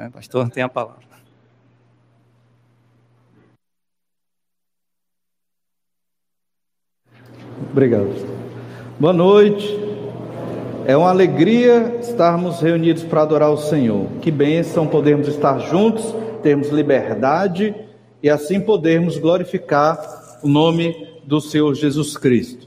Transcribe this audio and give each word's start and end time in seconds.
né? 0.00 0.10
Pastor, 0.10 0.48
tem 0.48 0.62
a 0.62 0.68
palavra. 0.68 1.10
Obrigado. 7.70 8.08
Boa 8.98 9.12
noite. 9.12 9.78
É 10.86 10.96
uma 10.96 11.10
alegria 11.10 11.98
estarmos 12.00 12.60
reunidos 12.60 13.04
para 13.04 13.22
adorar 13.22 13.50
o 13.50 13.58
Senhor. 13.58 14.08
Que 14.22 14.30
bênção 14.30 14.86
podermos 14.86 15.28
estar 15.28 15.58
juntos, 15.58 16.14
termos 16.42 16.70
liberdade 16.70 17.74
e 18.22 18.30
assim 18.30 18.58
podermos 18.58 19.18
glorificar 19.18 20.38
o 20.42 20.48
nome 20.48 21.20
do 21.24 21.40
Senhor 21.40 21.74
Jesus 21.74 22.16
Cristo. 22.16 22.66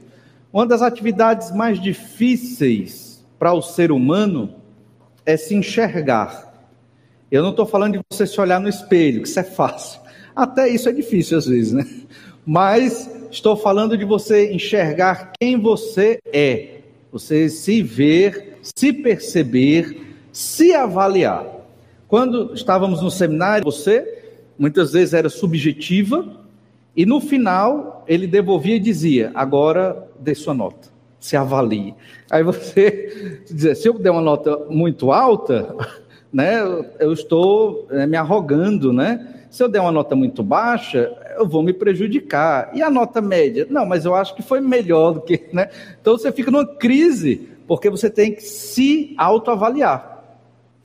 Uma 0.52 0.64
das 0.64 0.80
atividades 0.80 1.50
mais 1.50 1.82
difíceis 1.82 3.26
para 3.38 3.52
o 3.52 3.60
ser 3.60 3.90
humano 3.90 4.54
é 5.26 5.36
se 5.36 5.54
enxergar. 5.54 6.43
Eu 7.34 7.42
não 7.42 7.50
estou 7.50 7.66
falando 7.66 7.94
de 7.94 8.00
você 8.08 8.28
se 8.28 8.40
olhar 8.40 8.60
no 8.60 8.68
espelho, 8.68 9.20
que 9.20 9.26
isso 9.26 9.40
é 9.40 9.42
fácil. 9.42 10.00
Até 10.36 10.68
isso 10.68 10.88
é 10.88 10.92
difícil 10.92 11.36
às 11.36 11.46
vezes, 11.46 11.72
né? 11.72 11.84
Mas 12.46 13.10
estou 13.28 13.56
falando 13.56 13.98
de 13.98 14.04
você 14.04 14.52
enxergar 14.52 15.32
quem 15.40 15.60
você 15.60 16.20
é, 16.32 16.76
você 17.10 17.48
se 17.48 17.82
ver, 17.82 18.58
se 18.62 18.92
perceber, 18.92 20.14
se 20.30 20.74
avaliar. 20.74 21.44
Quando 22.06 22.54
estávamos 22.54 23.02
no 23.02 23.10
seminário, 23.10 23.64
você 23.64 24.22
muitas 24.56 24.92
vezes 24.92 25.12
era 25.12 25.28
subjetiva, 25.28 26.40
e 26.96 27.04
no 27.04 27.20
final 27.20 28.04
ele 28.06 28.28
devolvia 28.28 28.76
e 28.76 28.78
dizia: 28.78 29.32
agora 29.34 30.06
dê 30.20 30.36
sua 30.36 30.54
nota, 30.54 30.88
se 31.18 31.36
avalie. 31.36 31.96
Aí 32.30 32.44
você 32.44 33.42
dizia: 33.50 33.74
se 33.74 33.88
eu 33.88 33.98
der 33.98 34.12
uma 34.12 34.22
nota 34.22 34.56
muito 34.70 35.10
alta, 35.10 35.74
né, 36.34 36.60
eu 36.98 37.12
estou 37.12 37.86
né, 37.88 38.08
me 38.08 38.16
arrogando, 38.16 38.92
né? 38.92 39.44
Se 39.48 39.62
eu 39.62 39.68
der 39.68 39.80
uma 39.80 39.92
nota 39.92 40.16
muito 40.16 40.42
baixa, 40.42 41.12
eu 41.38 41.46
vou 41.46 41.62
me 41.62 41.72
prejudicar. 41.72 42.72
E 42.74 42.82
a 42.82 42.90
nota 42.90 43.20
média? 43.20 43.64
Não, 43.70 43.86
mas 43.86 44.04
eu 44.04 44.16
acho 44.16 44.34
que 44.34 44.42
foi 44.42 44.60
melhor 44.60 45.12
do 45.12 45.20
que. 45.20 45.44
Né? 45.52 45.70
Então 46.00 46.18
você 46.18 46.32
fica 46.32 46.50
numa 46.50 46.66
crise, 46.66 47.48
porque 47.68 47.88
você 47.88 48.10
tem 48.10 48.34
que 48.34 48.42
se 48.42 49.14
autoavaliar. 49.16 50.24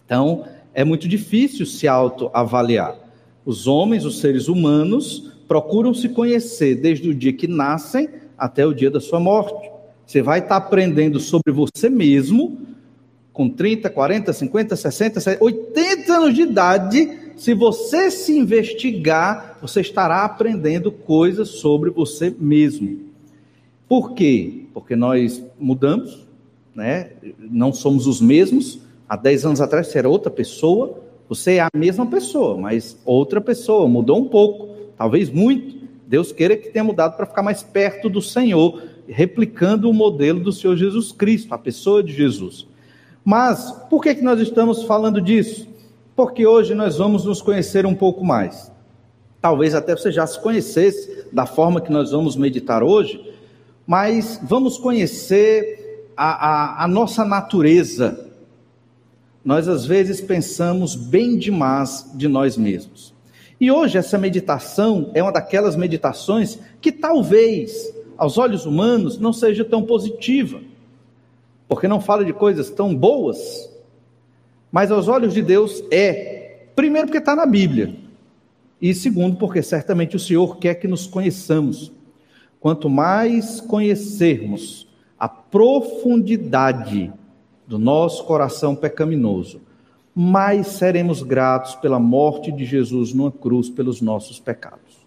Então, 0.05 0.45
é 0.71 0.83
muito 0.83 1.07
difícil 1.07 1.65
se 1.65 1.87
autoavaliar. 1.87 2.95
Os 3.43 3.65
homens, 3.65 4.05
os 4.05 4.19
seres 4.19 4.47
humanos, 4.47 5.33
procuram 5.47 5.95
se 5.95 6.09
conhecer 6.09 6.75
desde 6.75 7.09
o 7.09 7.15
dia 7.15 7.33
que 7.33 7.47
nascem 7.47 8.07
até 8.37 8.67
o 8.67 8.73
dia 8.73 8.91
da 8.91 9.01
sua 9.01 9.19
morte. 9.19 9.67
Você 10.05 10.21
vai 10.21 10.39
estar 10.39 10.57
aprendendo 10.57 11.19
sobre 11.19 11.51
você 11.51 11.89
mesmo 11.89 12.68
com 13.33 13.49
30, 13.49 13.89
40, 13.89 14.33
50, 14.33 14.75
60, 14.75 15.37
80 15.39 16.13
anos 16.13 16.33
de 16.33 16.41
idade. 16.41 17.19
Se 17.37 17.53
você 17.53 18.11
se 18.11 18.37
investigar, 18.37 19.57
você 19.61 19.81
estará 19.81 20.25
aprendendo 20.25 20.91
coisas 20.91 21.49
sobre 21.49 21.89
você 21.89 22.33
mesmo. 22.37 22.99
Por 23.87 24.13
quê? 24.13 24.65
Porque 24.73 24.95
nós 24.95 25.43
mudamos, 25.59 26.27
né? 26.75 27.11
não 27.39 27.73
somos 27.73 28.07
os 28.07 28.21
mesmos. 28.21 28.79
Há 29.07 29.15
10 29.15 29.45
anos 29.45 29.61
atrás 29.61 29.87
você 29.87 29.97
era 29.97 30.09
outra 30.09 30.29
pessoa, 30.29 30.99
você 31.27 31.55
é 31.55 31.61
a 31.61 31.69
mesma 31.75 32.05
pessoa, 32.05 32.57
mas 32.57 32.97
outra 33.05 33.41
pessoa, 33.41 33.87
mudou 33.87 34.19
um 34.19 34.25
pouco, 34.25 34.75
talvez 34.97 35.29
muito. 35.29 35.79
Deus 36.05 36.31
queira 36.31 36.57
que 36.57 36.69
tenha 36.69 36.83
mudado 36.83 37.15
para 37.15 37.25
ficar 37.25 37.41
mais 37.41 37.63
perto 37.63 38.09
do 38.09 38.21
Senhor, 38.21 38.81
replicando 39.07 39.89
o 39.89 39.93
modelo 39.93 40.39
do 40.39 40.51
Senhor 40.51 40.75
Jesus 40.75 41.11
Cristo, 41.11 41.53
a 41.53 41.57
pessoa 41.57 42.03
de 42.03 42.13
Jesus. 42.13 42.67
Mas 43.29 43.71
por 43.91 44.01
que, 44.01 44.15
que 44.15 44.23
nós 44.23 44.39
estamos 44.39 44.81
falando 44.81 45.21
disso? 45.21 45.67
Porque 46.15 46.47
hoje 46.47 46.73
nós 46.73 46.97
vamos 46.97 47.25
nos 47.25 47.43
conhecer 47.43 47.85
um 47.85 47.93
pouco 47.93 48.25
mais. 48.25 48.71
Talvez 49.39 49.75
até 49.75 49.95
você 49.95 50.11
já 50.11 50.25
se 50.25 50.41
conhecesse 50.41 51.27
da 51.31 51.45
forma 51.45 51.79
que 51.79 51.91
nós 51.91 52.09
vamos 52.09 52.35
meditar 52.35 52.81
hoje, 52.81 53.23
mas 53.85 54.41
vamos 54.41 54.79
conhecer 54.79 56.09
a, 56.17 56.47
a, 56.79 56.83
a 56.85 56.87
nossa 56.87 57.23
natureza, 57.23 58.31
nós 59.45 59.67
às 59.67 59.85
vezes 59.85 60.19
pensamos 60.19 60.95
bem 60.95 61.37
demais 61.37 62.09
de 62.15 62.27
nós 62.27 62.57
mesmos. 62.57 63.13
E 63.61 63.69
hoje 63.69 63.99
essa 63.99 64.17
meditação 64.17 65.11
é 65.13 65.21
uma 65.21 65.31
daquelas 65.31 65.75
meditações 65.75 66.57
que 66.81 66.91
talvez 66.91 67.93
aos 68.17 68.39
olhos 68.39 68.65
humanos 68.65 69.19
não 69.19 69.31
seja 69.31 69.63
tão 69.63 69.83
positiva, 69.83 70.61
porque 71.69 71.87
não 71.87 72.01
fala 72.01 72.25
de 72.25 72.33
coisas 72.33 72.71
tão 72.71 72.93
boas, 72.95 73.71
mas 74.71 74.91
aos 74.91 75.07
olhos 75.07 75.35
de 75.35 75.43
Deus 75.43 75.83
é, 75.91 76.65
primeiro 76.75 77.07
porque 77.07 77.19
está 77.19 77.35
na 77.35 77.45
Bíblia, 77.45 77.95
e 78.81 78.93
segundo 78.93 79.37
porque 79.37 79.61
certamente 79.61 80.15
o 80.15 80.19
Senhor 80.19 80.57
quer 80.57 80.75
que 80.75 80.87
nos 80.87 81.05
conheçamos. 81.05 81.91
Quanto 82.59 82.89
mais 82.89 83.61
conhecermos 83.61 84.87
a 85.17 85.29
profundidade 85.29 87.13
do 87.67 87.77
nosso 87.77 88.25
coração 88.25 88.75
pecaminoso, 88.75 89.61
mais 90.15 90.67
seremos 90.67 91.21
gratos 91.21 91.75
pela 91.75 91.99
morte 91.99 92.51
de 92.51 92.65
Jesus 92.65 93.13
numa 93.13 93.31
cruz 93.31 93.69
pelos 93.69 94.01
nossos 94.01 94.39
pecados. 94.39 94.97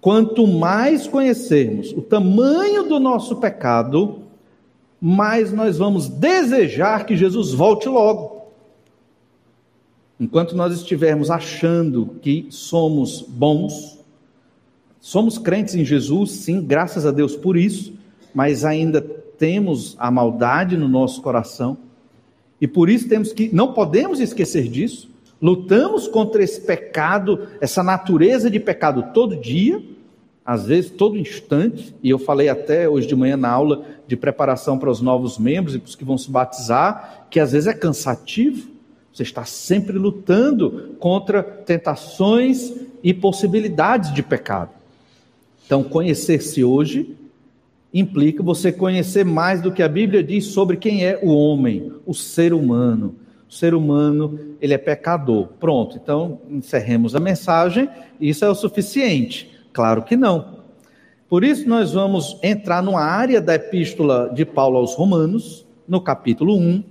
Quanto 0.00 0.46
mais 0.46 1.06
conhecermos 1.06 1.92
o 1.92 2.00
tamanho 2.00 2.84
do 2.84 2.98
nosso 2.98 3.36
pecado, 3.36 4.22
mais 5.00 5.52
nós 5.52 5.78
vamos 5.78 6.08
desejar 6.08 7.06
que 7.06 7.16
Jesus 7.16 7.52
volte 7.52 7.88
logo. 7.88 8.38
Enquanto 10.18 10.56
nós 10.56 10.74
estivermos 10.74 11.30
achando 11.30 12.16
que 12.20 12.46
somos 12.50 13.22
bons, 13.22 13.98
somos 15.00 15.38
crentes 15.38 15.76
em 15.76 15.84
Jesus, 15.84 16.32
sim, 16.32 16.60
graças 16.60 17.06
a 17.06 17.12
Deus 17.12 17.36
por 17.36 17.56
isso, 17.56 17.92
mas 18.34 18.64
ainda 18.64 19.00
temos 19.00 19.94
a 19.98 20.10
maldade 20.10 20.76
no 20.76 20.88
nosso 20.88 21.22
coração. 21.22 21.78
E 22.60 22.66
por 22.66 22.90
isso 22.90 23.08
temos 23.08 23.32
que, 23.32 23.54
não 23.54 23.72
podemos 23.72 24.18
esquecer 24.18 24.68
disso. 24.68 25.08
Lutamos 25.40 26.08
contra 26.08 26.42
esse 26.42 26.60
pecado, 26.60 27.46
essa 27.60 27.82
natureza 27.84 28.50
de 28.50 28.58
pecado 28.58 29.12
todo 29.14 29.36
dia, 29.36 29.80
às 30.48 30.64
vezes 30.64 30.90
todo 30.90 31.18
instante, 31.18 31.94
e 32.02 32.08
eu 32.08 32.18
falei 32.18 32.48
até 32.48 32.88
hoje 32.88 33.06
de 33.06 33.14
manhã 33.14 33.36
na 33.36 33.50
aula 33.50 33.84
de 34.06 34.16
preparação 34.16 34.78
para 34.78 34.88
os 34.88 35.02
novos 35.02 35.36
membros 35.36 35.74
e 35.74 35.78
para 35.78 35.88
os 35.88 35.94
que 35.94 36.06
vão 36.06 36.16
se 36.16 36.30
batizar, 36.30 37.26
que 37.28 37.38
às 37.38 37.52
vezes 37.52 37.66
é 37.66 37.74
cansativo. 37.74 38.66
Você 39.12 39.24
está 39.24 39.44
sempre 39.44 39.98
lutando 39.98 40.96
contra 40.98 41.42
tentações 41.42 42.72
e 43.04 43.12
possibilidades 43.12 44.10
de 44.14 44.22
pecado. 44.22 44.70
Então, 45.66 45.84
conhecer-se 45.84 46.64
hoje 46.64 47.14
implica 47.92 48.42
você 48.42 48.72
conhecer 48.72 49.26
mais 49.26 49.60
do 49.60 49.70
que 49.70 49.82
a 49.82 49.88
Bíblia 49.88 50.24
diz 50.24 50.46
sobre 50.46 50.78
quem 50.78 51.04
é 51.04 51.20
o 51.22 51.28
homem, 51.28 51.92
o 52.06 52.14
ser 52.14 52.54
humano. 52.54 53.14
O 53.46 53.52
ser 53.52 53.74
humano, 53.74 54.40
ele 54.62 54.72
é 54.72 54.78
pecador. 54.78 55.48
Pronto, 55.60 55.98
então 56.02 56.40
encerremos 56.50 57.14
a 57.14 57.20
mensagem. 57.20 57.86
Isso 58.18 58.46
é 58.46 58.48
o 58.48 58.54
suficiente? 58.54 59.57
Claro 59.72 60.02
que 60.02 60.16
não. 60.16 60.58
Por 61.28 61.44
isso 61.44 61.68
nós 61.68 61.92
vamos 61.92 62.38
entrar 62.42 62.82
numa 62.82 63.02
área 63.02 63.40
da 63.40 63.54
epístola 63.54 64.30
de 64.34 64.44
Paulo 64.44 64.78
aos 64.78 64.94
Romanos, 64.94 65.66
no 65.86 66.00
capítulo 66.00 66.56
1, 66.56 66.82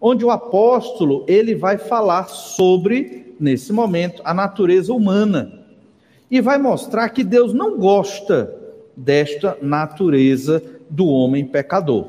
onde 0.00 0.24
o 0.24 0.30
apóstolo, 0.30 1.24
ele 1.28 1.54
vai 1.54 1.78
falar 1.78 2.28
sobre 2.28 3.34
nesse 3.38 3.72
momento 3.72 4.22
a 4.24 4.32
natureza 4.32 4.92
humana. 4.92 5.60
E 6.30 6.40
vai 6.40 6.58
mostrar 6.58 7.08
que 7.10 7.22
Deus 7.22 7.52
não 7.52 7.78
gosta 7.78 8.54
desta 8.96 9.56
natureza 9.60 10.62
do 10.88 11.06
homem 11.06 11.44
pecador. 11.44 12.06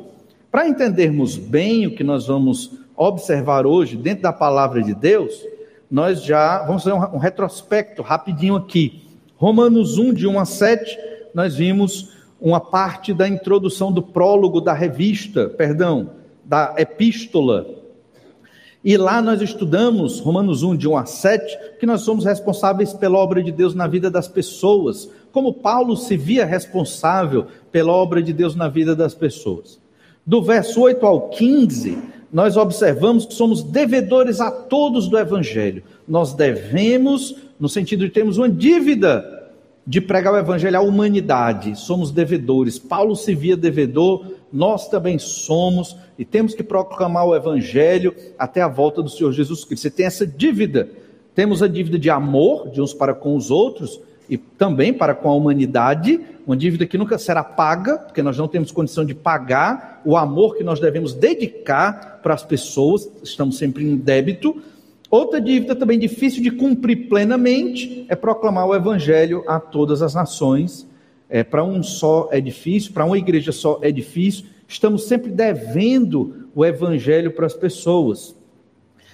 Para 0.51 0.67
entendermos 0.67 1.37
bem 1.37 1.87
o 1.87 1.95
que 1.95 2.03
nós 2.03 2.27
vamos 2.27 2.71
observar 2.95 3.65
hoje 3.65 3.97
dentro 3.97 4.23
da 4.23 4.33
palavra 4.33 4.81
de 4.81 4.93
Deus, 4.93 5.43
nós 5.89 6.23
já 6.23 6.63
vamos 6.65 6.83
fazer 6.83 6.95
um, 6.95 7.17
retrospecto 7.17 8.01
rapidinho 8.01 8.55
aqui. 8.55 9.02
Romanos 9.43 9.97
1, 9.97 10.13
de 10.13 10.25
1 10.25 10.39
a 10.39 10.45
7, 10.45 10.97
nós 11.33 11.57
vimos 11.57 12.11
uma 12.39 12.61
parte 12.61 13.13
da 13.13 13.27
introdução 13.27 13.91
do 13.91 14.01
prólogo 14.01 14.61
da 14.61 14.71
revista, 14.71 15.49
perdão, 15.49 16.11
da 16.45 16.73
epístola. 16.77 17.67
E 18.81 18.95
lá 18.95 19.21
nós 19.21 19.41
estudamos, 19.41 20.21
Romanos 20.21 20.63
1, 20.63 20.77
de 20.77 20.87
1 20.87 20.95
a 20.95 21.05
7, 21.05 21.59
que 21.77 21.85
nós 21.85 22.03
somos 22.03 22.23
responsáveis 22.23 22.93
pela 22.93 23.17
obra 23.17 23.43
de 23.43 23.51
Deus 23.51 23.75
na 23.75 23.85
vida 23.85 24.09
das 24.09 24.29
pessoas, 24.29 25.09
como 25.33 25.55
Paulo 25.55 25.97
se 25.97 26.15
via 26.15 26.45
responsável 26.45 27.47
pela 27.69 27.91
obra 27.91 28.23
de 28.23 28.31
Deus 28.31 28.55
na 28.55 28.69
vida 28.69 28.95
das 28.95 29.13
pessoas. 29.13 29.77
Do 30.25 30.41
verso 30.41 30.79
8 30.79 31.05
ao 31.05 31.27
15, 31.27 31.97
nós 32.31 32.55
observamos 32.55 33.25
que 33.25 33.33
somos 33.33 33.61
devedores 33.61 34.39
a 34.39 34.49
todos 34.49 35.09
do 35.09 35.17
Evangelho. 35.17 35.83
Nós 36.07 36.33
devemos, 36.33 37.35
no 37.59 37.67
sentido 37.67 38.05
de 38.05 38.09
termos 38.09 38.37
uma 38.37 38.47
dívida 38.47 39.32
de 39.85 39.99
pregar 39.99 40.33
o 40.33 40.37
evangelho 40.37 40.77
à 40.77 40.81
humanidade. 40.81 41.77
Somos 41.77 42.11
devedores. 42.11 42.79
Paulo 42.79 43.15
se 43.15 43.35
via 43.35 43.57
devedor, 43.57 44.25
nós 44.51 44.87
também 44.87 45.19
somos 45.19 45.95
e 46.17 46.23
temos 46.23 46.53
que 46.53 46.63
proclamar 46.63 47.25
o 47.25 47.35
evangelho 47.35 48.15
até 48.37 48.61
a 48.61 48.67
volta 48.67 49.01
do 49.01 49.09
Senhor 49.09 49.31
Jesus 49.31 49.65
Cristo. 49.65 49.83
Você 49.83 49.91
tem 49.91 50.05
essa 50.05 50.25
dívida. 50.25 50.89
Temos 51.35 51.63
a 51.63 51.67
dívida 51.67 51.97
de 51.97 52.09
amor 52.09 52.69
de 52.69 52.81
uns 52.81 52.93
para 52.93 53.13
com 53.13 53.35
os 53.35 53.49
outros 53.49 53.99
e 54.29 54.37
também 54.37 54.93
para 54.93 55.13
com 55.13 55.29
a 55.29 55.35
humanidade, 55.35 56.19
uma 56.45 56.55
dívida 56.55 56.85
que 56.85 56.97
nunca 56.97 57.17
será 57.17 57.43
paga, 57.43 57.97
porque 57.97 58.21
nós 58.21 58.37
não 58.37 58.47
temos 58.47 58.71
condição 58.71 59.03
de 59.03 59.13
pagar 59.13 60.01
o 60.05 60.15
amor 60.15 60.55
que 60.55 60.63
nós 60.63 60.79
devemos 60.79 61.13
dedicar 61.13 62.19
para 62.21 62.33
as 62.33 62.43
pessoas, 62.43 63.09
estamos 63.23 63.57
sempre 63.57 63.83
em 63.83 63.95
débito. 63.95 64.61
Outra 65.13 65.39
dívida 65.39 65.75
também 65.75 65.99
difícil 65.99 66.41
de 66.41 66.49
cumprir 66.49 67.07
plenamente 67.07 68.03
é 68.09 68.15
proclamar 68.15 68.65
o 68.65 68.73
evangelho 68.73 69.43
a 69.45 69.59
todas 69.59 70.01
as 70.01 70.15
nações. 70.15 70.87
É, 71.29 71.43
para 71.43 71.63
um 71.63 71.83
só 71.83 72.29
é 72.31 72.41
difícil, 72.41 72.93
para 72.93 73.05
uma 73.05 73.15
igreja 73.15 73.51
só 73.51 73.77
é 73.83 73.91
difícil. 73.91 74.45
Estamos 74.67 75.03
sempre 75.03 75.29
devendo 75.29 76.49
o 76.55 76.65
evangelho 76.65 77.29
para 77.29 77.45
as 77.45 77.53
pessoas. 77.53 78.35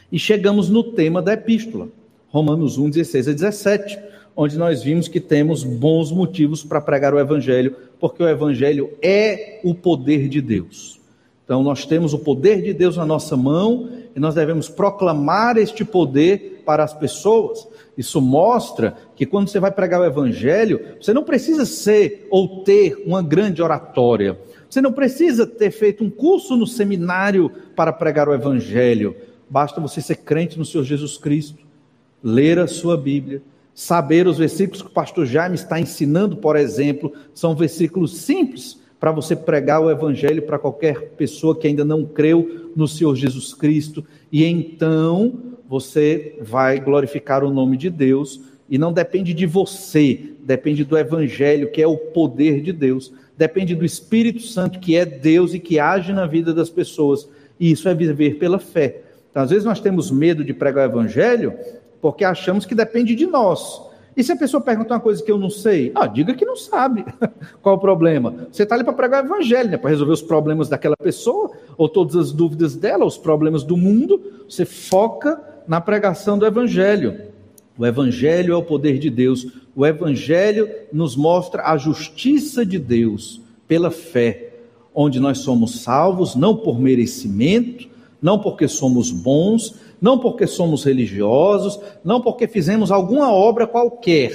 E 0.10 0.18
chegamos 0.18 0.70
no 0.70 0.86
tema 0.86 1.22
da 1.22 1.34
epístola, 1.34 1.90
Romanos 2.30 2.78
1, 2.78 2.92
16 2.92 3.28
a 3.28 3.34
17 3.34 4.00
onde 4.38 4.58
nós 4.58 4.82
vimos 4.82 5.10
que 5.10 5.20
temos 5.20 5.66
bons 5.66 6.14
motivos 6.14 6.64
para 6.64 6.80
pregar 6.80 7.14
o 7.14 7.20
Evangelho, 7.20 7.76
porque 8.00 8.24
o 8.24 8.30
Evangelho 8.30 8.92
é 9.02 9.60
o 9.66 9.76
poder 9.76 10.30
de 10.30 10.40
Deus. 10.40 11.02
Então, 11.44 11.62
nós 11.62 11.86
temos 11.86 12.14
o 12.14 12.20
poder 12.20 12.62
de 12.62 12.74
Deus 12.74 12.96
na 12.96 13.06
nossa 13.06 13.36
mão 13.36 13.90
e 14.16 14.20
nós 14.20 14.36
devemos 14.36 14.68
proclamar 14.68 15.58
este 15.58 15.86
poder 15.86 16.62
para 16.66 16.84
as 16.84 16.94
pessoas. 16.94 17.68
Isso 17.98 18.22
mostra 18.22 18.96
que 19.16 19.26
quando 19.26 19.50
você 19.50 19.60
vai 19.60 19.72
pregar 19.72 20.02
o 20.02 20.06
Evangelho, 20.06 20.82
você 21.02 21.14
não 21.14 21.24
precisa 21.24 21.66
ser 21.66 22.28
ou 22.30 22.64
ter 22.64 23.04
uma 23.06 23.22
grande 23.22 23.62
oratória. 23.62 24.40
Você 24.70 24.82
não 24.82 24.94
precisa 24.94 25.46
ter 25.46 25.72
feito 25.72 26.04
um 26.04 26.10
curso 26.10 26.56
no 26.56 26.68
seminário 26.68 27.52
para 27.76 27.92
pregar 27.92 28.30
o 28.30 28.34
Evangelho. 28.34 29.16
Basta 29.50 29.82
você 29.82 30.02
ser 30.02 30.18
crente 30.18 30.58
no 30.58 30.66
Senhor 30.66 30.84
Jesus 30.84 31.18
Cristo, 31.18 31.64
ler 32.24 32.60
a 32.60 32.68
sua 32.68 32.96
Bíblia 32.96 33.42
saber 33.80 34.28
os 34.28 34.38
versículos 34.38 34.82
que 34.82 34.90
o 34.90 34.94
pastor 34.94 35.26
Jaime 35.26 35.56
está 35.56 35.80
ensinando, 35.80 36.36
por 36.36 36.58
exemplo, 36.58 37.14
são 37.34 37.56
versículos 37.56 38.18
simples 38.18 38.79
para 39.00 39.12
você 39.12 39.36
pregar 39.36 39.82
o 39.82 39.90
evangelho 39.90 40.42
para 40.42 40.60
qualquer 40.60 41.12
pessoa 41.12 41.56
que 41.56 41.68
ainda 41.68 41.86
não 41.86 42.06
creu 42.06 42.72
no 42.76 42.88
Senhor 42.88 43.16
Jesus 43.16 43.54
Cristo, 43.54 44.04
e 44.32 44.44
então 44.44 45.34
você 45.68 46.38
vai 46.42 46.80
glorificar 46.80 47.44
o 47.44 47.52
nome 47.52 47.78
de 47.78 47.90
Deus, 47.90 48.42
e 48.70 48.78
não 48.78 48.92
depende 48.92 49.34
de 49.34 49.46
você, 49.46 50.34
depende 50.42 50.84
do 50.84 50.98
evangelho, 50.98 51.72
que 51.72 51.82
é 51.82 51.88
o 51.88 51.98
poder 51.98 52.62
de 52.62 52.74
Deus, 52.74 53.14
depende 53.38 53.74
do 53.74 53.86
Espírito 53.86 54.42
Santo, 54.42 54.80
que 54.80 54.96
é 54.96 55.06
Deus 55.06 55.54
e 55.54 55.60
que 55.60 55.80
age 55.80 56.12
na 56.12 56.28
vida 56.28 56.54
das 56.54 56.70
pessoas, 56.70 57.28
e 57.60 57.72
isso 57.72 57.88
é 57.88 57.96
viver 57.96 58.36
pela 58.38 58.60
fé. 58.60 59.02
Então, 59.32 59.44
às 59.44 59.50
vezes 59.50 59.66
nós 59.66 59.80
temos 59.80 60.12
medo 60.12 60.44
de 60.44 60.54
pregar 60.54 60.88
o 60.88 60.92
evangelho 60.92 61.54
porque 62.02 62.24
achamos 62.24 62.66
que 62.66 62.74
depende 62.74 63.16
de 63.16 63.26
nós. 63.26 63.89
E 64.20 64.24
se 64.24 64.34
a 64.34 64.36
pessoa 64.36 64.60
pergunta 64.60 64.94
uma 64.94 65.00
coisa 65.00 65.24
que 65.24 65.32
eu 65.32 65.38
não 65.38 65.50
sei, 65.50 65.94
ah, 65.96 66.06
diga 66.06 66.34
que 66.34 66.44
não 66.44 66.58
sabe. 66.58 67.06
Qual 67.64 67.78
o 67.78 67.80
problema? 67.80 68.50
Você 68.52 68.64
está 68.64 68.76
ali 68.76 68.84
para 68.84 68.92
pregar 68.92 69.24
o 69.24 69.28
evangelho, 69.28 69.70
né? 69.70 69.78
para 69.78 69.92
resolver 69.92 70.12
os 70.12 70.22
problemas 70.22 70.68
daquela 70.68 70.98
pessoa, 70.98 71.52
ou 71.78 71.88
todas 71.88 72.18
as 72.18 72.34
dúvidas 72.34 72.76
dela, 72.76 73.06
os 73.06 73.18
problemas 73.18 73.64
do 73.64 73.78
mundo. 73.78 74.22
Você 74.46 74.66
foca 74.66 75.42
na 75.66 75.80
pregação 75.80 76.38
do 76.38 76.46
evangelho. 76.46 77.30
O 77.78 77.86
evangelho 77.86 78.54
é 78.54 78.58
o 78.58 78.62
poder 78.62 79.00
de 79.00 79.10
Deus. 79.10 79.48
O 79.74 79.86
evangelho 79.86 80.70
nos 80.92 81.16
mostra 81.16 81.72
a 81.72 81.78
justiça 81.78 82.66
de 82.66 82.78
Deus 82.78 83.42
pela 83.70 83.90
fé, 83.90 84.50
onde 84.94 85.18
nós 85.18 85.38
somos 85.38 85.80
salvos 85.80 86.36
não 86.36 86.58
por 86.58 86.78
merecimento, 86.78 87.88
não 88.22 88.38
porque 88.38 88.68
somos 88.68 89.12
bons, 89.12 89.76
não 90.02 90.18
porque 90.18 90.48
somos 90.48 90.84
religiosos, 90.84 91.80
não 92.04 92.22
porque 92.22 92.48
fizemos 92.48 92.92
alguma 92.92 93.32
obra 93.32 93.68
qualquer, 93.68 94.34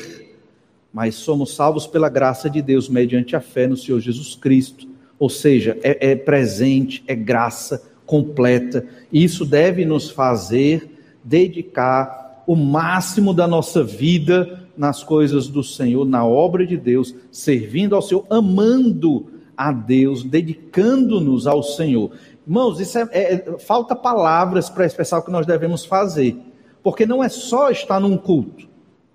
mas 0.93 1.15
somos 1.17 1.55
salvos 1.55 1.87
pela 1.87 2.09
graça 2.09 2.49
de 2.49 2.63
Deus 2.63 2.89
mediante 2.89 3.35
a 3.35 3.41
fé 3.41 3.67
no 3.67 3.77
Senhor 3.77 4.01
Jesus 4.01 4.35
Cristo. 4.35 4.87
Ou 5.19 5.29
seja, 5.29 5.79
é, 5.83 6.13
é 6.13 6.17
presente, 6.17 7.03
é 7.07 7.15
graça 7.15 7.83
completa. 8.07 8.87
E 9.13 9.25
isso 9.25 9.45
deve 9.45 9.85
nos 9.85 10.11
fazer 10.11 10.91
dedicar 11.23 12.45
o 12.47 12.55
máximo 12.55 13.33
da 13.33 13.47
nossa 13.47 13.83
vida 13.83 14.69
nas 14.77 15.03
coisas 15.03 15.49
do 15.49 15.63
Senhor, 15.63 16.05
na 16.05 16.25
obra 16.25 16.67
de 16.67 16.77
Deus, 16.77 17.15
servindo 17.31 17.95
ao 17.95 18.03
Senhor, 18.03 18.27
amando 18.29 19.27
a 19.57 19.73
Deus, 19.73 20.23
dedicando-nos 20.23 21.47
ao 21.47 21.63
Senhor. 21.63 22.11
Irmãos, 22.47 22.79
isso 22.81 22.99
é, 22.99 23.09
é 23.13 23.59
falta 23.59 23.97
palavras 23.97 24.69
para 24.69 24.85
expressar 24.87 25.19
o 25.19 25.23
que 25.23 25.31
nós 25.31 25.47
devemos 25.47 25.85
fazer, 25.85 26.37
porque 26.83 27.07
não 27.07 27.25
é 27.25 27.29
só 27.29 27.71
estar 27.71 27.99
num 27.99 28.17
culto, 28.17 28.69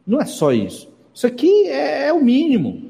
não 0.05 0.19
é 0.19 0.25
só 0.25 0.51
isso. 0.51 0.89
Isso 1.13 1.27
aqui 1.27 1.67
é, 1.67 2.07
é 2.07 2.13
o 2.13 2.23
mínimo. 2.23 2.89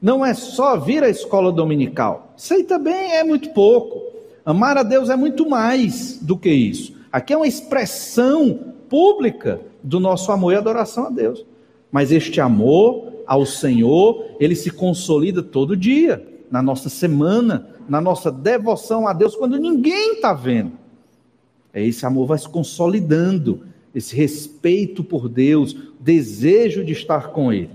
Não 0.00 0.24
é 0.24 0.34
só 0.34 0.76
vir 0.76 1.02
à 1.02 1.08
escola 1.08 1.50
dominical. 1.50 2.32
Isso 2.36 2.54
aí 2.54 2.62
também 2.62 3.12
é 3.12 3.24
muito 3.24 3.50
pouco. 3.50 4.00
Amar 4.44 4.76
a 4.76 4.82
Deus 4.82 5.08
é 5.08 5.16
muito 5.16 5.48
mais 5.48 6.18
do 6.20 6.36
que 6.36 6.50
isso. 6.50 6.94
Aqui 7.10 7.32
é 7.32 7.36
uma 7.36 7.46
expressão 7.46 8.74
pública 8.88 9.60
do 9.82 9.98
nosso 9.98 10.30
amor 10.30 10.52
e 10.52 10.56
adoração 10.56 11.06
a 11.06 11.10
Deus. 11.10 11.44
Mas 11.90 12.12
este 12.12 12.40
amor 12.40 13.12
ao 13.26 13.46
Senhor, 13.46 14.24
ele 14.38 14.54
se 14.54 14.70
consolida 14.70 15.42
todo 15.42 15.76
dia, 15.76 16.24
na 16.50 16.62
nossa 16.62 16.88
semana, 16.88 17.73
na 17.88 18.00
nossa 18.00 18.30
devoção 18.30 19.06
a 19.06 19.12
Deus 19.12 19.36
quando 19.36 19.58
ninguém 19.58 20.14
está 20.14 20.32
vendo. 20.32 20.72
É 21.72 21.84
esse 21.84 22.06
amor 22.06 22.26
vai 22.26 22.38
se 22.38 22.48
consolidando, 22.48 23.62
esse 23.94 24.14
respeito 24.14 25.02
por 25.02 25.28
Deus, 25.28 25.76
desejo 25.98 26.84
de 26.84 26.92
estar 26.92 27.28
com 27.30 27.52
Ele. 27.52 27.70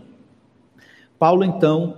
Paulo 1.18 1.44
então 1.44 1.98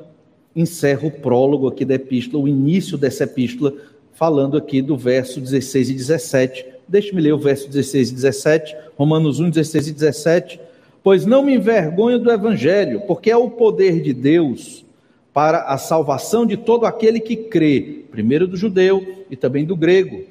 encerra 0.56 1.08
o 1.08 1.12
prólogo 1.12 1.68
aqui 1.68 1.86
da 1.86 1.94
epístola, 1.94 2.44
o 2.44 2.48
início 2.48 2.98
dessa 2.98 3.24
epístola, 3.24 3.74
falando 4.14 4.58
aqui 4.58 4.82
do 4.82 4.98
verso 4.98 5.40
16 5.40 5.92
e 5.92 5.94
17. 5.94 6.66
Deixe-me 6.88 7.22
ler 7.22 7.34
o 7.34 7.40
verso 7.40 7.68
16 7.68 8.10
e 8.10 8.14
17, 8.16 8.76
Romanos 8.98 9.40
1, 9.40 9.50
16 9.50 9.88
e 9.88 9.92
17. 9.94 10.60
Pois 11.04 11.26
não 11.26 11.44
me 11.44 11.56
envergonho 11.56 12.20
do 12.20 12.32
evangelho, 12.32 13.02
porque 13.08 13.32
é 13.32 13.38
o 13.38 13.50
poder 13.50 14.02
de 14.02 14.14
Deus 14.14 14.86
para 15.34 15.64
a 15.64 15.78
salvação 15.78 16.46
de 16.46 16.58
todo 16.58 16.86
aquele 16.86 17.20
que 17.20 17.36
crê, 17.36 18.04
primeiro 18.12 18.48
do 18.48 18.58
judeu 18.58 19.26
e 19.30 19.36
também 19.36 19.66
do 19.66 19.76
grego, 19.76 20.24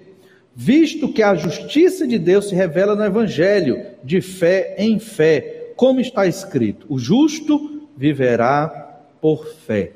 visto 0.55 1.13
que 1.13 1.23
a 1.23 1.35
justiça 1.35 2.07
de 2.07 2.19
Deus 2.19 2.49
se 2.49 2.55
revela 2.55 2.95
no 2.95 3.05
evangelho, 3.05 3.81
de 4.05 4.21
fé 4.21 4.75
em 4.79 4.99
fé, 4.99 5.73
como 5.75 6.01
está 6.01 6.27
escrito: 6.27 6.87
o 6.89 6.99
justo 6.99 7.89
viverá 7.97 9.03
por 9.21 9.47
fé. 9.47 9.93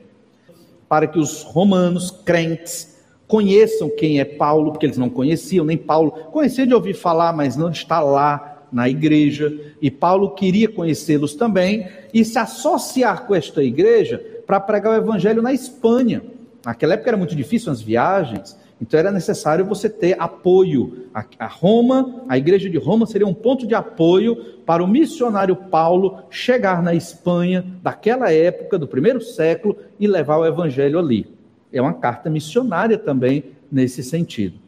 Para 0.88 1.06
que 1.06 1.18
os 1.18 1.42
romanos 1.42 2.10
crentes 2.10 2.94
conheçam 3.26 3.90
quem 3.90 4.20
é 4.20 4.24
Paulo, 4.24 4.70
porque 4.70 4.86
eles 4.86 4.98
não 4.98 5.10
conheciam 5.10 5.64
nem 5.64 5.76
Paulo, 5.76 6.12
conheciam 6.30 6.66
de 6.66 6.74
ouvir 6.74 6.94
falar, 6.94 7.32
mas 7.34 7.56
não 7.56 7.70
está 7.70 8.00
lá 8.00 8.66
na 8.70 8.88
igreja, 8.88 9.52
e 9.80 9.90
Paulo 9.90 10.34
queria 10.34 10.68
conhecê-los 10.68 11.34
também. 11.34 11.86
E 12.12 12.24
se 12.24 12.38
associar 12.38 13.26
com 13.26 13.34
esta 13.34 13.62
igreja 13.62 14.33
para 14.46 14.60
pregar 14.60 14.92
o 14.92 14.96
evangelho 14.96 15.42
na 15.42 15.52
Espanha. 15.52 16.22
Naquela 16.64 16.94
época 16.94 17.10
era 17.10 17.16
muito 17.16 17.36
difícil 17.36 17.70
as 17.70 17.80
viagens, 17.80 18.58
então 18.80 18.98
era 18.98 19.12
necessário 19.12 19.64
você 19.64 19.88
ter 19.88 20.16
apoio. 20.18 21.06
A, 21.38 21.46
Roma, 21.46 22.24
a 22.28 22.36
igreja 22.38 22.68
de 22.68 22.78
Roma 22.78 23.06
seria 23.06 23.26
um 23.26 23.34
ponto 23.34 23.66
de 23.66 23.74
apoio 23.74 24.36
para 24.64 24.82
o 24.82 24.88
missionário 24.88 25.54
Paulo 25.54 26.20
chegar 26.30 26.82
na 26.82 26.94
Espanha 26.94 27.64
daquela 27.82 28.32
época, 28.32 28.78
do 28.78 28.88
primeiro 28.88 29.20
século, 29.20 29.76
e 30.00 30.06
levar 30.06 30.38
o 30.38 30.46
evangelho 30.46 30.98
ali. 30.98 31.26
É 31.72 31.80
uma 31.80 31.94
carta 31.94 32.30
missionária 32.30 32.96
também 32.96 33.44
nesse 33.70 34.02
sentido. 34.02 34.58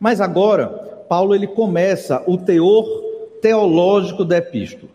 Mas 0.00 0.20
agora, 0.20 0.68
Paulo 1.08 1.34
ele 1.34 1.46
começa 1.46 2.22
o 2.26 2.38
teor 2.38 2.86
teológico 3.40 4.24
da 4.24 4.38
epístola 4.38 4.90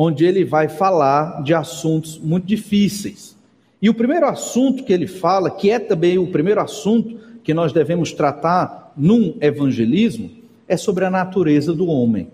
onde 0.00 0.24
ele 0.24 0.44
vai 0.44 0.68
falar 0.68 1.42
de 1.42 1.52
assuntos 1.52 2.20
muito 2.20 2.46
difíceis. 2.46 3.36
E 3.82 3.90
o 3.90 3.94
primeiro 3.94 4.26
assunto 4.26 4.84
que 4.84 4.92
ele 4.92 5.08
fala, 5.08 5.50
que 5.50 5.70
é 5.72 5.80
também 5.80 6.18
o 6.18 6.28
primeiro 6.28 6.60
assunto 6.60 7.18
que 7.42 7.52
nós 7.52 7.72
devemos 7.72 8.12
tratar 8.12 8.92
num 8.96 9.36
evangelismo, 9.40 10.30
é 10.68 10.76
sobre 10.76 11.04
a 11.04 11.10
natureza 11.10 11.74
do 11.74 11.88
homem. 11.88 12.28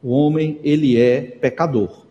O 0.00 0.10
homem, 0.10 0.60
ele 0.62 0.96
é 0.96 1.22
pecador. 1.22 2.06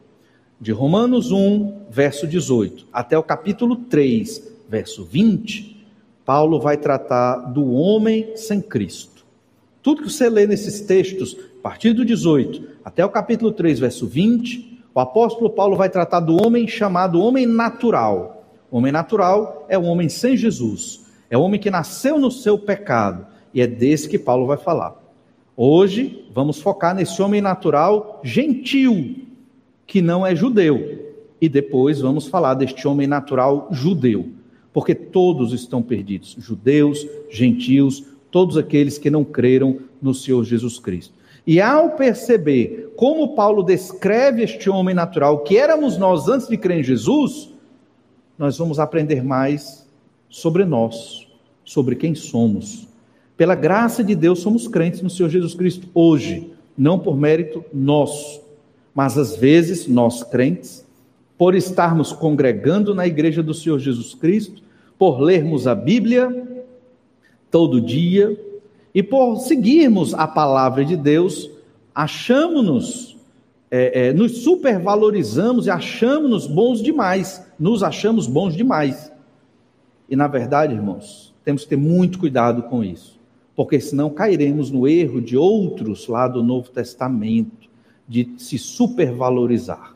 De 0.60 0.74
Romanos 0.74 1.32
1, 1.32 1.84
verso 1.90 2.28
18, 2.28 2.88
até 2.92 3.18
o 3.18 3.24
capítulo 3.24 3.78
3, 3.78 4.52
verso 4.68 5.06
20, 5.06 5.86
Paulo 6.26 6.60
vai 6.60 6.76
tratar 6.76 7.38
do 7.38 7.72
homem 7.72 8.36
sem 8.36 8.60
Cristo. 8.60 9.26
Tudo 9.82 10.04
que 10.04 10.12
você 10.12 10.30
lê 10.30 10.46
nesses 10.46 10.82
textos, 10.82 11.38
a 11.60 11.62
partir 11.64 11.94
do 11.94 12.04
18 12.04 12.82
até 12.84 13.06
o 13.06 13.10
capítulo 13.10 13.54
3, 13.54 13.80
verso 13.80 14.06
20, 14.06 14.71
O 14.94 15.00
apóstolo 15.00 15.50
Paulo 15.50 15.78
vai 15.78 15.90
tratar 15.90 16.20
do 16.20 16.46
homem 16.46 16.68
chamado 16.68 17.22
homem 17.22 17.46
natural. 17.46 18.46
O 18.70 18.78
homem 18.78 18.92
natural 18.92 19.66
é 19.70 19.78
o 19.78 19.84
homem 19.84 20.10
sem 20.10 20.36
Jesus, 20.36 21.06
é 21.30 21.38
o 21.38 21.42
homem 21.42 21.60
que 21.60 21.72
nasceu 21.72 22.20
no 22.20 22.30
seu 22.30 22.58
pecado, 22.58 23.26
e 23.54 23.62
é 23.62 23.68
desse 23.68 24.10
que 24.10 24.20
Paulo 24.20 24.46
vai 24.46 24.58
falar. 24.58 25.02
Hoje 25.56 26.26
vamos 26.34 26.62
focar 26.62 26.96
nesse 26.96 27.22
homem 27.22 27.42
natural 27.42 28.20
gentil, 28.24 29.16
que 29.86 30.02
não 30.02 30.26
é 30.26 30.36
judeu, 30.36 31.14
e 31.40 31.48
depois 31.48 32.02
vamos 32.02 32.28
falar 32.28 32.54
deste 32.54 32.88
homem 32.88 33.08
natural 33.08 33.68
judeu, 33.72 34.30
porque 34.74 34.96
todos 34.96 35.54
estão 35.54 35.82
perdidos 35.82 36.36
judeus, 36.40 37.06
gentios, 37.30 38.06
todos 38.30 38.58
aqueles 38.58 38.98
que 38.98 39.10
não 39.10 39.24
creram 39.24 39.80
no 40.02 40.14
Senhor 40.14 40.44
Jesus 40.44 40.80
Cristo. 40.80 41.14
E 41.46 41.60
ao 41.60 41.92
perceber 41.92 42.94
como 42.96 43.36
Paulo 43.36 43.64
descreve 43.64 44.44
este 44.44 44.70
homem 44.70 44.94
natural, 44.94 45.40
que 45.40 45.58
éramos 45.58 45.98
nós 45.98 46.28
antes 46.28 46.48
de 46.48 46.58
crer 46.58 46.80
em 46.80 46.84
Jesus, 46.84 47.52
nós 48.38 48.58
vamos 48.58 48.80
aprender 48.80 49.24
mais 49.24 49.88
sobre 50.30 50.66
nós, 50.66 51.28
sobre 51.64 51.96
quem 51.96 52.14
somos. 52.16 52.88
Pela 53.36 53.56
graça 53.56 54.04
de 54.04 54.14
Deus, 54.14 54.40
somos 54.40 54.68
crentes 54.68 55.02
no 55.02 55.10
Senhor 55.10 55.30
Jesus 55.30 55.56
Cristo 55.56 55.88
hoje, 55.94 56.54
não 56.78 57.00
por 57.00 57.18
mérito 57.18 57.66
nosso, 57.74 58.42
mas 58.94 59.18
às 59.18 59.36
vezes 59.36 59.88
nós 59.88 60.24
crentes, 60.24 60.86
por 61.38 61.56
estarmos 61.56 62.14
congregando 62.14 62.94
na 62.94 63.08
igreja 63.08 63.42
do 63.42 63.54
Senhor 63.54 63.80
Jesus 63.80 64.14
Cristo, 64.14 64.62
por 64.98 65.20
lermos 65.20 65.66
a 65.66 65.74
Bíblia 65.74 66.48
todo 67.50 67.82
dia, 67.82 68.40
e 68.94 69.02
por 69.02 69.38
seguirmos 69.38 70.14
a 70.14 70.28
palavra 70.28 70.84
de 70.84 70.98
Deus, 70.98 71.50
achamos-nos, 71.96 73.18
é, 73.70 74.08
é, 74.08 74.14
nos 74.14 74.40
supervalorizamos 74.40 75.66
e 75.66 75.70
achamos-nos 75.70 76.46
bons 76.46 76.82
demais, 76.82 77.46
nos 77.58 77.84
achamos 77.84 78.28
bons 78.28 78.56
demais. 78.56 79.12
E 80.10 80.16
na 80.16 80.28
verdade, 80.28 80.74
irmãos, 80.74 81.34
temos 81.44 81.64
que 81.64 81.70
ter 81.70 81.78
muito 81.78 82.20
cuidado 82.20 82.64
com 82.64 82.84
isso, 82.84 83.20
porque 83.56 83.80
senão 83.80 84.10
cairemos 84.10 84.70
no 84.70 84.88
erro 84.88 85.22
de 85.22 85.38
outros 85.38 86.08
lá 86.08 86.28
do 86.28 86.44
Novo 86.44 86.70
Testamento, 86.70 87.70
de 88.08 88.34
se 88.38 88.58
supervalorizar. 88.58 89.96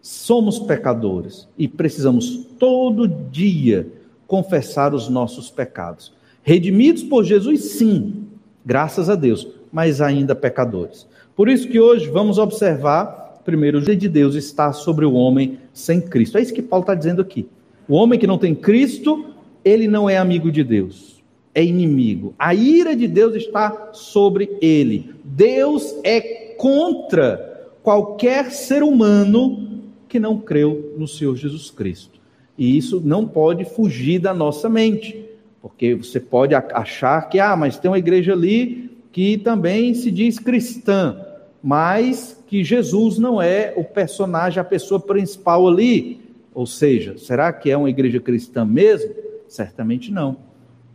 Somos 0.00 0.58
pecadores 0.58 1.46
e 1.56 1.68
precisamos 1.68 2.46
todo 2.58 3.06
dia 3.06 3.92
confessar 4.26 4.94
os 4.94 5.08
nossos 5.10 5.50
pecados. 5.50 6.14
Redimidos 6.42 7.02
por 7.02 7.22
Jesus, 7.22 7.62
sim, 7.72 8.21
graças 8.64 9.08
a 9.08 9.14
Deus, 9.14 9.46
mas 9.72 10.00
ainda 10.00 10.34
pecadores. 10.34 11.06
Por 11.34 11.48
isso 11.48 11.68
que 11.68 11.80
hoje 11.80 12.08
vamos 12.08 12.38
observar, 12.38 13.40
primeiro, 13.44 13.78
o 13.78 13.80
de 13.82 14.08
Deus 14.08 14.34
está 14.34 14.72
sobre 14.72 15.04
o 15.04 15.14
homem 15.14 15.58
sem 15.72 16.00
Cristo. 16.00 16.38
É 16.38 16.42
isso 16.42 16.54
que 16.54 16.62
Paulo 16.62 16.82
está 16.82 16.94
dizendo 16.94 17.22
aqui. 17.22 17.48
O 17.88 17.94
homem 17.94 18.18
que 18.18 18.26
não 18.26 18.38
tem 18.38 18.54
Cristo, 18.54 19.26
ele 19.64 19.88
não 19.88 20.08
é 20.08 20.16
amigo 20.16 20.52
de 20.52 20.62
Deus, 20.62 21.22
é 21.54 21.64
inimigo. 21.64 22.34
A 22.38 22.54
ira 22.54 22.94
de 22.94 23.08
Deus 23.08 23.34
está 23.34 23.90
sobre 23.92 24.56
ele. 24.60 25.14
Deus 25.24 25.94
é 26.04 26.54
contra 26.56 27.70
qualquer 27.82 28.50
ser 28.50 28.82
humano 28.82 29.82
que 30.08 30.20
não 30.20 30.38
creu 30.38 30.94
no 30.96 31.08
Senhor 31.08 31.34
Jesus 31.36 31.70
Cristo. 31.70 32.20
E 32.56 32.76
isso 32.76 33.00
não 33.04 33.26
pode 33.26 33.64
fugir 33.64 34.20
da 34.20 34.34
nossa 34.34 34.68
mente. 34.68 35.24
Porque 35.62 35.94
você 35.94 36.18
pode 36.18 36.54
achar 36.56 37.28
que, 37.28 37.38
ah, 37.38 37.54
mas 37.54 37.78
tem 37.78 37.88
uma 37.88 37.98
igreja 37.98 38.32
ali 38.32 38.90
que 39.12 39.38
também 39.38 39.94
se 39.94 40.10
diz 40.10 40.38
cristã, 40.38 41.24
mas 41.62 42.42
que 42.48 42.64
Jesus 42.64 43.16
não 43.18 43.40
é 43.40 43.72
o 43.76 43.84
personagem, 43.84 44.60
a 44.60 44.64
pessoa 44.64 44.98
principal 44.98 45.68
ali. 45.68 46.20
Ou 46.52 46.66
seja, 46.66 47.16
será 47.16 47.52
que 47.52 47.70
é 47.70 47.76
uma 47.76 47.88
igreja 47.88 48.18
cristã 48.18 48.64
mesmo? 48.64 49.14
Certamente 49.46 50.10
não. 50.10 50.36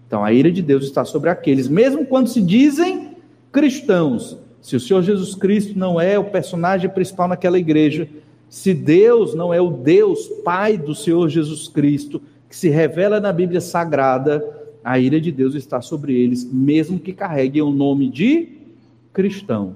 Então 0.05 0.23
a 0.23 0.33
ira 0.33 0.51
de 0.51 0.61
Deus 0.61 0.83
está 0.83 1.05
sobre 1.05 1.29
aqueles, 1.29 1.67
mesmo 1.67 2.05
quando 2.05 2.27
se 2.27 2.41
dizem 2.41 3.11
cristãos. 3.51 4.37
Se 4.61 4.75
o 4.75 4.79
Senhor 4.79 5.01
Jesus 5.01 5.33
Cristo 5.33 5.77
não 5.79 6.01
é 6.01 6.19
o 6.19 6.25
personagem 6.25 6.89
principal 6.89 7.27
naquela 7.27 7.57
igreja, 7.57 8.09
se 8.49 8.73
Deus 8.73 9.33
não 9.33 9.53
é 9.53 9.61
o 9.61 9.69
Deus 9.69 10.27
Pai 10.43 10.77
do 10.77 10.93
Senhor 10.93 11.29
Jesus 11.29 11.67
Cristo, 11.67 12.21
que 12.49 12.55
se 12.55 12.69
revela 12.69 13.19
na 13.19 13.31
Bíblia 13.31 13.61
Sagrada, 13.61 14.56
a 14.83 14.99
ira 14.99 15.19
de 15.19 15.31
Deus 15.31 15.55
está 15.55 15.81
sobre 15.81 16.13
eles, 16.13 16.49
mesmo 16.51 16.99
que 16.99 17.13
carreguem 17.13 17.61
o 17.61 17.71
nome 17.71 18.09
de 18.09 18.49
cristãos. 19.13 19.75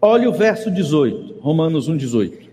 Olha 0.00 0.28
o 0.28 0.32
verso 0.32 0.70
18, 0.70 1.40
Romanos 1.40 1.88
1, 1.88 1.96
18. 1.96 2.44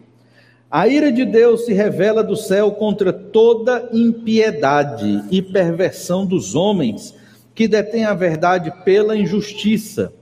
A 0.69 0.87
ira 0.87 1.11
de 1.11 1.25
Deus 1.25 1.65
se 1.65 1.73
revela 1.73 2.23
do 2.23 2.37
céu 2.37 2.71
contra 2.71 3.11
toda 3.11 3.89
impiedade 3.91 5.21
e 5.29 5.41
perversão 5.41 6.25
dos 6.25 6.55
homens 6.55 7.13
que 7.53 7.67
detêm 7.67 8.05
a 8.05 8.13
verdade 8.13 8.71
pela 8.85 9.17
injustiça. 9.17 10.13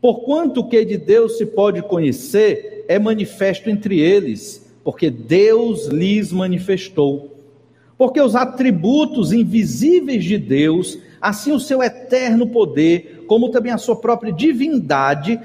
Porquanto 0.00 0.60
o 0.60 0.68
que 0.68 0.82
de 0.84 0.96
Deus 0.96 1.36
se 1.36 1.44
pode 1.44 1.82
conhecer 1.82 2.86
é 2.88 2.98
manifesto 2.98 3.68
entre 3.68 4.00
eles, 4.00 4.66
porque 4.82 5.10
Deus 5.10 5.86
lhes 5.88 6.32
manifestou. 6.32 7.31
Porque 8.02 8.20
os 8.20 8.34
atributos 8.34 9.32
invisíveis 9.32 10.24
de 10.24 10.36
Deus, 10.36 10.98
assim 11.20 11.52
o 11.52 11.60
seu 11.60 11.80
eterno 11.80 12.48
poder, 12.48 13.22
como 13.28 13.48
também 13.48 13.70
a 13.70 13.78
sua 13.78 13.94
própria 13.94 14.32
divindade, 14.32 15.38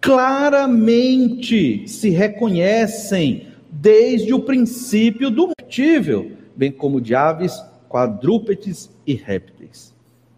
claramente 0.00 1.88
se 1.88 2.10
reconhecem 2.10 3.48
desde 3.68 4.32
o 4.32 4.38
princípio 4.38 5.28
do 5.28 5.48
mortível, 5.48 6.30
bem 6.54 6.70
como 6.70 7.00
de 7.00 7.16
aves, 7.16 7.60
quadrúpedes 7.88 8.88
e 9.04 9.14
répteis. 9.14 9.92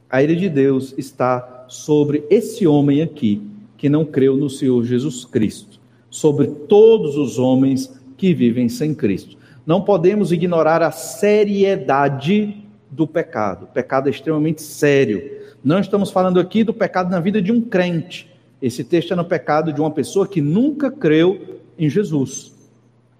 A 0.08 0.22
ira 0.22 0.34
de 0.34 0.48
Deus 0.48 0.94
está 0.96 1.66
sobre 1.68 2.24
esse 2.30 2.66
homem 2.66 3.02
aqui, 3.02 3.42
que 3.76 3.90
não 3.90 4.02
creu 4.02 4.34
no 4.34 4.48
Senhor 4.48 4.82
Jesus 4.82 5.26
Cristo, 5.26 5.78
sobre 6.08 6.46
todos 6.46 7.18
os 7.18 7.38
homens 7.38 7.92
que 8.16 8.32
vivem 8.32 8.66
sem 8.66 8.94
Cristo. 8.94 9.35
Não 9.66 9.82
podemos 9.82 10.30
ignorar 10.30 10.80
a 10.80 10.92
seriedade 10.92 12.64
do 12.88 13.04
pecado. 13.04 13.64
O 13.64 13.68
pecado 13.68 14.06
é 14.06 14.10
extremamente 14.10 14.62
sério. 14.62 15.38
Não 15.64 15.80
estamos 15.80 16.12
falando 16.12 16.38
aqui 16.38 16.62
do 16.62 16.72
pecado 16.72 17.10
na 17.10 17.18
vida 17.18 17.42
de 17.42 17.50
um 17.50 17.60
crente. 17.60 18.30
Esse 18.62 18.84
texto 18.84 19.12
é 19.12 19.16
no 19.16 19.24
pecado 19.24 19.72
de 19.72 19.80
uma 19.80 19.90
pessoa 19.90 20.28
que 20.28 20.40
nunca 20.40 20.88
creu 20.88 21.60
em 21.76 21.90
Jesus. 21.90 22.52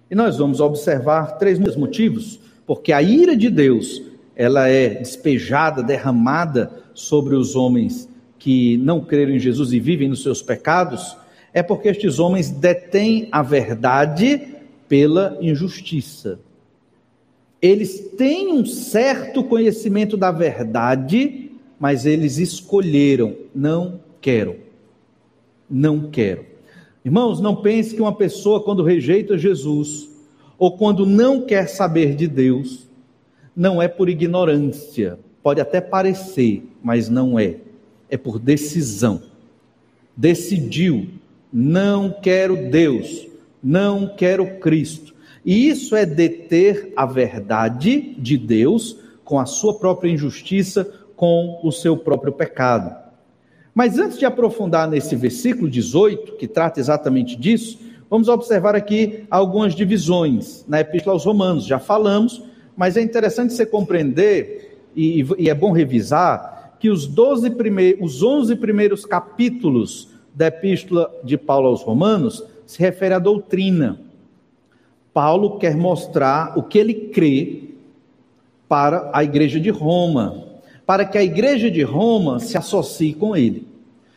E 0.09 0.15
nós 0.15 0.37
vamos 0.37 0.61
observar 0.61 1.37
três 1.37 1.59
motivos, 1.75 2.39
porque 2.65 2.93
a 2.93 3.01
ira 3.01 3.35
de 3.35 3.49
Deus, 3.49 4.01
ela 4.33 4.69
é 4.69 4.87
despejada, 4.87 5.83
derramada 5.83 6.71
sobre 6.93 7.35
os 7.35 7.57
homens 7.57 8.07
que 8.39 8.77
não 8.77 9.01
creram 9.01 9.33
em 9.33 9.39
Jesus 9.39 9.73
e 9.73 9.79
vivem 9.81 10.07
nos 10.07 10.23
seus 10.23 10.41
pecados, 10.41 11.17
é 11.53 11.61
porque 11.61 11.89
estes 11.89 12.19
homens 12.19 12.49
detêm 12.49 13.27
a 13.31 13.41
verdade 13.41 14.56
pela 14.87 15.37
injustiça. 15.41 16.39
Eles 17.61 18.11
têm 18.17 18.53
um 18.53 18.65
certo 18.65 19.43
conhecimento 19.43 20.15
da 20.15 20.31
verdade, 20.31 21.51
mas 21.79 22.05
eles 22.05 22.37
escolheram, 22.37 23.35
não 23.53 23.99
quero. 24.21 24.57
Não 25.69 26.09
quero. 26.09 26.45
Irmãos, 27.03 27.39
não 27.39 27.55
pense 27.55 27.95
que 27.95 28.01
uma 28.01 28.15
pessoa, 28.15 28.61
quando 28.61 28.83
rejeita 28.83 29.37
Jesus, 29.37 30.09
ou 30.57 30.77
quando 30.77 31.05
não 31.05 31.41
quer 31.41 31.67
saber 31.67 32.15
de 32.15 32.27
Deus, 32.27 32.87
não 33.55 33.81
é 33.81 33.87
por 33.87 34.09
ignorância. 34.09 35.19
Pode 35.41 35.61
até 35.61 35.81
parecer, 35.81 36.63
mas 36.83 37.09
não 37.09 37.39
é. 37.39 37.57
É 38.09 38.17
por 38.17 38.39
decisão. 38.39 39.21
Decidiu, 40.15 41.07
não 41.51 42.11
quero 42.11 42.69
Deus, 42.69 43.27
não 43.67 44.07
quero 44.07 44.59
Cristo. 44.59 45.13
E 45.45 45.67
isso 45.67 45.93
é 45.93 46.05
deter 46.05 46.93
a 46.95 47.05
verdade 47.05 48.15
de 48.17 48.37
Deus 48.37 48.97
com 49.25 49.37
a 49.37 49.45
sua 49.45 49.77
própria 49.77 50.09
injustiça, 50.09 50.89
com 51.17 51.59
o 51.61 51.69
seu 51.69 51.97
próprio 51.97 52.31
pecado. 52.31 52.95
Mas 53.75 53.99
antes 53.99 54.17
de 54.17 54.25
aprofundar 54.25 54.89
nesse 54.89 55.17
versículo 55.17 55.69
18, 55.69 56.37
que 56.37 56.47
trata 56.47 56.79
exatamente 56.79 57.35
disso, 57.35 57.77
vamos 58.09 58.29
observar 58.29 58.73
aqui 58.73 59.25
algumas 59.29 59.75
divisões 59.75 60.63
na 60.65 60.79
Epístola 60.79 61.15
aos 61.15 61.25
Romanos. 61.25 61.65
Já 61.65 61.77
falamos, 61.77 62.41
mas 62.75 62.95
é 62.95 63.01
interessante 63.01 63.53
você 63.53 63.65
compreender, 63.65 64.79
e, 64.95 65.25
e 65.37 65.49
é 65.49 65.53
bom 65.53 65.73
revisar, 65.73 66.77
que 66.79 66.89
os, 66.89 67.05
12 67.05 67.49
primeiros, 67.49 68.15
os 68.15 68.23
11 68.23 68.55
primeiros 68.55 69.05
capítulos 69.05 70.07
da 70.33 70.47
Epístola 70.47 71.13
de 71.21 71.37
Paulo 71.37 71.67
aos 71.67 71.81
Romanos 71.81 72.43
se 72.67 72.79
refere 72.79 73.15
à 73.15 73.19
doutrina. 73.19 73.99
Paulo 75.13 75.57
quer 75.57 75.75
mostrar 75.75 76.55
o 76.55 76.61
que 76.61 76.77
ele 76.77 76.93
crê 76.93 77.63
para 78.69 79.09
a 79.13 79.23
igreja 79.23 79.59
de 79.59 79.69
Roma, 79.69 80.43
para 80.85 81.05
que 81.05 81.17
a 81.17 81.23
igreja 81.23 81.71
de 81.71 81.81
Roma 81.81 82.39
se 82.39 82.57
associe 82.57 83.13
com 83.13 83.35
ele. 83.35 83.65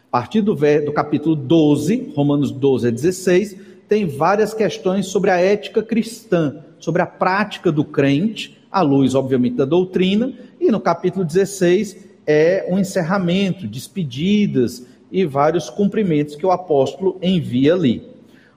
A 0.09 0.11
partir 0.11 0.43
do, 0.43 0.55
do 0.55 0.93
capítulo 0.93 1.37
12, 1.37 2.13
Romanos 2.15 2.51
12 2.51 2.89
a 2.89 2.91
16, 2.91 3.57
tem 3.89 4.07
várias 4.07 4.53
questões 4.53 5.07
sobre 5.07 5.31
a 5.31 5.39
ética 5.39 5.83
cristã, 5.83 6.57
sobre 6.79 7.01
a 7.01 7.07
prática 7.07 7.71
do 7.71 7.85
crente, 7.85 8.59
à 8.71 8.83
luz, 8.83 9.15
obviamente, 9.15 9.57
da 9.57 9.65
doutrina, 9.65 10.33
e 10.61 10.71
no 10.71 10.81
capítulo 10.81 11.25
16 11.25 12.09
é 12.27 12.67
um 12.69 12.79
encerramento, 12.79 13.67
despedidas 13.67 14.85
e 15.11 15.25
vários 15.25 15.71
cumprimentos 15.71 16.37
que 16.37 16.47
o 16.47 16.51
apóstolo 16.51 17.17
envia 17.23 17.75
ali. 17.75 18.10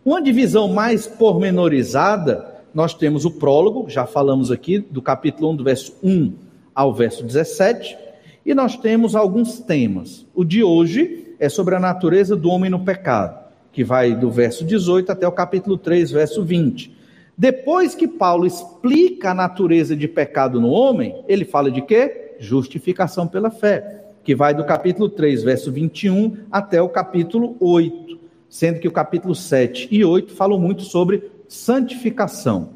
Uma 0.05 0.22
divisão 0.22 0.67
mais 0.67 1.07
pormenorizada, 1.07 2.57
nós 2.74 2.93
temos 2.93 3.24
o 3.24 3.31
prólogo, 3.31 3.89
já 3.89 4.05
falamos 4.05 4.51
aqui 4.51 4.79
do 4.79 5.01
capítulo 5.01 5.51
1, 5.51 5.55
do 5.55 5.63
verso 5.63 5.95
1 6.03 6.33
ao 6.75 6.93
verso 6.93 7.24
17, 7.24 7.98
e 8.45 8.53
nós 8.53 8.75
temos 8.75 9.15
alguns 9.15 9.60
temas. 9.62 10.25
O 10.36 10.43
de 10.43 10.62
hoje 10.62 11.33
é 11.39 11.48
sobre 11.48 11.75
a 11.75 11.79
natureza 11.79 12.36
do 12.36 12.50
homem 12.50 12.69
no 12.69 12.83
pecado, 12.83 13.48
que 13.72 13.81
vai 13.81 14.13
do 14.13 14.29
verso 14.29 14.65
18 14.65 15.10
até 15.10 15.25
o 15.25 15.31
capítulo 15.31 15.77
3, 15.77 16.12
verso 16.12 16.43
20. 16.43 16.93
Depois 17.38 17.95
que 17.95 18.05
Paulo 18.05 18.45
explica 18.45 19.31
a 19.31 19.33
natureza 19.33 19.95
de 19.95 20.10
pecado 20.10 20.60
no 20.60 20.72
homem, 20.72 21.24
ele 21.29 21.45
fala 21.45 21.72
de 21.72 21.81
quê? 21.81 22.36
Justificação 22.39 23.25
pela 23.25 23.50
fé, 23.50 24.03
que 24.22 24.36
vai 24.36 24.53
do 24.53 24.65
capítulo 24.65 25.07
3, 25.07 25.43
verso 25.43 25.72
21 25.72 26.39
até 26.51 26.81
o 26.81 26.89
capítulo 26.89 27.55
8, 27.57 28.23
sendo 28.53 28.79
que 28.79 28.88
o 28.88 28.91
capítulo 28.91 29.33
7 29.33 29.88
e 29.89 30.05
8 30.05 30.31
falam 30.36 30.60
muito 30.60 30.83
sobre 30.83 31.31
santificação. 31.48 32.69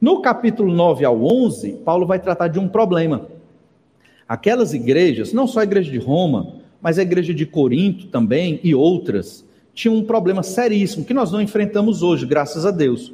No 0.00 0.22
capítulo 0.22 0.72
9 0.72 1.04
ao 1.04 1.20
11, 1.20 1.72
Paulo 1.84 2.06
vai 2.06 2.20
tratar 2.20 2.46
de 2.46 2.60
um 2.60 2.68
problema. 2.68 3.26
Aquelas 4.28 4.72
igrejas, 4.72 5.32
não 5.32 5.48
só 5.48 5.58
a 5.58 5.64
igreja 5.64 5.90
de 5.90 5.98
Roma, 5.98 6.60
mas 6.80 7.00
a 7.00 7.02
igreja 7.02 7.34
de 7.34 7.44
Corinto 7.44 8.06
também 8.06 8.60
e 8.62 8.76
outras, 8.76 9.44
tinham 9.74 9.96
um 9.96 10.04
problema 10.04 10.44
seríssimo 10.44 11.04
que 11.04 11.12
nós 11.12 11.32
não 11.32 11.42
enfrentamos 11.42 12.00
hoje, 12.04 12.24
graças 12.24 12.64
a 12.64 12.70
Deus 12.70 13.12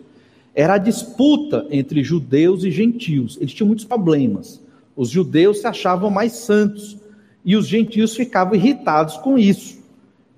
era 0.54 0.75
a 0.75 0.78
disputa 0.78 1.66
entre 1.70 2.04
judeus 2.04 2.64
e 2.64 2.70
gentios. 2.70 3.38
Eles 3.40 3.52
tinham 3.52 3.66
muitos 3.66 3.87
problemas. 3.87 4.62
Os 4.94 5.08
judeus 5.08 5.61
se 5.61 5.66
achavam 5.66 6.11
mais 6.11 6.32
santos 6.32 6.99
e 7.42 7.56
os 7.56 7.66
gentios 7.66 8.14
ficavam 8.14 8.54
irritados 8.54 9.16
com 9.16 9.38
isso, 9.38 9.82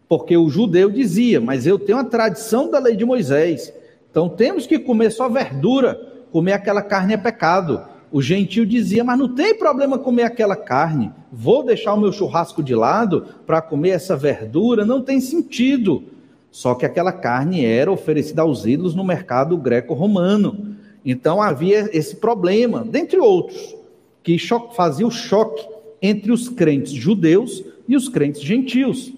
porque 0.09 0.37
o 0.37 0.49
judeu 0.49 0.91
dizia: 0.91 1.41
Mas 1.41 1.67
eu 1.67 1.79
tenho 1.79 1.99
a 1.99 2.05
tradição 2.05 2.71
da 2.71 2.79
lei 2.79 2.97
de 2.97 3.05
Moisés, 3.05 3.73
então 4.11 4.29
temos 4.29 4.67
que 4.67 4.79
comer 4.79 5.11
só 5.11 5.29
verdura, 5.29 6.01
comer 6.31 6.53
aquela 6.53 6.83
carne 6.83 7.15
é 7.15 7.17
pecado. 7.17 7.83
O 8.11 8.23
gentio 8.23 8.65
dizia: 8.65 9.03
Mas 9.05 9.19
não 9.19 9.35
tem 9.35 9.59
problema 9.59 9.99
comer 9.99 10.23
aquela 10.23 10.57
carne, 10.57 11.13
vou 11.33 11.65
deixar 11.65 11.95
o 11.95 12.01
meu 12.01 12.13
churrasco 12.13 12.63
de 12.63 12.75
lado 12.75 13.27
para 13.47 13.61
comer 13.61 13.91
essa 13.91 14.17
verdura, 14.17 14.85
não 14.85 15.03
tem 15.03 15.21
sentido. 15.21 16.05
Só 16.51 16.75
que 16.75 16.87
aquela 16.87 17.13
carne 17.13 17.65
era 17.65 17.93
oferecida 17.93 18.43
aos 18.43 18.65
ídolos 18.65 18.95
no 18.95 19.05
mercado 19.05 19.59
greco-romano. 19.59 20.77
Então 21.05 21.43
havia 21.43 21.91
esse 21.97 22.17
problema, 22.17 22.83
dentre 22.83 23.19
outros, 23.19 23.77
que 24.23 24.39
fazia 24.75 25.07
o 25.07 25.11
choque 25.11 25.69
entre 26.01 26.33
os 26.33 26.49
crentes 26.49 26.93
judeus 26.93 27.63
e 27.87 27.95
os 27.95 28.09
crentes 28.09 28.41
gentios. 28.41 29.13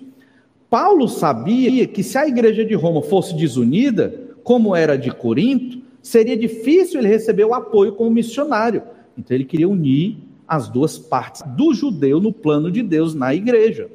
Paulo 0.70 1.08
sabia 1.08 1.86
que 1.86 2.02
se 2.02 2.18
a 2.18 2.26
igreja 2.26 2.64
de 2.64 2.74
Roma 2.74 3.02
fosse 3.02 3.34
desunida, 3.34 4.14
como 4.42 4.74
era 4.74 4.96
de 4.96 5.10
Corinto, 5.10 5.80
seria 6.02 6.36
difícil 6.36 7.00
ele 7.00 7.08
receber 7.08 7.44
o 7.44 7.54
apoio 7.54 7.92
como 7.92 8.10
missionário. 8.10 8.82
Então 9.16 9.34
ele 9.34 9.44
queria 9.44 9.68
unir 9.68 10.16
as 10.46 10.68
duas 10.68 10.98
partes 10.98 11.42
do 11.56 11.74
judeu 11.74 12.20
no 12.20 12.32
plano 12.32 12.70
de 12.70 12.82
Deus 12.82 13.14
na 13.14 13.34
igreja, 13.34 13.90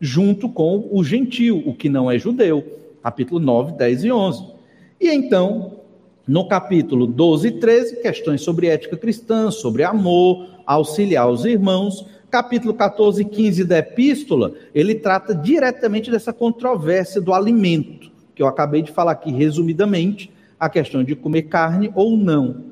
junto 0.00 0.48
com 0.48 0.88
o 0.90 1.02
gentio, 1.02 1.62
o 1.66 1.74
que 1.74 1.88
não 1.88 2.10
é 2.10 2.18
judeu 2.18 2.64
capítulo 3.02 3.40
9, 3.40 3.72
10 3.72 4.04
e 4.04 4.12
11. 4.12 4.44
E 5.00 5.08
então, 5.08 5.78
no 6.26 6.46
capítulo 6.46 7.06
12 7.06 7.48
e 7.48 7.52
13, 7.52 8.02
questões 8.02 8.42
sobre 8.42 8.66
ética 8.66 8.96
cristã, 8.96 9.50
sobre 9.50 9.82
amor, 9.82 10.46
auxiliar 10.66 11.30
os 11.30 11.44
irmãos. 11.44 12.04
Capítulo 12.30 12.74
14 12.74 13.22
e 13.22 13.24
15 13.24 13.64
da 13.64 13.78
epístola, 13.78 14.52
ele 14.74 14.94
trata 14.94 15.34
diretamente 15.34 16.10
dessa 16.10 16.30
controvérsia 16.30 17.22
do 17.22 17.32
alimento, 17.32 18.10
que 18.34 18.42
eu 18.42 18.46
acabei 18.46 18.82
de 18.82 18.92
falar 18.92 19.12
aqui 19.12 19.32
resumidamente, 19.32 20.30
a 20.60 20.68
questão 20.68 21.02
de 21.02 21.16
comer 21.16 21.42
carne 21.42 21.90
ou 21.94 22.18
não. 22.18 22.64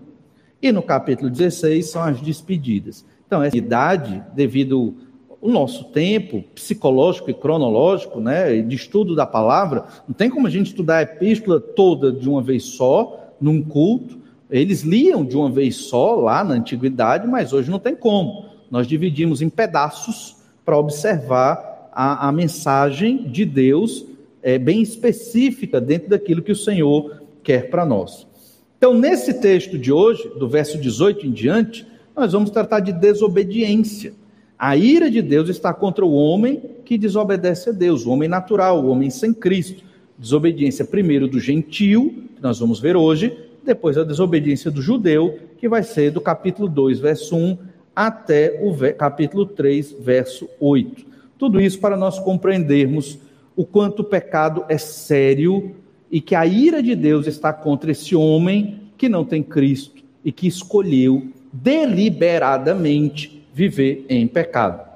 E 0.60 0.70
no 0.70 0.82
capítulo 0.82 1.30
16 1.30 1.86
são 1.88 2.02
as 2.02 2.20
despedidas. 2.20 3.04
Então, 3.26 3.42
essa 3.42 3.56
idade, 3.56 4.22
devido 4.34 4.94
o 5.40 5.50
nosso 5.50 5.84
tempo 5.84 6.44
psicológico 6.54 7.30
e 7.30 7.34
cronológico, 7.34 8.20
né, 8.20 8.60
de 8.60 8.76
estudo 8.76 9.14
da 9.14 9.24
palavra, 9.24 9.86
não 10.06 10.14
tem 10.14 10.28
como 10.28 10.46
a 10.46 10.50
gente 10.50 10.66
estudar 10.66 10.98
a 10.98 11.02
epístola 11.02 11.60
toda 11.60 12.12
de 12.12 12.28
uma 12.28 12.42
vez 12.42 12.64
só, 12.64 13.32
num 13.40 13.62
culto. 13.62 14.18
Eles 14.50 14.82
liam 14.82 15.24
de 15.24 15.36
uma 15.36 15.50
vez 15.50 15.76
só 15.76 16.14
lá 16.14 16.44
na 16.44 16.54
antiguidade, 16.54 17.26
mas 17.26 17.54
hoje 17.54 17.70
não 17.70 17.78
tem 17.78 17.96
como. 17.96 18.55
Nós 18.70 18.86
dividimos 18.86 19.42
em 19.42 19.48
pedaços 19.48 20.36
para 20.64 20.76
observar 20.76 21.90
a, 21.92 22.28
a, 22.28 22.32
mensagem 22.32 23.28
de 23.28 23.44
Deus 23.44 24.04
é, 24.42 24.58
bem 24.58 24.82
específica 24.82 25.80
dentro 25.80 26.10
daquilo 26.10 26.42
que 26.42 26.52
o 26.52 26.56
Senhor 26.56 27.22
quer 27.42 27.70
para 27.70 27.86
nós. 27.86 28.26
Então, 28.76 28.92
nesse 28.92 29.34
texto 29.34 29.78
de 29.78 29.92
hoje, 29.92 30.28
do 30.38 30.48
verso 30.48 30.78
18 30.78 31.26
em 31.26 31.30
diante, 31.30 31.86
nós 32.14 32.32
vamos 32.32 32.50
tratar 32.50 32.80
de 32.80 32.92
desobediência. 32.92 34.12
A 34.58 34.76
ira 34.76 35.10
de 35.10 35.22
Deus 35.22 35.48
está 35.48 35.72
contra 35.72 36.04
o 36.04 36.12
homem 36.12 36.62
que 36.84 36.98
desobedece 36.98 37.70
a 37.70 37.72
Deus, 37.72 38.04
o 38.04 38.10
homem 38.10 38.28
natural, 38.28 38.84
o 38.84 38.88
homem 38.88 39.10
sem 39.10 39.32
Cristo. 39.32 39.84
Desobediência 40.18 40.84
primeiro 40.84 41.28
do 41.28 41.38
gentio, 41.38 42.24
que 42.34 42.42
nós 42.42 42.58
vamos 42.58 42.80
ver 42.80 42.96
hoje, 42.96 43.36
depois 43.64 43.98
a 43.98 44.04
desobediência 44.04 44.70
do 44.70 44.80
judeu, 44.80 45.38
que 45.58 45.68
vai 45.68 45.82
ser 45.82 46.10
do 46.10 46.20
capítulo 46.20 46.68
2, 46.68 47.00
verso 47.00 47.36
1 47.36 47.58
até 47.96 48.60
o 48.62 48.76
capítulo 48.94 49.46
3, 49.46 49.96
verso 49.98 50.46
8. 50.60 51.06
Tudo 51.38 51.58
isso 51.58 51.80
para 51.80 51.96
nós 51.96 52.18
compreendermos 52.18 53.18
o 53.56 53.64
quanto 53.64 54.00
o 54.00 54.04
pecado 54.04 54.66
é 54.68 54.76
sério 54.76 55.74
e 56.10 56.20
que 56.20 56.34
a 56.34 56.44
ira 56.44 56.82
de 56.82 56.94
Deus 56.94 57.26
está 57.26 57.54
contra 57.54 57.90
esse 57.90 58.14
homem 58.14 58.82
que 58.98 59.08
não 59.08 59.24
tem 59.24 59.42
Cristo 59.42 60.04
e 60.22 60.30
que 60.30 60.46
escolheu 60.46 61.28
deliberadamente 61.50 63.42
viver 63.54 64.04
em 64.10 64.26
pecado. 64.26 64.86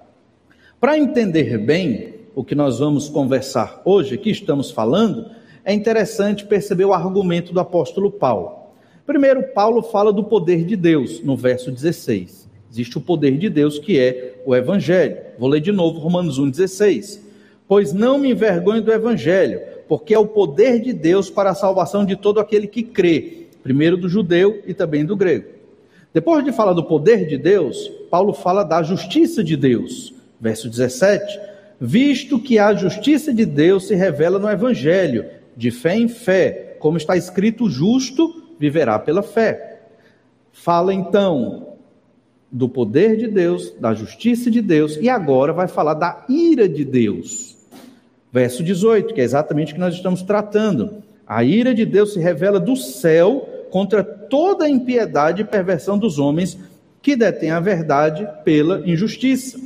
Para 0.79 0.99
entender 0.99 1.57
bem 1.57 2.15
o 2.35 2.45
que 2.45 2.55
nós 2.55 2.79
vamos 2.79 3.09
conversar 3.09 3.81
hoje, 3.85 4.19
que 4.19 4.31
estamos 4.31 4.71
falando, 4.71 5.31
é 5.65 5.73
interessante 5.73 6.45
perceber 6.45 6.85
o 6.85 6.93
argumento 6.93 7.53
do 7.53 7.61
apóstolo 7.61 8.11
Paulo. 8.11 8.61
Primeiro, 9.07 9.43
Paulo 9.55 9.83
fala 9.83 10.13
do 10.13 10.25
poder 10.25 10.65
de 10.65 10.77
Deus, 10.77 11.23
no 11.23 11.37
verso 11.37 11.71
16. 11.71 12.50
Existe 12.71 12.99
o 12.99 13.01
poder 13.01 13.37
de 13.37 13.49
Deus 13.49 13.79
que 13.79 13.99
é 13.99 14.41
o 14.47 14.55
Evangelho. 14.55 15.17
Vou 15.39 15.49
ler 15.49 15.61
de 15.61 15.73
novo 15.73 15.99
Romanos 15.99 16.39
1,16. 16.39 17.21
Pois 17.67 17.93
não 17.93 18.19
me 18.19 18.31
envergonho 18.31 18.83
do 18.83 18.93
Evangelho, 18.93 19.61
porque 19.89 20.15
é 20.15 20.19
o 20.19 20.27
poder 20.27 20.81
de 20.81 20.93
Deus 20.93 21.29
para 21.29 21.51
a 21.51 21.55
salvação 21.55 22.05
de 22.05 22.17
todo 22.17 22.41
aquele 22.41 22.67
que 22.67 22.83
crê, 22.83 23.47
primeiro 23.63 23.97
do 23.97 24.09
judeu 24.09 24.63
e 24.67 24.75
também 24.75 25.05
do 25.05 25.17
grego. 25.17 25.49
Depois 26.13 26.45
de 26.45 26.53
falar 26.53 26.73
do 26.73 26.85
poder 26.85 27.27
de 27.27 27.39
Deus, 27.39 27.89
Paulo 28.11 28.33
fala 28.33 28.65
da 28.65 28.83
justiça 28.83 29.43
de 29.45 29.57
Deus. 29.57 30.13
Verso 30.41 30.69
17: 30.69 31.39
Visto 31.81 32.39
que 32.39 32.59
a 32.59 32.75
justiça 32.75 33.33
de 33.33 33.45
Deus 33.45 33.87
se 33.87 33.95
revela 33.95 34.39
no 34.39 34.51
Evangelho, 34.51 35.27
de 35.57 35.71
fé 35.71 35.97
em 35.97 36.09
fé, 36.09 36.77
como 36.81 36.97
está 36.97 37.17
escrito: 37.17 37.65
o 37.65 37.71
justo 37.71 38.43
viverá 38.59 38.99
pela 38.99 39.23
fé. 39.23 39.83
Fala 40.53 40.93
então 40.93 41.70
do 42.51 42.69
poder 42.69 43.17
de 43.17 43.29
Deus, 43.29 43.73
da 43.79 43.95
justiça 43.95 44.51
de 44.51 44.61
Deus, 44.61 44.97
e 45.01 45.09
agora 45.09 45.53
vai 45.53 45.69
falar 45.69 45.95
da 45.95 46.25
ira 46.29 46.69
de 46.69 46.85
Deus. 46.85 47.57
Verso 48.33 48.63
18, 48.63 49.15
que 49.15 49.21
é 49.21 49.25
exatamente 49.25 49.73
o 49.73 49.75
que 49.75 49.81
nós 49.81 49.95
estamos 49.95 50.23
tratando. 50.23 51.03
A 51.27 51.45
ira 51.45 51.75
de 51.75 51.85
Deus 51.85 52.13
se 52.13 52.21
revela 52.21 52.59
do 52.59 52.77
céu 52.77 53.49
contra 53.71 54.03
toda 54.03 54.65
a 54.65 54.69
impiedade 54.69 55.43
e 55.43 55.45
perversão 55.45 55.97
dos 55.97 56.19
homens 56.19 56.59
que 57.03 57.17
detêm 57.17 57.51
a 57.51 57.61
verdade 57.61 58.29
pela 58.45 58.83
injustiça. 58.89 59.59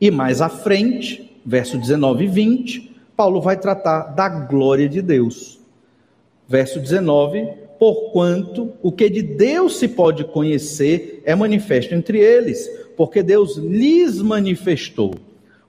E 0.00 0.10
mais 0.10 0.40
à 0.40 0.48
frente, 0.48 1.40
verso 1.44 1.78
19 1.78 2.24
e 2.24 2.28
20, 2.28 2.96
Paulo 3.16 3.40
vai 3.40 3.56
tratar 3.56 4.14
da 4.14 4.28
glória 4.28 4.88
de 4.88 5.02
Deus. 5.02 5.58
Verso 6.48 6.78
19: 6.78 7.48
Porquanto 7.78 8.72
o 8.82 8.90
que 8.90 9.08
de 9.08 9.22
Deus 9.22 9.78
se 9.78 9.88
pode 9.88 10.24
conhecer 10.24 11.22
é 11.24 11.34
manifesto 11.34 11.94
entre 11.94 12.18
eles, 12.18 12.68
porque 12.96 13.22
Deus 13.22 13.56
lhes 13.56 14.20
manifestou. 14.20 15.14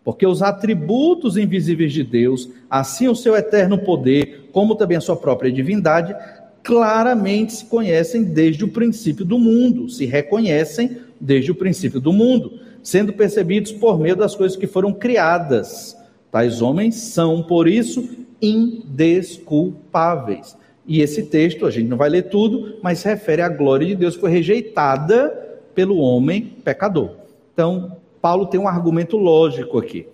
Porque 0.04 0.26
os 0.26 0.42
atributos 0.42 1.38
invisíveis 1.38 1.94
de 1.94 2.04
Deus, 2.04 2.50
assim 2.70 3.08
o 3.08 3.16
seu 3.16 3.36
eterno 3.36 3.78
poder, 3.78 4.50
como 4.52 4.76
também 4.76 4.98
a 4.98 5.02
sua 5.02 5.16
própria 5.16 5.52
divindade, 5.52 6.16
claramente 6.64 7.54
se 7.54 7.66
conhecem 7.66 8.24
desde 8.24 8.64
o 8.64 8.70
princípio 8.70 9.24
do 9.24 9.38
mundo, 9.38 9.88
se 9.90 10.06
reconhecem 10.06 10.98
desde 11.20 11.52
o 11.52 11.56
princípio 11.56 12.00
do 12.00 12.14
mundo, 12.14 12.60
sendo 12.82 13.14
percebidos 13.14 13.72
por 13.72 14.00
meio 14.00 14.16
das 14.16 14.36
coisas 14.36 14.58
que 14.58 14.66
foram 14.66 14.92
criadas. 14.94 15.96
Tais 16.32 16.60
homens 16.62 16.96
são, 16.96 17.44
por 17.44 17.68
isso, 17.68 18.08
indesculpáveis. 18.42 20.58
E 20.90 21.02
esse 21.02 21.22
texto, 21.22 21.68
a 21.68 21.70
gente 21.70 21.88
não 21.88 21.98
vai 21.98 22.10
ler 22.10 22.24
tudo, 22.30 22.80
mas 22.82 23.04
refere 23.04 23.44
à 23.44 23.48
glória 23.48 23.86
de 23.86 23.94
Deus 23.94 24.16
que 24.16 24.22
foi 24.22 24.32
rejeitada 24.32 25.30
pelo 25.76 25.98
homem 25.98 26.52
pecador. 26.64 27.12
Então, 27.54 27.96
Paulo 28.20 28.48
tem 28.48 28.60
um 28.60 28.68
argumento 28.68 29.16
lógico 29.16 29.78
aqui. 29.78 30.08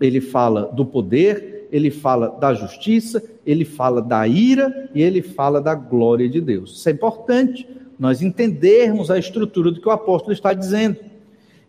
Ele 0.00 0.20
fala 0.20 0.70
do 0.72 0.86
poder, 0.86 1.66
ele 1.72 1.90
fala 1.90 2.28
da 2.28 2.54
justiça, 2.54 3.20
ele 3.44 3.64
fala 3.64 4.00
da 4.00 4.24
ira 4.28 4.88
e 4.94 5.02
ele 5.02 5.20
fala 5.20 5.60
da 5.60 5.74
glória 5.74 6.28
de 6.28 6.40
Deus. 6.40 6.76
Isso 6.76 6.88
é 6.88 6.92
importante, 6.92 7.66
nós 7.98 8.22
entendermos 8.22 9.10
a 9.10 9.18
estrutura 9.18 9.72
do 9.72 9.80
que 9.80 9.88
o 9.88 9.92
apóstolo 9.92 10.32
está 10.32 10.52
dizendo. 10.52 10.96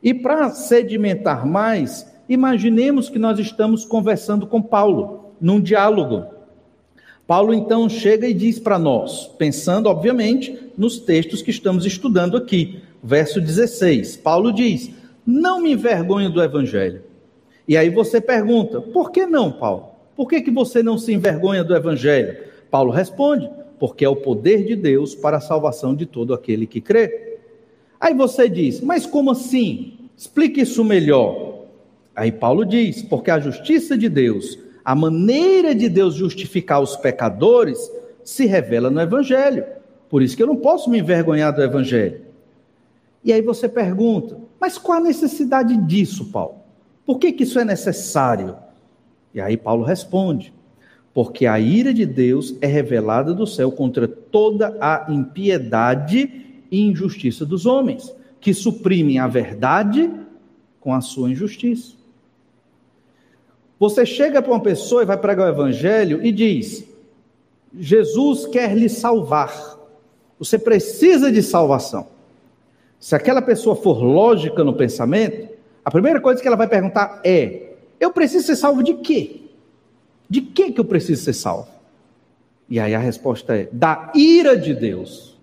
E 0.04 0.13
para 0.13 0.52
sedimentar 0.52 1.47
mais, 1.47 2.06
imaginemos 2.30 3.10
que 3.10 3.17
nós 3.17 3.39
estamos 3.39 3.86
conversando 3.86 4.45
com 4.45 4.62
Paulo, 4.62 5.34
num 5.41 5.60
diálogo. 5.60 6.30
Paulo 7.31 7.53
então 7.53 7.87
chega 7.87 8.27
e 8.27 8.33
diz 8.33 8.59
para 8.59 8.77
nós, 8.77 9.25
pensando 9.37 9.87
obviamente 9.87 10.53
nos 10.77 10.99
textos 10.99 11.41
que 11.41 11.49
estamos 11.49 11.85
estudando 11.85 12.35
aqui, 12.35 12.81
verso 13.01 13.39
16. 13.39 14.17
Paulo 14.17 14.51
diz: 14.51 14.91
Não 15.25 15.61
me 15.61 15.71
envergonho 15.71 16.29
do 16.29 16.43
evangelho. 16.43 17.03
E 17.65 17.77
aí 17.77 17.89
você 17.89 18.19
pergunta: 18.19 18.81
Por 18.81 19.11
que 19.11 19.25
não, 19.25 19.49
Paulo? 19.49 19.91
Por 20.13 20.27
que, 20.27 20.41
que 20.41 20.51
você 20.51 20.83
não 20.83 20.97
se 20.97 21.13
envergonha 21.13 21.63
do 21.63 21.73
evangelho? 21.73 22.37
Paulo 22.69 22.91
responde: 22.91 23.49
Porque 23.79 24.03
é 24.03 24.09
o 24.09 24.17
poder 24.17 24.65
de 24.65 24.75
Deus 24.75 25.15
para 25.15 25.37
a 25.37 25.41
salvação 25.41 25.95
de 25.95 26.05
todo 26.05 26.33
aquele 26.33 26.67
que 26.67 26.81
crê. 26.81 27.37
Aí 27.97 28.13
você 28.13 28.49
diz: 28.49 28.81
Mas 28.81 29.05
como 29.05 29.31
assim? 29.31 30.09
Explique 30.17 30.59
isso 30.59 30.83
melhor. 30.83 31.63
Aí 32.13 32.29
Paulo 32.29 32.65
diz: 32.65 33.01
Porque 33.01 33.31
a 33.31 33.39
justiça 33.39 33.97
de 33.97 34.09
Deus 34.09 34.59
a 34.91 34.95
maneira 34.95 35.73
de 35.73 35.88
Deus 35.88 36.15
justificar 36.15 36.82
os 36.82 36.97
pecadores 36.97 37.80
se 38.25 38.45
revela 38.45 38.89
no 38.89 38.99
Evangelho. 38.99 39.63
Por 40.10 40.21
isso 40.21 40.36
que 40.36 40.43
eu 40.43 40.47
não 40.47 40.58
posso 40.58 40.89
me 40.89 40.99
envergonhar 40.99 41.56
do 41.56 41.63
Evangelho. 41.63 42.19
E 43.23 43.32
aí 43.32 43.41
você 43.41 43.69
pergunta, 43.69 44.38
mas 44.60 44.77
qual 44.77 44.97
a 44.97 45.01
necessidade 45.01 45.77
disso, 45.77 46.25
Paulo? 46.25 46.56
Por 47.06 47.19
que, 47.19 47.32
que 47.32 47.43
isso 47.43 47.58
é 47.58 47.63
necessário? 47.63 48.58
E 49.34 49.39
aí 49.39 49.56
Paulo 49.56 49.86
responde: 49.86 50.54
porque 51.13 51.45
a 51.45 51.58
ira 51.58 51.93
de 51.93 52.06
Deus 52.06 52.58
é 52.60 52.67
revelada 52.67 53.34
do 53.34 53.47
céu 53.47 53.71
contra 53.71 54.10
toda 54.10 54.75
a 54.82 55.06
impiedade 55.10 56.60
e 56.69 56.82
injustiça 56.82 57.45
dos 57.45 57.65
homens, 57.65 58.13
que 58.41 58.54
suprimem 58.54 59.19
a 59.19 59.27
verdade 59.30 60.12
com 60.82 60.93
a 60.93 60.99
sua 60.99 61.32
injustiça. 61.32 62.00
Você 63.81 64.05
chega 64.05 64.43
para 64.43 64.51
uma 64.51 64.59
pessoa 64.59 65.01
e 65.01 65.07
vai 65.07 65.17
pregar 65.17 65.47
o 65.47 65.49
evangelho 65.49 66.23
e 66.23 66.31
diz: 66.31 66.85
Jesus 67.75 68.45
quer 68.45 68.77
lhe 68.77 68.87
salvar. 68.87 69.75
Você 70.37 70.59
precisa 70.59 71.31
de 71.31 71.41
salvação. 71.41 72.05
Se 72.99 73.15
aquela 73.15 73.41
pessoa 73.41 73.75
for 73.75 74.03
lógica 74.03 74.63
no 74.63 74.75
pensamento, 74.75 75.51
a 75.83 75.89
primeira 75.89 76.21
coisa 76.21 76.39
que 76.39 76.47
ela 76.47 76.55
vai 76.55 76.67
perguntar 76.67 77.21
é: 77.25 77.71
eu 77.99 78.11
preciso 78.11 78.45
ser 78.45 78.55
salvo 78.55 78.83
de 78.83 78.93
quê? 78.93 79.45
De 80.29 80.41
que 80.41 80.71
que 80.73 80.79
eu 80.79 80.85
preciso 80.85 81.23
ser 81.23 81.33
salvo? 81.33 81.67
E 82.69 82.79
aí 82.79 82.93
a 82.93 82.99
resposta 82.99 83.55
é: 83.55 83.67
da 83.71 84.11
ira 84.13 84.55
de 84.55 84.75
Deus. 84.75 85.35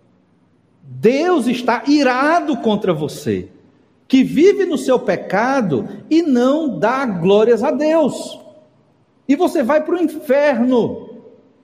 Deus 0.81 1.49
está 1.49 1.83
irado 1.89 2.57
contra 2.59 2.95
você 2.95 3.49
que 4.09 4.25
vive 4.25 4.65
no 4.65 4.79
seu 4.79 4.99
pecado 4.99 5.87
e 6.09 6.23
não 6.23 6.79
dá 6.79 7.05
glórias 7.05 7.63
a 7.63 7.71
Deus. 7.71 8.41
E 9.29 9.37
você 9.37 9.63
vai 9.63 9.85
para 9.85 9.95
o 9.95 10.03
inferno, 10.03 11.11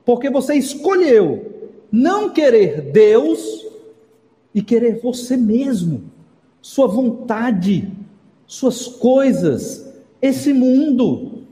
porque 0.05 0.29
você 0.29 0.55
escolheu 0.55 1.53
não 1.91 2.29
querer 2.29 2.93
Deus 2.93 3.65
e 4.55 4.61
querer 4.61 5.01
você 5.01 5.37
mesmo, 5.39 6.03
sua 6.61 6.87
vontade, 6.87 7.91
suas 8.47 8.87
coisas, 8.87 9.91
esse 10.21 10.53
mundo. 10.53 11.45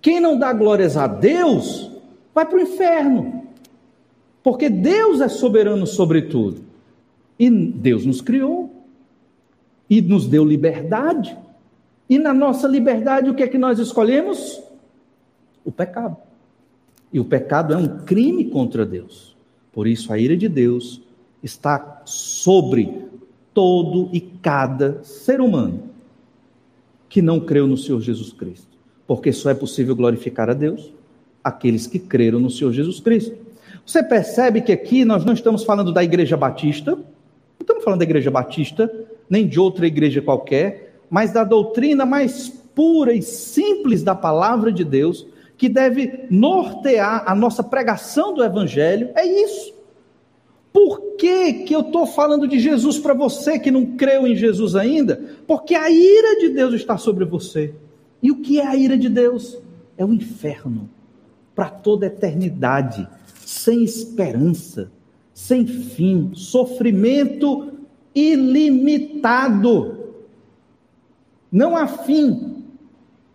Quem 0.00 0.18
não 0.18 0.38
dá 0.38 0.52
glórias 0.52 0.96
a 0.96 1.06
Deus, 1.06 1.90
vai 2.34 2.46
para 2.46 2.56
o 2.56 2.62
inferno, 2.62 3.42
porque 4.42 4.70
Deus 4.70 5.20
é 5.20 5.28
soberano 5.28 5.86
sobre 5.86 6.22
tudo. 6.22 6.62
E 7.38 7.50
Deus 7.50 8.06
nos 8.06 8.22
criou 8.22 8.81
e 9.92 10.00
nos 10.00 10.26
deu 10.26 10.42
liberdade. 10.42 11.36
E 12.08 12.18
na 12.18 12.32
nossa 12.32 12.66
liberdade, 12.66 13.28
o 13.28 13.34
que 13.34 13.42
é 13.42 13.46
que 13.46 13.58
nós 13.58 13.78
escolhemos? 13.78 14.62
O 15.62 15.70
pecado. 15.70 16.16
E 17.12 17.20
o 17.20 17.24
pecado 17.26 17.74
é 17.74 17.76
um 17.76 17.98
crime 17.98 18.46
contra 18.46 18.86
Deus. 18.86 19.36
Por 19.70 19.86
isso, 19.86 20.10
a 20.10 20.18
ira 20.18 20.34
de 20.34 20.48
Deus 20.48 21.02
está 21.42 22.00
sobre 22.06 23.04
todo 23.52 24.08
e 24.14 24.20
cada 24.22 25.04
ser 25.04 25.42
humano 25.42 25.90
que 27.06 27.20
não 27.20 27.38
creu 27.38 27.66
no 27.66 27.76
Senhor 27.76 28.00
Jesus 28.00 28.32
Cristo. 28.32 28.78
Porque 29.06 29.30
só 29.30 29.50
é 29.50 29.54
possível 29.54 29.94
glorificar 29.94 30.48
a 30.48 30.54
Deus 30.54 30.90
aqueles 31.44 31.86
que 31.86 31.98
creram 31.98 32.40
no 32.40 32.48
Senhor 32.48 32.72
Jesus 32.72 32.98
Cristo. 32.98 33.36
Você 33.84 34.02
percebe 34.02 34.62
que 34.62 34.72
aqui 34.72 35.04
nós 35.04 35.22
não 35.22 35.34
estamos 35.34 35.64
falando 35.64 35.92
da 35.92 36.02
igreja 36.02 36.34
batista, 36.34 36.92
não 36.92 37.04
estamos 37.60 37.84
falando 37.84 37.98
da 37.98 38.06
igreja 38.06 38.30
batista 38.30 38.90
nem 39.32 39.48
de 39.48 39.58
outra 39.58 39.86
igreja 39.86 40.20
qualquer, 40.20 41.00
mas 41.08 41.32
da 41.32 41.42
doutrina 41.42 42.04
mais 42.04 42.50
pura 42.74 43.14
e 43.14 43.22
simples 43.22 44.02
da 44.02 44.14
palavra 44.14 44.70
de 44.70 44.84
Deus, 44.84 45.26
que 45.56 45.70
deve 45.70 46.26
nortear 46.28 47.24
a 47.26 47.34
nossa 47.34 47.62
pregação 47.62 48.34
do 48.34 48.44
Evangelho, 48.44 49.08
é 49.14 49.24
isso. 49.24 49.72
Por 50.70 51.16
que, 51.16 51.64
que 51.64 51.74
eu 51.74 51.80
estou 51.80 52.04
falando 52.04 52.46
de 52.46 52.58
Jesus 52.58 52.98
para 52.98 53.14
você 53.14 53.58
que 53.58 53.70
não 53.70 53.96
creu 53.96 54.26
em 54.26 54.36
Jesus 54.36 54.76
ainda? 54.76 55.18
Porque 55.46 55.74
a 55.74 55.90
ira 55.90 56.38
de 56.38 56.50
Deus 56.50 56.74
está 56.74 56.98
sobre 56.98 57.24
você. 57.24 57.72
E 58.22 58.30
o 58.30 58.36
que 58.42 58.60
é 58.60 58.66
a 58.66 58.76
ira 58.76 58.98
de 58.98 59.08
Deus? 59.08 59.58
É 59.96 60.04
o 60.04 60.12
inferno 60.12 60.90
para 61.54 61.70
toda 61.70 62.04
a 62.04 62.08
eternidade, 62.08 63.08
sem 63.46 63.82
esperança, 63.82 64.92
sem 65.32 65.66
fim, 65.66 66.32
sofrimento 66.34 67.72
ilimitado. 68.14 69.98
Não 71.50 71.76
há 71.76 71.86
fim, 71.86 72.64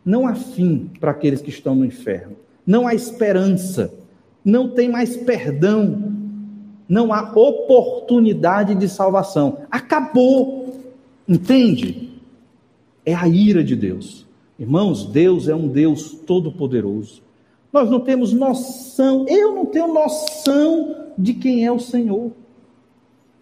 não 0.03 0.27
há 0.27 0.35
fim 0.35 0.89
para 0.99 1.11
aqueles 1.11 1.41
que 1.41 1.49
estão 1.49 1.75
no 1.75 1.85
inferno. 1.85 2.35
Não 2.65 2.87
há 2.87 2.93
esperança, 2.93 3.93
não 4.43 4.69
tem 4.69 4.89
mais 4.89 5.15
perdão, 5.15 6.13
não 6.87 7.13
há 7.13 7.31
oportunidade 7.35 8.75
de 8.75 8.89
salvação. 8.89 9.59
Acabou, 9.69 10.73
entende? 11.27 12.09
É 13.05 13.13
a 13.13 13.27
ira 13.27 13.63
de 13.63 13.75
Deus. 13.75 14.25
Irmãos, 14.59 15.05
Deus 15.05 15.47
é 15.47 15.55
um 15.55 15.67
Deus 15.67 16.11
todo-poderoso. 16.25 17.21
Nós 17.71 17.89
não 17.89 17.99
temos 17.99 18.33
noção, 18.33 19.25
eu 19.27 19.53
não 19.53 19.65
tenho 19.65 19.93
noção 19.93 21.07
de 21.17 21.33
quem 21.33 21.65
é 21.65 21.71
o 21.71 21.79
Senhor. 21.79 22.31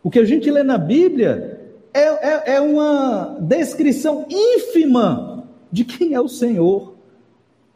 O 0.06 0.12
que 0.12 0.20
a 0.20 0.24
gente 0.24 0.52
lê 0.52 0.62
na 0.62 0.78
Bíblia 0.78 1.60
é, 1.92 2.00
é, 2.00 2.56
é 2.58 2.62
uma 2.62 3.40
descrição 3.42 4.28
ínfima 4.30 5.48
de 5.72 5.84
quem 5.84 6.14
é 6.14 6.22
o 6.22 6.28
Senhor. 6.28 6.94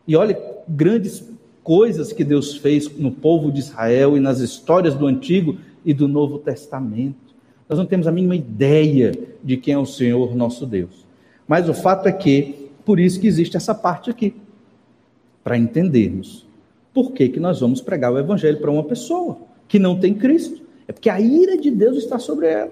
E 0.08 0.16
olha, 0.16 0.40
grandes 0.68 1.28
coisas 1.64 2.14
que 2.14 2.24
Deus 2.24 2.56
fez 2.56 2.88
no 3.00 3.10
povo 3.10 3.52
de 3.52 3.58
Israel 3.58 4.16
e 4.16 4.20
nas 4.20 4.42
histórias 4.42 4.94
do 4.94 5.08
Antigo 5.08 5.58
e 5.84 5.92
do 5.92 6.08
Novo 6.08 6.38
Testamento. 6.38 7.34
Nós 7.68 7.80
não 7.80 7.86
temos 7.88 8.06
a 8.06 8.12
mínima 8.12 8.36
ideia 8.36 9.12
de 9.44 9.58
quem 9.58 9.74
é 9.74 9.80
o 9.80 9.86
Senhor 9.88 10.36
nosso 10.36 10.68
Deus. 10.68 11.08
Mas 11.48 11.68
o 11.68 11.74
fato 11.74 12.08
é 12.08 12.12
que, 12.12 12.70
por 12.86 13.00
isso 13.00 13.20
que 13.20 13.26
existe 13.26 13.58
essa 13.58 13.74
parte 13.74 14.12
aqui, 14.12 14.36
para 15.44 15.58
entendermos 15.58 16.46
por 16.94 17.12
que, 17.12 17.28
que 17.28 17.40
nós 17.40 17.60
vamos 17.60 17.82
pregar 17.82 18.14
o 18.14 18.20
Evangelho 18.20 18.60
para 18.60 18.70
uma 18.70 18.84
pessoa 18.84 19.40
que 19.68 19.80
não 19.80 20.00
tem 20.00 20.14
Cristo. 20.14 20.69
É 20.90 20.92
porque 20.92 21.08
a 21.08 21.22
ira 21.22 21.56
de 21.56 21.70
Deus 21.70 21.98
está 21.98 22.18
sobre 22.18 22.48
ela. 22.48 22.72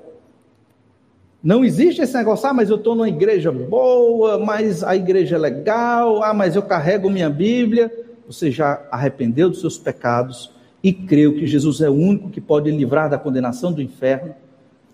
Não 1.44 1.64
existe 1.64 2.02
esse 2.02 2.18
negócio, 2.18 2.50
ah, 2.50 2.54
mas 2.54 2.68
eu 2.68 2.78
estou 2.78 2.96
numa 2.96 3.08
igreja 3.08 3.52
boa, 3.52 4.40
mas 4.40 4.84
a 4.84 4.96
igreja 4.96 5.36
é 5.36 5.40
legal, 5.40 6.24
ah, 6.24 6.34
mas 6.34 6.56
eu 6.56 6.64
carrego 6.64 7.12
minha 7.12 7.30
Bíblia. 7.30 7.94
Você 8.26 8.50
já 8.50 8.82
arrependeu 8.90 9.52
dos 9.52 9.62
seus 9.62 9.78
pecados 9.78 10.52
e 10.82 10.92
creu 10.92 11.36
que 11.36 11.46
Jesus 11.46 11.80
é 11.80 11.92
o 11.92 11.94
único 11.94 12.32
que 12.32 12.42
pode 12.42 12.72
livrar 12.72 13.08
da 13.08 13.20
condenação 13.20 13.72
do 13.72 13.84
inferno? 13.84 14.34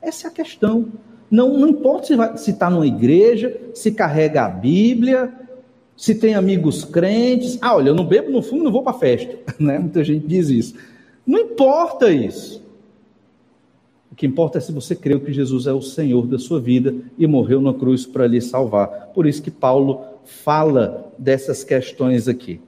Essa 0.02 0.28
é 0.28 0.30
a 0.30 0.34
questão. 0.34 0.90
Não, 1.32 1.58
não 1.58 1.70
importa 1.70 2.38
se 2.38 2.52
está 2.52 2.70
numa 2.70 2.86
igreja, 2.86 3.58
se 3.74 3.94
carrega 3.94 4.44
a 4.44 4.50
Bíblia, 4.50 5.32
se 5.96 6.14
tem 6.14 6.36
amigos 6.36 6.84
crentes. 6.84 7.58
Ah, 7.62 7.74
olha, 7.78 7.88
eu 7.88 7.96
não 7.96 8.06
bebo, 8.06 8.30
no 8.30 8.42
fundo, 8.42 8.66
não 8.66 8.72
vou 8.72 8.84
para 8.84 9.00
festa. 9.00 9.34
Né? 9.58 9.80
Muita 9.80 10.04
gente 10.04 10.28
diz 10.28 10.50
isso. 10.50 10.76
Não 11.26 11.40
importa 11.40 12.12
isso. 12.12 12.62
O 14.14 14.16
que 14.16 14.28
importa 14.28 14.60
é 14.60 14.62
se 14.62 14.72
você 14.72 14.96
creu 14.96 15.20
que 15.20 15.34
Jesus 15.34 15.66
é 15.66 15.74
o 15.74 15.82
Senhor 15.82 16.28
da 16.28 16.38
sua 16.38 16.60
vida 16.60 16.94
e 17.18 17.26
morreu 17.26 17.60
na 17.60 17.74
cruz 17.74 18.06
para 18.06 18.28
lhe 18.28 18.40
salvar. 18.40 19.08
Por 19.12 19.26
isso 19.26 19.42
que 19.42 19.50
Paulo 19.50 20.02
fala 20.24 21.12
dessas 21.18 21.64
questões 21.64 22.28
aqui. 22.28 22.62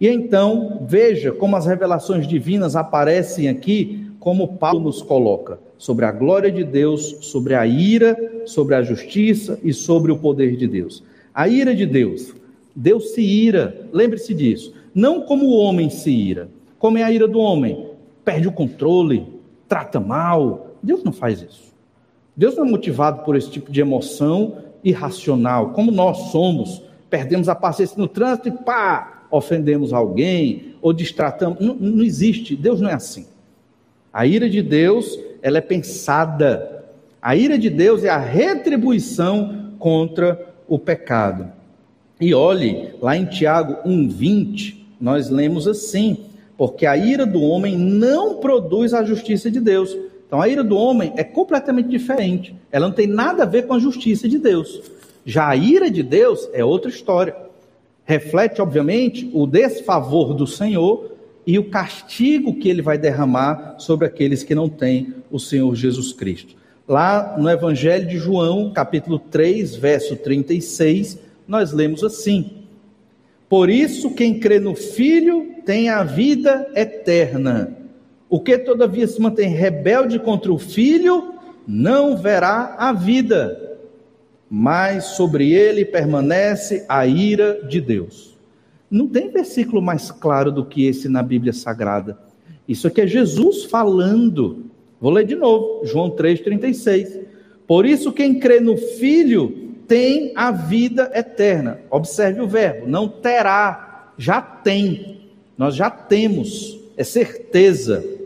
E 0.00 0.06
então, 0.06 0.86
veja 0.86 1.32
como 1.32 1.56
as 1.56 1.66
revelações 1.66 2.28
divinas 2.28 2.76
aparecem 2.76 3.48
aqui, 3.48 4.08
como 4.20 4.56
Paulo 4.56 4.78
nos 4.78 5.02
coloca, 5.02 5.58
sobre 5.76 6.04
a 6.04 6.12
glória 6.12 6.52
de 6.52 6.62
Deus, 6.62 7.16
sobre 7.22 7.56
a 7.56 7.66
ira, 7.66 8.44
sobre 8.46 8.76
a 8.76 8.82
justiça 8.82 9.58
e 9.64 9.72
sobre 9.72 10.12
o 10.12 10.18
poder 10.18 10.56
de 10.56 10.68
Deus. 10.68 11.02
A 11.34 11.48
ira 11.48 11.74
de 11.74 11.86
Deus, 11.86 12.32
Deus 12.72 13.14
se 13.14 13.20
ira, 13.20 13.88
lembre-se 13.92 14.32
disso, 14.32 14.72
não 14.94 15.22
como 15.22 15.46
o 15.46 15.58
homem 15.58 15.90
se 15.90 16.12
ira, 16.12 16.48
como 16.78 16.98
é 16.98 17.02
a 17.02 17.10
ira 17.10 17.26
do 17.26 17.40
homem, 17.40 17.88
perde 18.24 18.46
o 18.46 18.52
controle, 18.52 19.26
trata 19.68 19.98
mal. 19.98 20.67
Deus 20.82 21.02
não 21.02 21.12
faz 21.12 21.42
isso. 21.42 21.74
Deus 22.36 22.56
não 22.56 22.66
é 22.66 22.70
motivado 22.70 23.24
por 23.24 23.36
esse 23.36 23.50
tipo 23.50 23.70
de 23.72 23.80
emoção 23.80 24.58
irracional, 24.84 25.70
como 25.70 25.90
nós 25.90 26.30
somos. 26.30 26.82
Perdemos 27.10 27.48
a 27.48 27.54
paciência 27.54 27.96
no 27.98 28.06
trânsito 28.06 28.48
e 28.48 28.52
pá, 28.52 29.26
ofendemos 29.30 29.92
alguém 29.92 30.74
ou 30.80 30.92
distratamos. 30.92 31.58
Não, 31.60 31.74
não 31.74 32.04
existe. 32.04 32.54
Deus 32.54 32.80
não 32.80 32.88
é 32.88 32.94
assim. 32.94 33.26
A 34.12 34.26
ira 34.26 34.48
de 34.48 34.62
Deus, 34.62 35.18
ela 35.42 35.58
é 35.58 35.62
pensada. 35.62 36.84
A 37.20 37.34
ira 37.36 37.58
de 37.58 37.68
Deus 37.68 38.04
é 38.04 38.08
a 38.08 38.18
retribuição 38.18 39.72
contra 39.78 40.54
o 40.68 40.78
pecado. 40.78 41.50
E 42.20 42.34
olhe, 42.34 42.94
lá 43.00 43.16
em 43.16 43.24
Tiago 43.24 43.76
1:20, 43.88 44.76
nós 45.00 45.30
lemos 45.30 45.66
assim: 45.68 46.18
porque 46.56 46.84
a 46.84 46.96
ira 46.96 47.24
do 47.24 47.40
homem 47.40 47.76
não 47.76 48.36
produz 48.36 48.92
a 48.92 49.04
justiça 49.04 49.50
de 49.50 49.60
Deus. 49.60 49.96
Então 50.28 50.42
a 50.42 50.46
ira 50.46 50.62
do 50.62 50.76
homem 50.76 51.14
é 51.16 51.24
completamente 51.24 51.88
diferente. 51.88 52.54
Ela 52.70 52.86
não 52.86 52.94
tem 52.94 53.06
nada 53.06 53.44
a 53.44 53.46
ver 53.46 53.66
com 53.66 53.72
a 53.72 53.78
justiça 53.78 54.28
de 54.28 54.38
Deus. 54.38 54.82
Já 55.24 55.48
a 55.48 55.56
ira 55.56 55.90
de 55.90 56.02
Deus 56.02 56.46
é 56.52 56.62
outra 56.62 56.90
história. 56.90 57.34
Reflete, 58.04 58.60
obviamente, 58.60 59.28
o 59.32 59.46
desfavor 59.46 60.34
do 60.34 60.46
Senhor 60.46 61.12
e 61.46 61.58
o 61.58 61.70
castigo 61.70 62.54
que 62.54 62.68
ele 62.68 62.82
vai 62.82 62.98
derramar 62.98 63.76
sobre 63.78 64.06
aqueles 64.06 64.42
que 64.42 64.54
não 64.54 64.68
têm 64.68 65.14
o 65.30 65.38
Senhor 65.38 65.74
Jesus 65.74 66.12
Cristo. 66.12 66.54
Lá 66.86 67.36
no 67.38 67.48
Evangelho 67.48 68.06
de 68.06 68.18
João, 68.18 68.70
capítulo 68.70 69.18
3, 69.18 69.76
verso 69.76 70.14
36, 70.14 71.18
nós 71.46 71.72
lemos 71.72 72.04
assim: 72.04 72.50
Por 73.48 73.70
isso, 73.70 74.10
quem 74.10 74.38
crê 74.38 74.60
no 74.60 74.74
Filho 74.74 75.54
tem 75.64 75.88
a 75.88 76.02
vida 76.02 76.70
eterna. 76.74 77.77
O 78.28 78.40
que 78.40 78.58
todavia 78.58 79.06
se 79.06 79.20
mantém 79.20 79.48
rebelde 79.48 80.18
contra 80.18 80.52
o 80.52 80.58
Filho, 80.58 81.34
não 81.66 82.16
verá 82.16 82.76
a 82.78 82.92
vida, 82.92 83.78
mas 84.50 85.04
sobre 85.04 85.52
ele 85.52 85.84
permanece 85.84 86.84
a 86.88 87.06
ira 87.06 87.62
de 87.68 87.80
Deus. 87.80 88.36
Não 88.90 89.06
tem 89.06 89.30
versículo 89.30 89.82
mais 89.82 90.10
claro 90.10 90.50
do 90.50 90.64
que 90.64 90.86
esse 90.86 91.08
na 91.08 91.22
Bíblia 91.22 91.52
Sagrada. 91.52 92.18
Isso 92.66 92.86
aqui 92.86 93.02
é 93.02 93.06
Jesus 93.06 93.64
falando. 93.64 94.64
Vou 95.00 95.10
ler 95.10 95.24
de 95.24 95.34
novo, 95.34 95.84
João 95.84 96.10
3,36. 96.10 97.20
Por 97.66 97.84
isso, 97.84 98.12
quem 98.12 98.38
crê 98.38 98.60
no 98.60 98.76
Filho 98.76 99.74
tem 99.86 100.32
a 100.34 100.50
vida 100.50 101.10
eterna. 101.14 101.80
Observe 101.90 102.40
o 102.40 102.48
verbo, 102.48 102.86
não 102.86 103.08
terá, 103.08 104.12
já 104.16 104.40
tem. 104.40 105.20
Nós 105.56 105.74
já 105.74 105.90
temos, 105.90 106.78
é 106.96 107.04
certeza. 107.04 108.17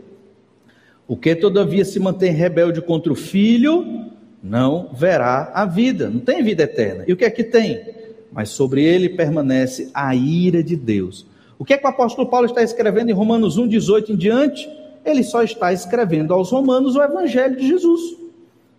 O 1.07 1.17
que 1.17 1.35
todavia 1.35 1.83
se 1.83 1.99
mantém 1.99 2.31
rebelde 2.31 2.81
contra 2.81 3.11
o 3.11 3.15
Filho, 3.15 4.09
não 4.41 4.89
verá 4.93 5.51
a 5.53 5.65
vida, 5.65 6.09
não 6.09 6.19
tem 6.19 6.43
vida 6.43 6.63
eterna. 6.63 7.03
E 7.07 7.13
o 7.13 7.17
que 7.17 7.25
é 7.25 7.29
que 7.29 7.43
tem? 7.43 8.03
mas 8.33 8.49
sobre 8.49 8.83
ele 8.83 9.09
permanece 9.09 9.91
a 9.93 10.15
ira 10.15 10.63
de 10.63 10.75
Deus. 10.75 11.25
O 11.59 11.63
que 11.63 11.73
é 11.73 11.77
que 11.77 11.85
o 11.85 11.89
apóstolo 11.89 12.27
Paulo 12.27 12.47
está 12.47 12.63
escrevendo 12.63 13.09
em 13.09 13.13
Romanos 13.13 13.57
1, 13.57 13.67
18 13.67 14.13
em 14.13 14.15
diante? 14.15 14.67
Ele 15.05 15.23
só 15.23 15.43
está 15.43 15.71
escrevendo 15.71 16.33
aos 16.33 16.49
romanos 16.49 16.95
o 16.95 17.01
evangelho 17.01 17.55
de 17.55 17.67
Jesus. 17.67 18.01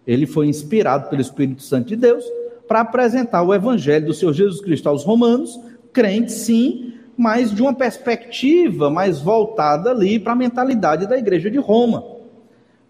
Ele 0.07 0.27
foi 0.27 0.49
inspirado 0.49 1.09
pelo 1.09 1.23
Espírito 1.23 1.63
Santo 1.63 1.89
de 1.89 1.97
Deus 1.97 2.25
para 2.67 2.81
apresentar 2.81 3.43
o 3.43 3.55
evangelho 3.55 4.07
do 4.07 4.15
Senhor 4.15 4.33
Jesus 4.33 4.61
Cristo 4.61 4.89
aos 4.89 5.05
romanos, 5.05 5.59
crentes 5.93 6.35
sim, 6.35 6.95
mas 7.17 7.55
de 7.55 7.63
uma 7.63 7.73
perspectiva 7.73 8.91
mais 8.91 9.21
voltada 9.21 9.91
ali 9.91 10.19
para 10.19 10.33
a 10.33 10.37
mentalidade 10.37 11.07
da 11.07 11.17
igreja 11.17 11.51
de 11.51 11.59
Roma. 11.59 12.05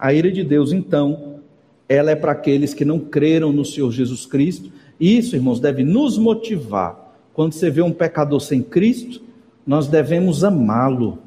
A 0.04 0.12
ira 0.12 0.30
de 0.30 0.44
Deus, 0.44 0.70
então, 0.70 1.36
ela 1.88 2.10
é 2.10 2.14
para 2.14 2.32
aqueles 2.32 2.74
que 2.74 2.84
não 2.84 3.00
creram 3.00 3.54
no 3.54 3.64
Senhor 3.64 3.90
Jesus 3.90 4.26
Cristo 4.26 4.70
isso, 5.00 5.34
irmãos, 5.34 5.60
deve 5.60 5.82
nos 5.82 6.18
motivar. 6.18 7.16
Quando 7.32 7.54
você 7.54 7.70
vê 7.70 7.80
um 7.80 7.90
pecador 7.90 8.38
sem 8.38 8.62
Cristo, 8.62 9.22
nós 9.66 9.88
devemos 9.88 10.44
amá-lo. 10.44 11.20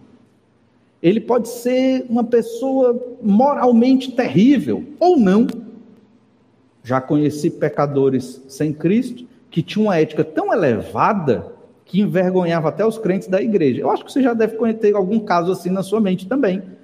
Ele 1.02 1.20
pode 1.20 1.50
ser 1.50 2.06
uma 2.08 2.24
pessoa 2.24 3.18
moralmente 3.20 4.12
terrível 4.12 4.84
ou 5.00 5.18
não. 5.18 5.48
Já 6.84 7.02
conheci 7.02 7.50
pecadores 7.50 8.44
sem 8.48 8.72
Cristo 8.72 9.26
que 9.50 9.63
tinham 9.63 9.88
uma 9.88 9.98
ética 9.98 10.24
tão 10.24 10.54
elevada 10.54 11.52
que 11.84 12.00
envergonhava 12.00 12.70
até 12.70 12.86
os 12.86 13.00
crentes 13.00 13.28
da 13.28 13.42
igreja. 13.42 13.82
Eu 13.82 13.90
acho 13.90 14.06
que 14.06 14.12
você 14.12 14.22
já 14.22 14.36
deve 14.36 14.56
conhecer 14.56 14.96
algum 14.96 15.20
caso 15.20 15.52
assim 15.52 15.72
na 15.72 15.82
sua 15.82 16.00
mente 16.00 16.28
também. 16.28 16.77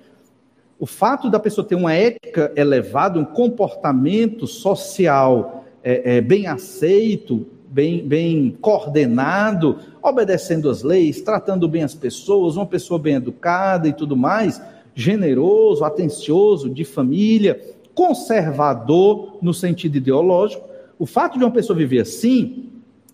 O 0.84 0.86
fato 0.86 1.30
da 1.30 1.40
pessoa 1.40 1.66
ter 1.66 1.76
uma 1.76 1.94
ética 1.94 2.52
elevada, 2.58 3.18
um 3.18 3.24
comportamento 3.24 4.46
social 4.46 5.64
é, 5.82 6.18
é, 6.18 6.22
bem 6.22 6.46
aceito, 6.46 7.48
bem, 7.70 8.06
bem 8.06 8.58
coordenado, 8.60 9.80
obedecendo 10.02 10.70
as 10.70 10.84
leis, 10.84 11.22
tratando 11.22 11.70
bem 11.70 11.84
as 11.84 11.96
pessoas, 11.96 12.58
uma 12.58 12.66
pessoa 12.66 13.00
bem 13.00 13.16
educada 13.16 13.88
e 13.88 13.94
tudo 13.94 14.18
mais, 14.18 14.62
generoso, 14.94 15.86
atencioso, 15.86 16.70
de 16.70 16.84
família, 16.84 17.62
conservador 17.96 19.38
no 19.42 19.54
sentido 19.54 19.96
ideológico. 19.96 20.68
O 21.00 21.06
fato 21.06 21.38
de 21.38 21.46
uma 21.46 21.52
pessoa 21.52 21.78
viver 21.78 22.02
assim 22.02 22.66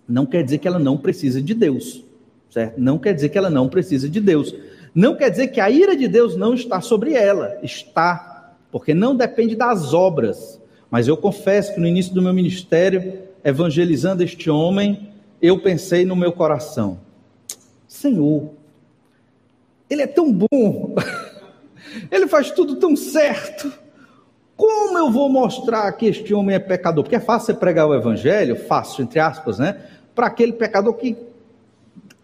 não 0.08 0.26
quer 0.26 0.42
dizer 0.42 0.58
que 0.58 0.66
ela 0.66 0.80
não 0.80 0.96
precisa 0.96 1.40
de 1.40 1.54
Deus, 1.54 2.02
certo? 2.50 2.80
Não 2.80 2.98
quer 2.98 3.14
dizer 3.14 3.28
que 3.28 3.38
ela 3.38 3.48
não 3.48 3.68
precisa 3.68 4.08
de 4.08 4.20
Deus. 4.20 4.52
Não 4.94 5.14
quer 5.14 5.30
dizer 5.30 5.48
que 5.48 5.60
a 5.60 5.70
ira 5.70 5.96
de 5.96 6.08
Deus 6.08 6.36
não 6.36 6.54
está 6.54 6.80
sobre 6.80 7.14
ela, 7.14 7.58
está, 7.62 8.54
porque 8.72 8.92
não 8.92 9.14
depende 9.14 9.54
das 9.54 9.94
obras, 9.94 10.60
mas 10.90 11.06
eu 11.06 11.16
confesso 11.16 11.74
que 11.74 11.80
no 11.80 11.86
início 11.86 12.12
do 12.12 12.22
meu 12.22 12.34
ministério, 12.34 13.20
evangelizando 13.44 14.22
este 14.22 14.50
homem, 14.50 15.08
eu 15.40 15.60
pensei 15.60 16.04
no 16.04 16.16
meu 16.16 16.32
coração: 16.32 16.98
Senhor, 17.86 18.50
ele 19.88 20.02
é 20.02 20.06
tão 20.06 20.32
bom, 20.32 20.94
ele 22.10 22.26
faz 22.26 22.50
tudo 22.50 22.76
tão 22.76 22.96
certo. 22.96 23.72
Como 24.56 24.98
eu 24.98 25.10
vou 25.10 25.30
mostrar 25.30 25.90
que 25.92 26.04
este 26.04 26.34
homem 26.34 26.54
é 26.54 26.58
pecador? 26.58 27.02
Porque 27.02 27.16
é 27.16 27.20
fácil 27.20 27.46
você 27.46 27.54
pregar 27.54 27.86
o 27.86 27.94
evangelho, 27.94 28.56
fácil, 28.56 29.02
entre 29.02 29.18
aspas, 29.18 29.58
né? 29.58 29.80
Para 30.14 30.26
aquele 30.26 30.52
pecador 30.52 30.92
que 30.94 31.16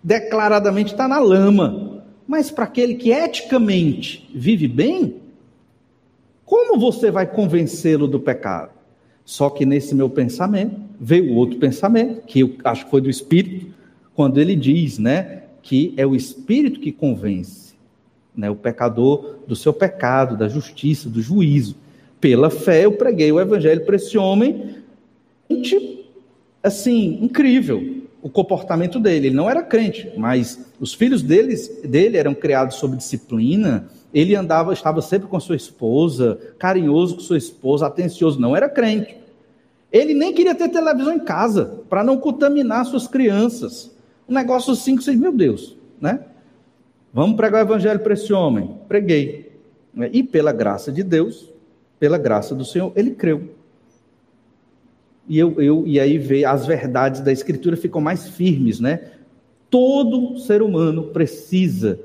declaradamente 0.03 0.93
está 0.93 1.09
na 1.09 1.19
lama. 1.19 1.96
Mas 2.27 2.51
para 2.51 2.65
aquele 2.65 2.95
que 2.95 3.11
eticamente 3.11 4.29
vive 4.35 4.67
bem, 4.67 5.17
como 6.45 6.79
você 6.79 7.11
vai 7.11 7.27
convencê-lo 7.27 8.09
do 8.09 8.19
pecado? 8.19 8.71
Só 9.25 9.51
que 9.51 9.67
nesse 9.67 9.95
meu 9.95 10.09
pensamento 10.09 10.77
veio 11.01 11.35
outro 11.35 11.59
pensamento, 11.59 12.23
que 12.27 12.41
eu 12.41 12.55
acho 12.65 12.85
que 12.85 12.91
foi 12.91 13.01
do 13.01 13.11
Espírito, 13.11 13.67
quando 14.15 14.41
ele 14.41 14.57
diz, 14.57 14.99
né, 14.99 15.43
que 15.63 15.93
é 15.97 16.07
o 16.07 16.15
Espírito 16.15 16.81
que 16.81 16.93
convence, 16.93 17.75
né, 18.35 18.49
o 18.49 18.57
pecador 18.57 19.37
do 19.47 19.55
seu 19.55 19.73
pecado, 19.73 20.37
da 20.37 20.49
justiça, 20.49 21.09
do 21.09 21.21
juízo. 21.21 21.77
Pela 22.21 22.51
fé 22.51 22.85
eu 22.85 22.93
preguei 22.93 23.31
o 23.31 23.41
evangelho 23.41 23.85
para 23.85 23.97
esse 23.97 24.17
homem, 24.17 24.77
assim, 26.63 27.19
incrível 27.21 27.96
o 28.27 28.29
comportamento 28.29 28.99
dele. 28.99 29.29
Ele 29.29 29.37
não 29.37 29.49
era 29.49 29.63
crente, 29.63 30.13
mas 30.17 30.73
os 30.81 30.93
filhos 30.93 31.23
deles, 31.23 31.81
dele 31.85 32.17
eram 32.17 32.35
criados 32.35 32.75
sob 32.75 32.97
disciplina, 32.97 33.89
ele 34.13 34.35
andava, 34.35 34.73
estava 34.73 35.01
sempre 35.01 35.29
com 35.29 35.39
sua 35.39 35.55
esposa, 35.55 36.37
carinhoso 36.59 37.15
com 37.15 37.21
sua 37.21 37.39
esposa, 37.39 37.87
atencioso, 37.87 38.41
não 38.41 38.57
era 38.57 38.69
crente. 38.69 39.17
Ele 39.93 40.13
nem 40.13 40.35
queria 40.35 40.57
ter 40.57 40.69
televisão 40.69 41.15
em 41.15 41.21
casa, 41.21 41.83
para 41.89 42.03
não 42.03 42.19
contaminar 42.19 42.85
suas 42.87 43.07
crianças. 43.07 43.95
Um 44.29 44.35
negócio 44.35 44.73
assim 44.73 44.97
que 44.97 45.05
vocês, 45.05 45.17
meu 45.17 45.31
Deus, 45.31 45.77
né? 46.01 46.19
Vamos 47.15 47.37
pregar 47.37 47.65
o 47.65 47.69
evangelho 47.69 48.01
para 48.01 48.15
esse 48.15 48.33
homem. 48.33 48.77
Preguei. 48.89 49.53
E 50.13 50.25
pela 50.25 50.53
graça 50.53 50.91
de 50.91 51.05
Deus, 51.05 51.53
pela 52.01 52.19
graça 52.19 52.57
do 52.57 52.65
Senhor, 52.65 52.93
ele 52.97 53.13
creu. 53.13 53.51
E, 55.29 55.39
eu, 55.39 55.61
eu, 55.61 55.83
e 55.87 55.99
aí 55.99 56.19
veio, 56.19 56.49
as 56.49 56.67
verdades 56.67 57.21
da 57.21 57.33
Escritura 57.33 57.77
ficam 57.77 58.01
mais 58.01 58.29
firmes, 58.29 58.79
né? 58.79 59.11
Todo 59.69 60.39
ser 60.39 60.63
humano 60.63 61.05
precisa 61.05 61.99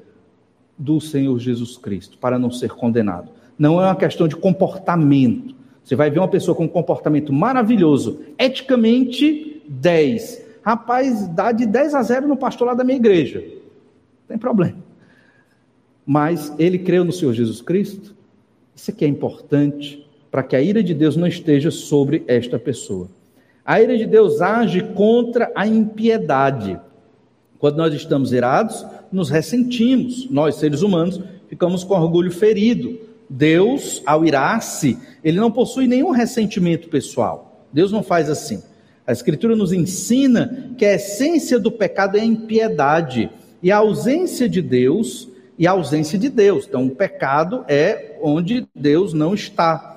do 0.78 1.00
Senhor 1.00 1.38
Jesus 1.40 1.78
Cristo 1.78 2.18
para 2.18 2.40
não 2.40 2.50
ser 2.50 2.72
condenado. 2.72 3.30
Não 3.58 3.80
é 3.80 3.86
uma 3.86 3.96
questão 3.96 4.28
de 4.28 4.36
comportamento. 4.36 5.56
Você 5.84 5.96
vai 5.96 6.10
ver 6.10 6.20
uma 6.20 6.28
pessoa 6.28 6.56
com 6.56 6.66
um 6.66 6.68
comportamento 6.68 7.32
maravilhoso, 7.32 8.22
eticamente 8.38 9.62
10. 9.68 10.46
Rapaz, 10.64 11.28
dá 11.28 11.52
de 11.52 11.66
10 11.66 11.94
a 11.94 12.02
0 12.02 12.28
no 12.28 12.38
pastor 12.38 12.68
lá 12.68 12.74
da 12.74 12.84
minha 12.84 12.98
igreja. 12.98 13.44
tem 14.28 14.38
problema. 14.38 14.78
Mas 16.06 16.54
ele 16.58 16.80
creu 16.80 17.06
no 17.06 17.12
Senhor 17.12 17.34
Jesus 17.34 17.62
Cristo. 17.62 18.16
Isso 18.76 18.90
aqui 18.90 19.06
é 19.06 19.08
importante 19.08 20.08
para 20.32 20.41
que 20.41 20.56
a 20.56 20.62
ira 20.62 20.82
de 20.82 20.94
Deus 20.94 21.17
não 21.17 21.28
esteja 21.28 21.70
sobre 21.70 22.24
esta 22.26 22.58
pessoa. 22.58 23.10
A 23.65 23.82
ira 23.82 23.98
de 23.98 24.06
Deus 24.06 24.41
age 24.41 24.82
contra 24.96 25.52
a 25.54 25.67
impiedade. 25.67 26.80
Quando 27.60 27.78
nós 27.78 27.94
estamos 27.94 28.32
irados, 28.32 28.84
nos 29.12 29.30
ressentimos. 29.30 30.30
Nós, 30.32 30.56
seres 30.56 30.82
humanos, 30.82 31.22
ficamos 31.48 31.84
com 31.84 31.94
orgulho 31.94 32.32
ferido. 32.32 32.98
Deus, 33.30 34.02
ao 34.06 34.26
irar-se, 34.26 34.98
ele 35.24 35.38
não 35.38 35.52
possui 35.52 35.86
nenhum 35.86 36.12
ressentimento 36.12 36.89
pessoal. 36.89 37.67
Deus 37.72 37.91
não 37.91 38.02
faz 38.02 38.30
assim. 38.30 38.63
A 39.06 39.12
Escritura 39.12 39.56
nos 39.56 39.74
ensina 39.74 40.72
que 40.78 40.86
a 40.86 40.96
essência 40.96 41.60
do 41.60 41.72
pecado 41.72 42.17
é 42.17 42.22
a 42.22 42.26
impiedade 42.26 43.30
e 43.62 43.72
a 43.72 43.78
ausência 43.78 44.48
de 44.48 44.62
Deus 44.62 45.30
e 45.58 45.67
a 45.67 45.72
ausência 45.72 46.17
de 46.17 46.30
Deus. 46.30 46.65
Então, 46.67 46.88
o 46.88 46.96
pecado 46.96 47.63
é 47.67 48.17
onde 48.22 48.67
Deus 48.74 49.13
não 49.13 49.34
está. 49.34 49.91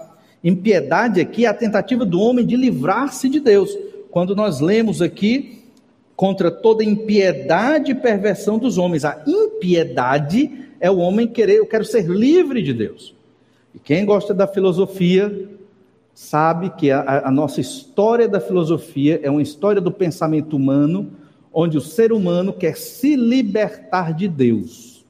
Impiedade 0.45 1.23
aqui 1.23 1.47
é 1.47 1.49
a 1.49 1.55
tentativa 1.55 2.05
do 2.05 2.21
homem 2.21 2.45
de 2.45 2.55
livrar-se 2.55 3.31
de 3.31 3.41
Deus. 3.41 3.75
Quando 4.11 4.37
nós 4.37 4.61
lemos 4.61 5.01
aqui 5.01 5.65
contra 6.15 6.51
toda 6.51 6.85
impiedade 6.85 7.93
e 7.93 7.95
perversão 7.95 8.59
dos 8.59 8.77
homens, 8.77 9.07
a 9.07 9.25
impiedade 9.27 10.51
é 10.79 10.91
o 10.91 10.99
homem 10.99 11.27
querer, 11.27 11.57
eu 11.57 11.67
quero 11.67 11.85
ser 11.85 12.07
livre 12.07 12.63
de 12.63 12.75
Deus. 12.75 13.15
E 13.75 13.79
quem 13.79 14.05
gosta 14.05 14.35
da 14.35 14.47
filosofia 14.47 15.49
sabe 16.13 16.71
que 16.77 16.91
a, 16.91 17.27
a 17.27 17.31
nossa 17.31 17.61
história 17.63 18.29
da 18.29 18.39
filosofia 18.39 19.19
é 19.23 19.31
uma 19.31 19.43
história 19.43 19.81
do 19.81 19.91
pensamento 19.91 20.57
humano, 20.57 21.11
onde 21.51 21.79
o 21.79 21.81
ser 21.81 22.13
humano 22.13 22.53
quer 22.53 22.77
se 22.77 23.17
libertar 23.17 24.13
de 24.13 24.29
Deus. 24.29 25.05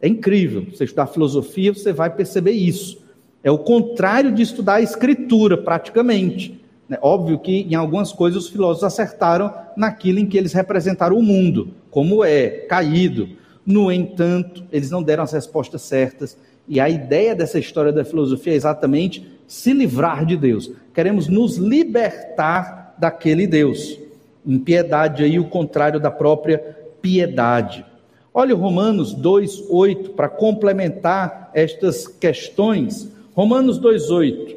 É 0.00 0.08
incrível. 0.08 0.66
Você 0.70 0.84
estudar 0.84 1.06
filosofia, 1.06 1.72
você 1.72 1.92
vai 1.92 2.14
perceber 2.14 2.52
isso. 2.52 3.01
É 3.44 3.50
o 3.50 3.58
contrário 3.58 4.32
de 4.32 4.42
estudar 4.42 4.74
a 4.74 4.80
escritura, 4.82 5.56
praticamente. 5.56 6.60
É 6.90 6.98
óbvio 7.00 7.38
que 7.38 7.66
em 7.70 7.74
algumas 7.74 8.12
coisas 8.12 8.44
os 8.44 8.50
filósofos 8.50 8.84
acertaram 8.84 9.52
naquilo 9.76 10.18
em 10.18 10.26
que 10.26 10.36
eles 10.36 10.52
representaram 10.52 11.16
o 11.16 11.22
mundo, 11.22 11.70
como 11.90 12.24
é, 12.24 12.48
caído. 12.68 13.28
No 13.64 13.90
entanto, 13.90 14.64
eles 14.70 14.90
não 14.90 15.02
deram 15.02 15.24
as 15.24 15.32
respostas 15.32 15.82
certas. 15.82 16.36
E 16.68 16.78
a 16.78 16.88
ideia 16.88 17.34
dessa 17.34 17.58
história 17.58 17.92
da 17.92 18.04
filosofia 18.04 18.52
é 18.52 18.56
exatamente 18.56 19.26
se 19.46 19.72
livrar 19.72 20.24
de 20.24 20.36
Deus. 20.36 20.70
Queremos 20.94 21.28
nos 21.28 21.56
libertar 21.56 22.94
daquele 22.98 23.46
Deus. 23.46 23.98
Impiedade 24.46 25.24
aí 25.24 25.38
o 25.38 25.48
contrário 25.48 25.98
da 25.98 26.10
própria 26.10 26.58
piedade. 27.00 27.84
Olha 28.34 28.54
Romanos 28.54 29.14
2:8 29.14 30.10
para 30.10 30.28
complementar 30.28 31.50
estas 31.52 32.06
questões. 32.06 33.11
Romanos 33.34 33.80
2,8. 33.80 34.56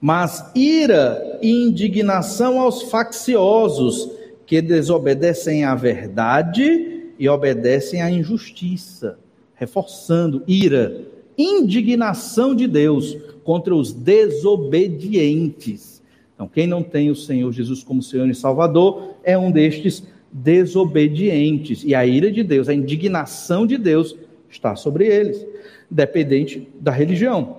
Mas 0.00 0.52
ira 0.54 1.40
e 1.42 1.50
indignação 1.50 2.60
aos 2.60 2.82
facciosos 2.82 4.08
que 4.46 4.62
desobedecem 4.62 5.64
à 5.64 5.74
verdade 5.74 7.08
e 7.18 7.28
obedecem 7.28 8.00
à 8.00 8.08
injustiça. 8.10 9.18
Reforçando, 9.54 10.44
ira, 10.46 11.02
indignação 11.36 12.54
de 12.54 12.68
Deus 12.68 13.18
contra 13.42 13.74
os 13.74 13.92
desobedientes. 13.92 16.00
Então, 16.34 16.46
quem 16.46 16.68
não 16.68 16.84
tem 16.84 17.10
o 17.10 17.16
Senhor 17.16 17.52
Jesus 17.52 17.82
como 17.82 18.00
Senhor 18.00 18.28
e 18.28 18.34
Salvador 18.34 19.14
é 19.24 19.36
um 19.36 19.50
destes 19.50 20.04
desobedientes. 20.30 21.82
E 21.84 21.96
a 21.96 22.06
ira 22.06 22.30
de 22.30 22.44
Deus, 22.44 22.68
a 22.68 22.74
indignação 22.74 23.66
de 23.66 23.76
Deus 23.76 24.14
está 24.48 24.76
sobre 24.76 25.06
eles 25.06 25.44
dependente 25.90 26.68
da 26.80 26.90
religião. 26.90 27.58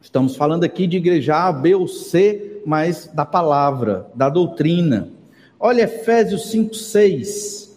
Estamos 0.00 0.34
falando 0.34 0.64
aqui 0.64 0.86
de 0.86 0.96
igreja 0.96 1.36
A, 1.36 1.52
B 1.52 1.74
ou 1.74 1.86
C, 1.86 2.62
mas 2.64 3.10
da 3.12 3.24
palavra, 3.24 4.06
da 4.14 4.28
doutrina. 4.28 5.08
Olha 5.58 5.82
Efésios 5.82 6.50
5, 6.50 6.74
6. 6.74 7.70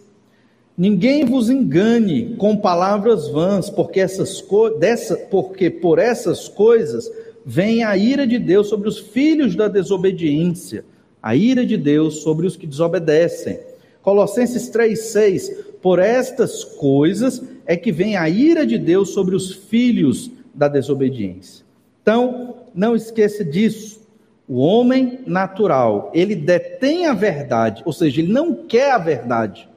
Ninguém 0.78 1.26
vos 1.26 1.50
engane 1.50 2.36
com 2.38 2.58
palavras 2.58 3.28
vãs, 3.28 3.70
porque, 3.70 4.00
essas 4.00 4.44
dessa, 4.80 5.16
porque 5.18 5.70
por 5.70 6.00
essas 6.00 6.48
coisas 6.48 7.12
vem 7.46 7.84
a 7.84 7.96
ira 7.96 8.26
de 8.26 8.40
Deus 8.40 8.68
sobre 8.68 8.88
os 8.88 8.98
filhos 8.98 9.56
da 9.56 9.68
desobediência, 9.68 10.86
a 11.22 11.36
ira 11.36 11.66
de 11.66 11.78
Deus 11.78 12.22
sobre 12.22 12.48
os 12.48 12.56
que 12.56 12.66
desobedecem. 12.66 13.60
Colossenses 14.02 14.72
3,6: 14.72 15.56
Por 15.82 16.00
estas 16.00 16.64
coisas 16.64 17.42
é 17.66 17.76
que 17.76 17.92
vem 17.92 18.16
a 18.16 18.30
ira 18.30 18.66
de 18.66 18.78
Deus 18.78 19.10
sobre 19.10 19.36
os 19.36 19.54
filhos 19.54 20.32
da 20.54 20.68
desobediência. 20.68 21.66
Então, 22.02 22.58
não 22.74 22.96
esqueça 22.96 23.44
disso. 23.44 24.02
O 24.48 24.58
homem 24.60 25.20
natural, 25.26 26.12
ele 26.14 26.36
detém 26.36 27.08
a 27.08 27.14
verdade, 27.14 27.82
ou 27.86 27.94
seja, 27.94 28.22
ele 28.22 28.32
não 28.32 28.54
quer 28.54 28.92
a 28.92 28.98
verdade 28.98 29.70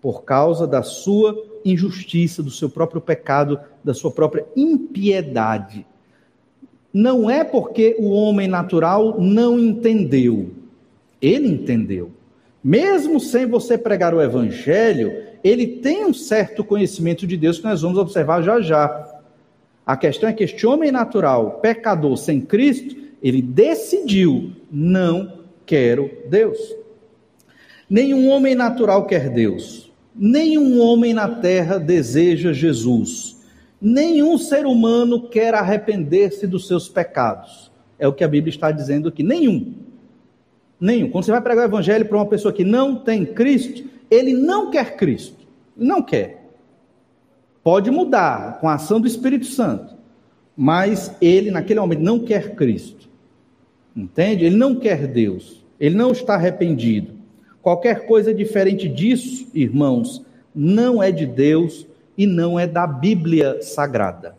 por 0.00 0.22
causa 0.22 0.66
da 0.66 0.82
sua 0.82 1.34
injustiça, 1.64 2.42
do 2.42 2.50
seu 2.50 2.68
próprio 2.68 3.00
pecado, 3.00 3.58
da 3.82 3.94
sua 3.94 4.10
própria 4.10 4.44
impiedade. 4.54 5.86
Não 6.92 7.30
é 7.30 7.42
porque 7.42 7.96
o 7.98 8.10
homem 8.10 8.48
natural 8.48 9.18
não 9.18 9.58
entendeu. 9.58 10.50
Ele 11.20 11.48
entendeu. 11.48 12.10
Mesmo 12.62 13.18
sem 13.18 13.46
você 13.46 13.78
pregar 13.78 14.12
o 14.12 14.20
evangelho, 14.20 15.31
ele 15.42 15.66
tem 15.66 16.04
um 16.04 16.14
certo 16.14 16.64
conhecimento 16.64 17.26
de 17.26 17.36
Deus 17.36 17.58
que 17.58 17.64
nós 17.64 17.82
vamos 17.82 17.98
observar 17.98 18.42
já 18.42 18.60
já. 18.60 19.20
A 19.84 19.96
questão 19.96 20.28
é 20.28 20.32
que 20.32 20.44
este 20.44 20.66
homem 20.66 20.92
natural, 20.92 21.58
pecador 21.60 22.16
sem 22.16 22.40
Cristo, 22.40 22.96
ele 23.22 23.42
decidiu: 23.42 24.52
não 24.70 25.40
quero 25.66 26.10
Deus. 26.28 26.58
Nenhum 27.88 28.30
homem 28.30 28.54
natural 28.54 29.04
quer 29.06 29.28
Deus. 29.28 29.92
Nenhum 30.14 30.80
homem 30.80 31.12
na 31.12 31.28
terra 31.28 31.78
deseja 31.78 32.52
Jesus. 32.52 33.40
Nenhum 33.80 34.38
ser 34.38 34.66
humano 34.66 35.28
quer 35.28 35.54
arrepender-se 35.54 36.46
dos 36.46 36.68
seus 36.68 36.88
pecados. 36.88 37.70
É 37.98 38.06
o 38.06 38.12
que 38.12 38.22
a 38.22 38.28
Bíblia 38.28 38.50
está 38.50 38.70
dizendo 38.70 39.08
aqui. 39.08 39.22
Nenhum. 39.22 39.74
Nenhum. 40.80 41.10
Quando 41.10 41.24
você 41.24 41.32
vai 41.32 41.40
pregar 41.40 41.64
o 41.64 41.68
evangelho 41.68 42.06
para 42.06 42.16
uma 42.16 42.26
pessoa 42.26 42.52
que 42.52 42.64
não 42.64 42.96
tem 42.96 43.24
Cristo, 43.24 43.84
ele 44.12 44.34
não 44.34 44.70
quer 44.70 44.96
Cristo. 44.96 45.46
Não 45.74 46.02
quer. 46.02 46.44
Pode 47.64 47.90
mudar 47.90 48.60
com 48.60 48.68
a 48.68 48.74
ação 48.74 49.00
do 49.00 49.06
Espírito 49.06 49.46
Santo. 49.46 49.96
Mas 50.54 51.16
ele, 51.18 51.50
naquele 51.50 51.80
momento, 51.80 52.02
não 52.02 52.18
quer 52.18 52.54
Cristo. 52.54 53.08
Entende? 53.96 54.44
Ele 54.44 54.56
não 54.56 54.74
quer 54.74 55.06
Deus. 55.06 55.64
Ele 55.80 55.94
não 55.94 56.12
está 56.12 56.34
arrependido. 56.34 57.14
Qualquer 57.62 58.04
coisa 58.04 58.34
diferente 58.34 58.86
disso, 58.86 59.48
irmãos, 59.54 60.22
não 60.54 61.02
é 61.02 61.10
de 61.10 61.24
Deus 61.24 61.86
e 62.18 62.26
não 62.26 62.60
é 62.60 62.66
da 62.66 62.86
Bíblia 62.86 63.62
Sagrada. 63.62 64.36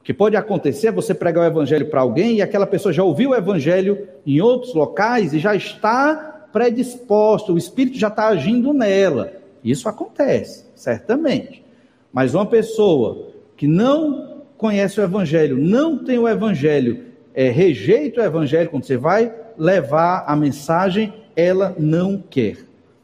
O 0.00 0.04
que 0.04 0.14
pode 0.14 0.36
acontecer 0.36 0.88
é 0.88 0.92
você 0.92 1.12
pregar 1.12 1.42
o 1.42 1.46
evangelho 1.46 1.90
para 1.90 2.00
alguém 2.00 2.36
e 2.36 2.42
aquela 2.42 2.66
pessoa 2.68 2.92
já 2.92 3.02
ouviu 3.02 3.30
o 3.30 3.34
evangelho 3.34 4.06
em 4.24 4.40
outros 4.40 4.74
locais 4.74 5.32
e 5.32 5.40
já 5.40 5.56
está 5.56 6.31
predisposta, 6.52 7.52
o 7.52 7.58
Espírito 7.58 7.98
já 7.98 8.08
está 8.08 8.28
agindo 8.28 8.72
nela. 8.72 9.34
Isso 9.64 9.88
acontece, 9.88 10.66
certamente. 10.74 11.64
Mas 12.12 12.34
uma 12.34 12.46
pessoa 12.46 13.30
que 13.56 13.66
não 13.66 14.42
conhece 14.56 15.00
o 15.00 15.04
Evangelho, 15.04 15.56
não 15.56 16.04
tem 16.04 16.18
o 16.18 16.28
Evangelho, 16.28 17.04
é, 17.34 17.48
rejeita 17.48 18.20
o 18.20 18.24
Evangelho, 18.24 18.70
quando 18.70 18.84
você 18.84 18.96
vai 18.96 19.32
levar 19.56 20.24
a 20.26 20.36
mensagem, 20.36 21.12
ela 21.34 21.74
não 21.78 22.22
quer. 22.30 22.58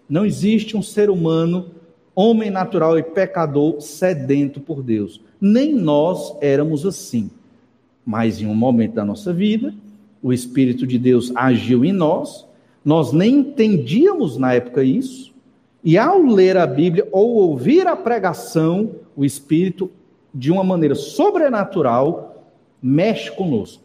Não 0.09 0.25
existe 0.25 0.77
um 0.77 0.83
ser 0.83 1.11
humano, 1.11 1.71
homem 2.15 2.51
natural 2.51 2.99
e 2.99 3.03
pecador, 3.03 3.81
sedento 3.81 4.61
por 4.61 4.83
Deus. 4.83 5.21
Nem 5.41 5.75
nós 5.75 6.37
éramos 6.41 6.85
assim. 6.85 7.31
Mas 8.05 8.41
em 8.41 8.47
um 8.47 8.55
momento 8.55 8.95
da 8.95 9.05
nossa 9.05 9.33
vida, 9.33 9.75
o 10.23 10.33
Espírito 10.33 10.87
de 10.87 10.99
Deus 10.99 11.33
agiu 11.35 11.85
em 11.85 11.93
nós 11.93 12.48
nós 12.89 13.13
nem 13.13 13.41
entendíamos 13.41 14.39
na 14.39 14.55
época 14.55 14.83
isso, 14.83 15.35
e 15.85 15.99
ao 15.99 16.23
ler 16.23 16.57
a 16.57 16.67
Bíblia 16.67 17.07
ou 17.13 17.35
ouvir 17.35 17.87
a 17.87 17.95
pregação, 17.95 18.93
o 19.15 19.27
Espírito, 19.27 19.91
de 20.33 20.51
uma 20.51 20.65
maneira 20.65 20.95
sobrenatural, 20.95 22.47
mexe 22.83 23.31
conosco. 23.31 23.83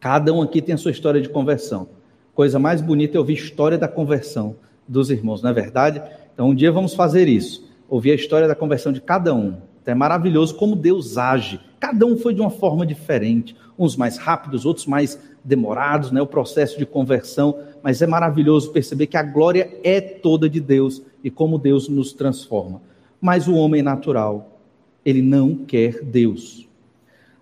Cada 0.00 0.32
um 0.32 0.40
aqui 0.40 0.62
tem 0.62 0.74
a 0.74 0.78
sua 0.78 0.92
história 0.92 1.20
de 1.20 1.28
conversão. 1.28 1.88
Coisa 2.34 2.58
mais 2.58 2.80
bonita 2.80 3.18
é 3.18 3.20
ouvir 3.20 3.34
a 3.34 3.36
história 3.36 3.76
da 3.76 3.86
conversão 3.86 4.56
dos 4.88 5.10
irmãos, 5.10 5.42
não 5.42 5.50
é 5.50 5.52
verdade? 5.52 6.00
Então, 6.32 6.48
um 6.48 6.54
dia 6.54 6.72
vamos 6.72 6.94
fazer 6.94 7.28
isso, 7.28 7.68
ouvir 7.86 8.12
a 8.12 8.14
história 8.14 8.48
da 8.48 8.54
conversão 8.54 8.94
de 8.94 9.00
cada 9.02 9.34
um. 9.34 9.58
Então, 9.82 9.92
é 9.92 9.94
maravilhoso 9.94 10.54
como 10.54 10.74
Deus 10.74 11.18
age. 11.18 11.60
Cada 11.78 12.06
um 12.06 12.16
foi 12.16 12.34
de 12.34 12.40
uma 12.40 12.50
forma 12.50 12.86
diferente, 12.86 13.56
uns 13.78 13.96
mais 13.96 14.16
rápidos, 14.16 14.64
outros 14.64 14.86
mais 14.86 15.18
demorados, 15.44 16.10
né? 16.10 16.20
O 16.20 16.26
processo 16.26 16.78
de 16.78 16.86
conversão 16.86 17.56
mas 17.86 18.02
é 18.02 18.06
maravilhoso 18.08 18.72
perceber 18.72 19.06
que 19.06 19.16
a 19.16 19.22
glória 19.22 19.70
é 19.84 20.00
toda 20.00 20.50
de 20.50 20.58
Deus 20.58 21.00
e 21.22 21.30
como 21.30 21.56
Deus 21.56 21.88
nos 21.88 22.12
transforma. 22.12 22.82
mas 23.20 23.46
o 23.46 23.54
homem 23.54 23.80
natural, 23.80 24.58
ele 25.04 25.22
não 25.22 25.54
quer 25.54 26.02
Deus. 26.02 26.68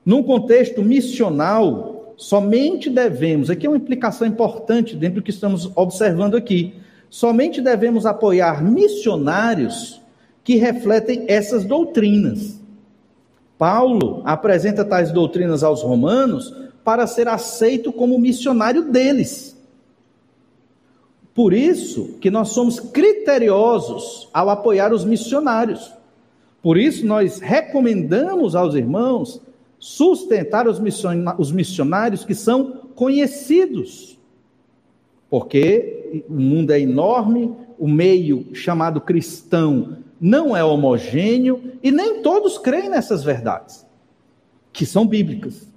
Num 0.05 0.23
contexto 0.23 0.83
missional, 0.83 2.15
somente 2.19 2.91
devemos, 2.91 3.49
aqui 3.49 3.67
é 3.67 3.71
uma 3.71 3.79
implicação 3.79 4.29
importante 4.29 4.95
dentro 4.95 5.17
do 5.17 5.23
que 5.23 5.31
estamos 5.31 5.71
observando 5.75 6.37
aqui, 6.37 6.75
somente 7.09 7.63
devemos 7.63 8.05
apoiar 8.05 8.63
missionários 8.63 10.03
que 10.45 10.57
refletem 10.57 11.25
essas 11.27 11.65
doutrinas. 11.65 12.61
Paulo 13.59 14.23
apresenta 14.25 14.85
tais 14.85 15.13
doutrinas 15.13 15.63
aos 15.63 15.83
romanos 15.83 16.55
para 16.83 17.07
ser 17.07 17.29
aceito 17.29 17.93
como 17.93 18.19
missionário 18.19 18.91
deles. 18.91 19.57
Por 21.35 21.53
isso 21.53 22.17
que 22.21 22.31
nós 22.31 22.51
somos 22.51 22.79
criteriosos 22.79 24.29
ao 24.33 24.51
apoiar 24.51 24.93
os 24.93 25.05
missionários. 25.05 25.93
Por 26.63 26.79
isso 26.79 27.05
nós 27.07 27.41
recomendamos 27.41 28.55
aos 28.55 28.75
irmãos 28.75 29.41
sustentar 29.79 30.67
os 30.69 31.53
missionários 31.53 32.25
que 32.25 32.35
são 32.35 32.83
conhecidos. 32.95 34.19
Porque 35.29 36.25
o 36.29 36.35
mundo 36.35 36.71
é 36.71 36.81
enorme, 36.81 37.53
o 37.79 37.89
meio 37.89 38.47
chamado 38.55 39.01
cristão 39.01 39.99
não 40.25 40.57
é 40.57 40.65
homogêneo 40.65 41.73
e 41.83 41.91
nem 41.91 42.23
todos 42.23 42.57
creem 42.57 42.89
nessas 42.89 43.23
verdades, 43.23 43.85
que 44.73 44.87
são 44.87 45.07
bíblicas. 45.07 45.71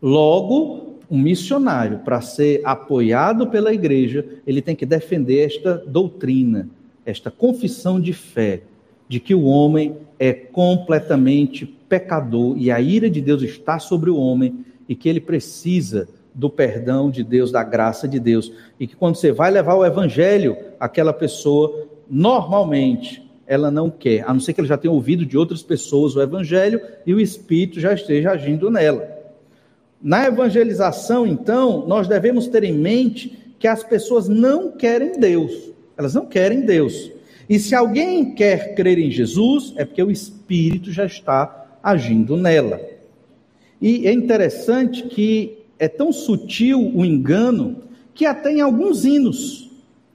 Logo, 0.00 1.00
um 1.10 1.18
missionário, 1.18 1.98
para 2.04 2.20
ser 2.20 2.60
apoiado 2.64 3.48
pela 3.48 3.74
igreja, 3.74 4.24
ele 4.46 4.62
tem 4.62 4.76
que 4.76 4.86
defender 4.86 5.44
esta 5.44 5.74
doutrina, 5.74 6.68
esta 7.04 7.32
confissão 7.32 8.00
de 8.00 8.12
fé, 8.12 8.62
de 9.08 9.18
que 9.18 9.34
o 9.34 9.42
homem 9.42 9.96
é 10.20 10.32
completamente 10.32 11.66
pecador 11.66 12.56
e 12.56 12.70
a 12.70 12.80
ira 12.80 13.10
de 13.10 13.20
Deus 13.20 13.42
está 13.42 13.80
sobre 13.80 14.08
o 14.08 14.18
homem 14.18 14.64
e 14.88 14.94
que 14.94 15.08
ele 15.08 15.20
precisa 15.20 16.08
do 16.32 16.48
perdão 16.48 17.10
de 17.10 17.24
Deus, 17.24 17.50
da 17.50 17.64
graça 17.64 18.06
de 18.06 18.20
Deus. 18.20 18.52
E 18.78 18.86
que 18.86 18.94
quando 18.94 19.16
você 19.16 19.32
vai 19.32 19.50
levar 19.50 19.74
o 19.74 19.84
evangelho 19.84 20.56
àquela 20.78 21.12
pessoa, 21.12 21.88
normalmente 22.08 23.31
ela 23.52 23.70
não 23.70 23.90
quer, 23.90 24.24
a 24.26 24.32
não 24.32 24.40
ser 24.40 24.54
que 24.54 24.60
ela 24.60 24.68
já 24.68 24.78
tenha 24.78 24.92
ouvido 24.92 25.26
de 25.26 25.36
outras 25.36 25.62
pessoas 25.62 26.16
o 26.16 26.22
evangelho 26.22 26.80
e 27.06 27.12
o 27.12 27.20
Espírito 27.20 27.78
já 27.78 27.92
esteja 27.92 28.30
agindo 28.30 28.70
nela. 28.70 29.06
Na 30.02 30.24
evangelização, 30.24 31.26
então, 31.26 31.86
nós 31.86 32.08
devemos 32.08 32.48
ter 32.48 32.64
em 32.64 32.72
mente 32.72 33.38
que 33.58 33.68
as 33.68 33.84
pessoas 33.84 34.26
não 34.26 34.72
querem 34.72 35.20
Deus, 35.20 35.52
elas 35.98 36.14
não 36.14 36.24
querem 36.24 36.62
Deus. 36.62 37.12
E 37.46 37.58
se 37.58 37.74
alguém 37.74 38.34
quer 38.34 38.74
crer 38.74 38.98
em 38.98 39.10
Jesus, 39.10 39.74
é 39.76 39.84
porque 39.84 40.02
o 40.02 40.10
Espírito 40.10 40.90
já 40.90 41.04
está 41.04 41.78
agindo 41.82 42.38
nela. 42.38 42.80
E 43.82 44.06
é 44.06 44.12
interessante 44.12 45.02
que 45.02 45.58
é 45.78 45.88
tão 45.88 46.10
sutil 46.10 46.90
o 46.94 47.04
engano 47.04 47.82
que 48.14 48.24
até 48.24 48.50
em 48.50 48.62
alguns 48.62 49.04
hinos 49.04 49.70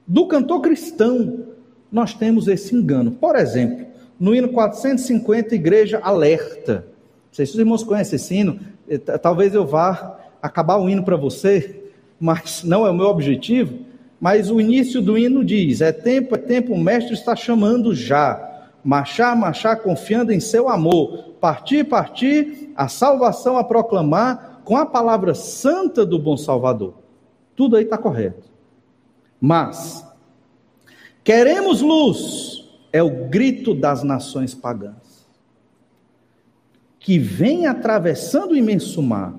do 0.06 0.26
cantor 0.26 0.60
cristão 0.60 1.47
nós 1.90 2.14
temos 2.14 2.48
esse 2.48 2.74
engano. 2.74 3.12
Por 3.12 3.36
exemplo, 3.36 3.86
no 4.18 4.34
hino 4.34 4.48
450, 4.48 5.54
Igreja 5.54 6.00
Alerta. 6.02 6.86
Não 7.28 7.32
sei 7.32 7.46
se 7.46 7.52
os 7.52 7.58
irmãos 7.58 7.84
conhecem 7.84 8.16
esse 8.16 8.34
hino, 8.34 8.58
eh, 8.88 8.98
talvez 8.98 9.54
eu 9.54 9.66
vá 9.66 10.18
acabar 10.42 10.76
o 10.78 10.88
hino 10.88 11.02
para 11.02 11.16
você, 11.16 11.84
mas 12.18 12.62
não 12.64 12.86
é 12.86 12.90
o 12.90 12.94
meu 12.94 13.06
objetivo. 13.06 13.86
Mas 14.20 14.50
o 14.50 14.60
início 14.60 15.00
do 15.00 15.16
hino 15.16 15.44
diz: 15.44 15.80
É 15.80 15.92
tempo, 15.92 16.34
é 16.34 16.38
tempo, 16.38 16.72
o 16.72 16.78
Mestre 16.78 17.14
está 17.14 17.36
chamando 17.36 17.94
já. 17.94 18.44
Marchar, 18.82 19.36
marchar, 19.36 19.76
confiando 19.82 20.32
em 20.32 20.40
seu 20.40 20.68
amor. 20.68 21.34
Partir, 21.40 21.84
partir, 21.84 22.72
a 22.74 22.88
salvação 22.88 23.56
a 23.56 23.64
proclamar 23.64 24.60
com 24.64 24.76
a 24.76 24.86
palavra 24.86 25.34
santa 25.34 26.04
do 26.04 26.18
bom 26.18 26.36
Salvador. 26.36 26.94
Tudo 27.54 27.76
aí 27.76 27.84
está 27.84 27.98
correto. 27.98 28.48
Mas, 29.40 30.04
queremos 31.28 31.82
luz, 31.82 32.64
é 32.90 33.02
o 33.02 33.28
grito 33.28 33.74
das 33.74 34.02
nações 34.02 34.54
pagãs 34.54 35.28
que 36.98 37.18
vem 37.18 37.66
atravessando 37.66 38.52
o 38.52 38.56
imenso 38.56 39.02
mar, 39.02 39.34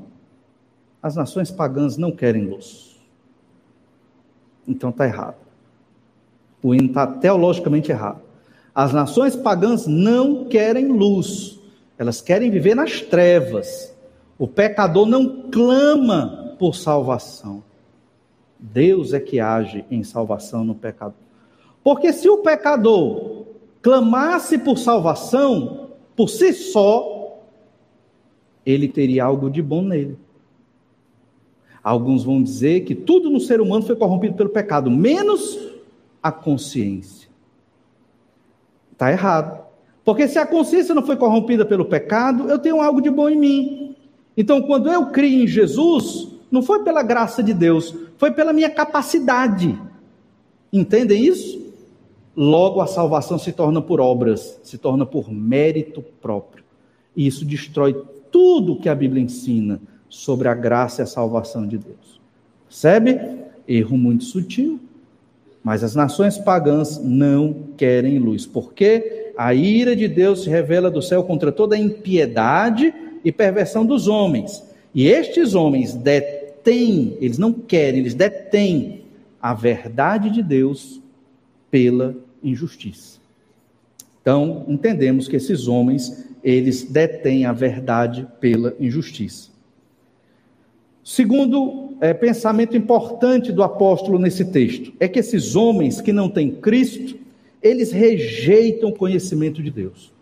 as 1.01 1.15
nações 1.15 1.49
pagãs 1.49 1.97
não 1.97 2.11
querem 2.11 2.45
luz. 2.45 2.95
Então 4.67 4.91
está 4.91 5.07
errado. 5.07 5.37
O 6.61 6.75
hino 6.75 6.89
está 6.89 7.07
teologicamente 7.07 7.91
errado. 7.91 8.21
As 8.75 8.93
nações 8.93 9.35
pagãs 9.35 9.87
não 9.87 10.45
querem 10.45 10.89
luz, 10.89 11.59
elas 11.97 12.21
querem 12.21 12.51
viver 12.51 12.75
nas 12.75 13.01
trevas. 13.01 13.97
O 14.37 14.47
pecador 14.47 15.07
não 15.07 15.49
clama 15.49 16.55
por 16.59 16.75
salvação. 16.75 17.63
Deus 18.59 19.11
é 19.11 19.19
que 19.19 19.39
age 19.39 19.83
em 19.89 20.03
salvação 20.03 20.63
no 20.63 20.75
pecador. 20.75 21.28
Porque 21.83 22.11
se 22.13 22.29
o 22.29 22.39
pecador 22.39 23.45
clamasse 23.81 24.57
por 24.57 24.77
salvação, 24.77 25.89
por 26.15 26.29
si 26.29 26.53
só, 26.53 27.39
ele 28.65 28.87
teria 28.87 29.23
algo 29.23 29.49
de 29.49 29.61
bom 29.61 29.81
nele. 29.81 30.17
Alguns 31.83 32.23
vão 32.23 32.43
dizer 32.43 32.81
que 32.81 32.93
tudo 32.93 33.29
no 33.29 33.39
ser 33.39 33.61
humano 33.61 33.85
foi 33.85 33.95
corrompido 33.95 34.35
pelo 34.35 34.49
pecado, 34.49 34.91
menos 34.91 35.57
a 36.21 36.31
consciência. 36.31 37.29
Está 38.91 39.11
errado. 39.11 39.63
Porque 40.03 40.27
se 40.27 40.37
a 40.37 40.45
consciência 40.45 40.93
não 40.93 41.05
foi 41.05 41.15
corrompida 41.15 41.65
pelo 41.65 41.85
pecado, 41.85 42.49
eu 42.49 42.59
tenho 42.59 42.81
algo 42.81 43.01
de 43.01 43.09
bom 43.09 43.29
em 43.29 43.37
mim. 43.37 43.95
Então, 44.35 44.61
quando 44.61 44.91
eu 44.91 45.07
criei 45.07 45.43
em 45.43 45.47
Jesus, 45.47 46.27
não 46.51 46.61
foi 46.61 46.83
pela 46.83 47.01
graça 47.01 47.41
de 47.41 47.53
Deus, 47.53 47.95
foi 48.17 48.31
pela 48.31 48.51
minha 48.51 48.69
capacidade. 48.69 49.79
Entendem 50.71 51.25
isso? 51.25 51.68
Logo 52.41 52.79
a 52.79 52.87
salvação 52.87 53.37
se 53.37 53.51
torna 53.51 53.81
por 53.81 53.99
obras, 53.99 54.61
se 54.63 54.77
torna 54.77 55.05
por 55.05 55.29
mérito 55.29 56.01
próprio. 56.21 56.63
E 57.13 57.27
isso 57.27 57.43
destrói 57.43 58.01
tudo 58.31 58.77
que 58.77 58.87
a 58.87 58.95
Bíblia 58.95 59.21
ensina 59.21 59.81
sobre 60.07 60.47
a 60.47 60.53
graça 60.53 61.01
e 61.01 61.03
a 61.03 61.05
salvação 61.05 61.67
de 61.67 61.77
Deus. 61.77 62.21
Percebe? 62.65 63.19
Erro 63.67 63.97
muito 63.97 64.23
sutil. 64.23 64.79
Mas 65.61 65.83
as 65.83 65.93
nações 65.95 66.37
pagãs 66.37 66.97
não 67.03 67.53
querem 67.75 68.17
luz, 68.17 68.45
porque 68.45 69.33
a 69.37 69.53
ira 69.53 69.93
de 69.93 70.07
Deus 70.07 70.43
se 70.43 70.49
revela 70.49 70.89
do 70.89 71.01
céu 71.01 71.25
contra 71.25 71.51
toda 71.51 71.75
a 71.75 71.79
impiedade 71.79 72.93
e 73.21 73.33
perversão 73.33 73.85
dos 73.85 74.07
homens. 74.07 74.63
E 74.95 75.07
estes 75.09 75.55
homens 75.55 75.93
detêm, 75.93 77.17
eles 77.19 77.37
não 77.37 77.51
querem, 77.51 77.99
eles 77.99 78.13
detêm 78.13 79.01
a 79.41 79.53
verdade 79.53 80.29
de 80.29 80.41
Deus 80.41 81.01
pela 81.69 82.15
injustiça. 82.43 83.19
Então, 84.21 84.65
entendemos 84.67 85.27
que 85.27 85.35
esses 85.35 85.67
homens 85.67 86.25
eles 86.43 86.83
detêm 86.83 87.45
a 87.45 87.51
verdade 87.51 88.27
pela 88.39 88.75
injustiça. 88.79 89.49
Segundo 91.03 91.95
é, 91.99 92.13
pensamento 92.13 92.77
importante 92.77 93.51
do 93.51 93.63
apóstolo 93.63 94.19
nesse 94.19 94.45
texto 94.45 94.93
é 94.99 95.07
que 95.07 95.19
esses 95.19 95.55
homens 95.55 95.99
que 95.99 96.13
não 96.13 96.29
têm 96.29 96.51
Cristo, 96.51 97.17
eles 97.61 97.91
rejeitam 97.91 98.89
o 98.89 98.95
conhecimento 98.95 99.61
de 99.63 99.71
Deus. 99.71 100.13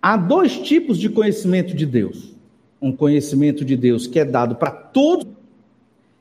Há 0.00 0.16
dois 0.16 0.58
tipos 0.58 0.98
de 0.98 1.08
conhecimento 1.08 1.76
de 1.76 1.86
Deus: 1.86 2.34
um 2.80 2.90
conhecimento 2.90 3.64
de 3.64 3.76
Deus 3.76 4.06
que 4.06 4.18
é 4.18 4.24
dado 4.24 4.56
para 4.56 4.72
todos 4.72 5.26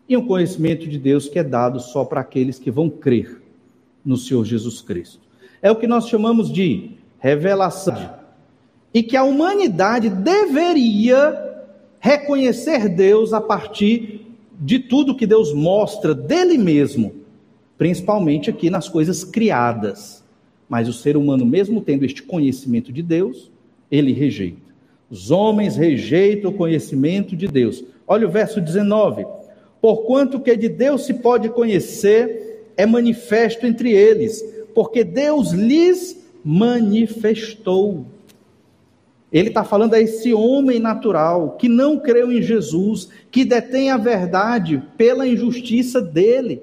e 0.07 0.15
um 0.15 0.27
conhecimento 0.27 0.87
de 0.87 0.99
Deus 0.99 1.27
que 1.27 1.39
é 1.39 1.43
dado 1.43 1.79
só 1.79 2.05
para 2.05 2.21
aqueles 2.21 2.59
que 2.59 2.69
vão 2.69 2.89
crer 2.89 3.40
no 4.05 4.17
Senhor 4.17 4.43
Jesus 4.45 4.81
Cristo. 4.81 5.19
É 5.61 5.69
o 5.71 5.75
que 5.75 5.87
nós 5.87 6.07
chamamos 6.07 6.51
de 6.51 6.91
revelação 7.19 8.15
e 8.93 9.03
que 9.03 9.15
a 9.15 9.23
humanidade 9.23 10.09
deveria 10.09 11.49
reconhecer 11.99 12.89
Deus 12.89 13.31
a 13.31 13.39
partir 13.39 14.27
de 14.59 14.79
tudo 14.79 15.15
que 15.15 15.27
Deus 15.27 15.53
mostra 15.53 16.13
dele 16.13 16.57
mesmo, 16.57 17.13
principalmente 17.77 18.49
aqui 18.49 18.69
nas 18.69 18.89
coisas 18.89 19.23
criadas. 19.23 20.23
Mas 20.67 20.87
o 20.87 20.93
ser 20.93 21.15
humano, 21.15 21.45
mesmo 21.45 21.81
tendo 21.81 22.05
este 22.05 22.23
conhecimento 22.23 22.91
de 22.91 23.01
Deus, 23.01 23.51
ele 23.89 24.13
rejeita. 24.13 24.71
Os 25.09 25.29
homens 25.29 25.75
rejeitam 25.75 26.51
o 26.51 26.53
conhecimento 26.53 27.35
de 27.35 27.47
Deus. 27.47 27.83
Olha 28.07 28.27
o 28.27 28.31
verso 28.31 28.61
19. 28.61 29.25
Porquanto 29.81 30.39
que 30.39 30.55
de 30.55 30.69
Deus 30.69 31.05
se 31.05 31.13
pode 31.15 31.49
conhecer 31.49 32.50
é 32.81 32.85
manifesto 32.87 33.67
entre 33.67 33.91
eles, 33.91 34.43
porque 34.73 35.03
Deus 35.03 35.51
lhes 35.51 36.17
manifestou. 36.43 38.07
Ele 39.31 39.49
está 39.49 39.63
falando 39.63 39.93
a 39.93 40.01
esse 40.01 40.33
homem 40.33 40.79
natural 40.79 41.57
que 41.59 41.69
não 41.69 41.99
creu 41.99 42.31
em 42.31 42.41
Jesus, 42.41 43.07
que 43.29 43.45
detém 43.45 43.91
a 43.91 43.97
verdade 43.97 44.81
pela 44.97 45.27
injustiça 45.27 46.01
dele. 46.01 46.59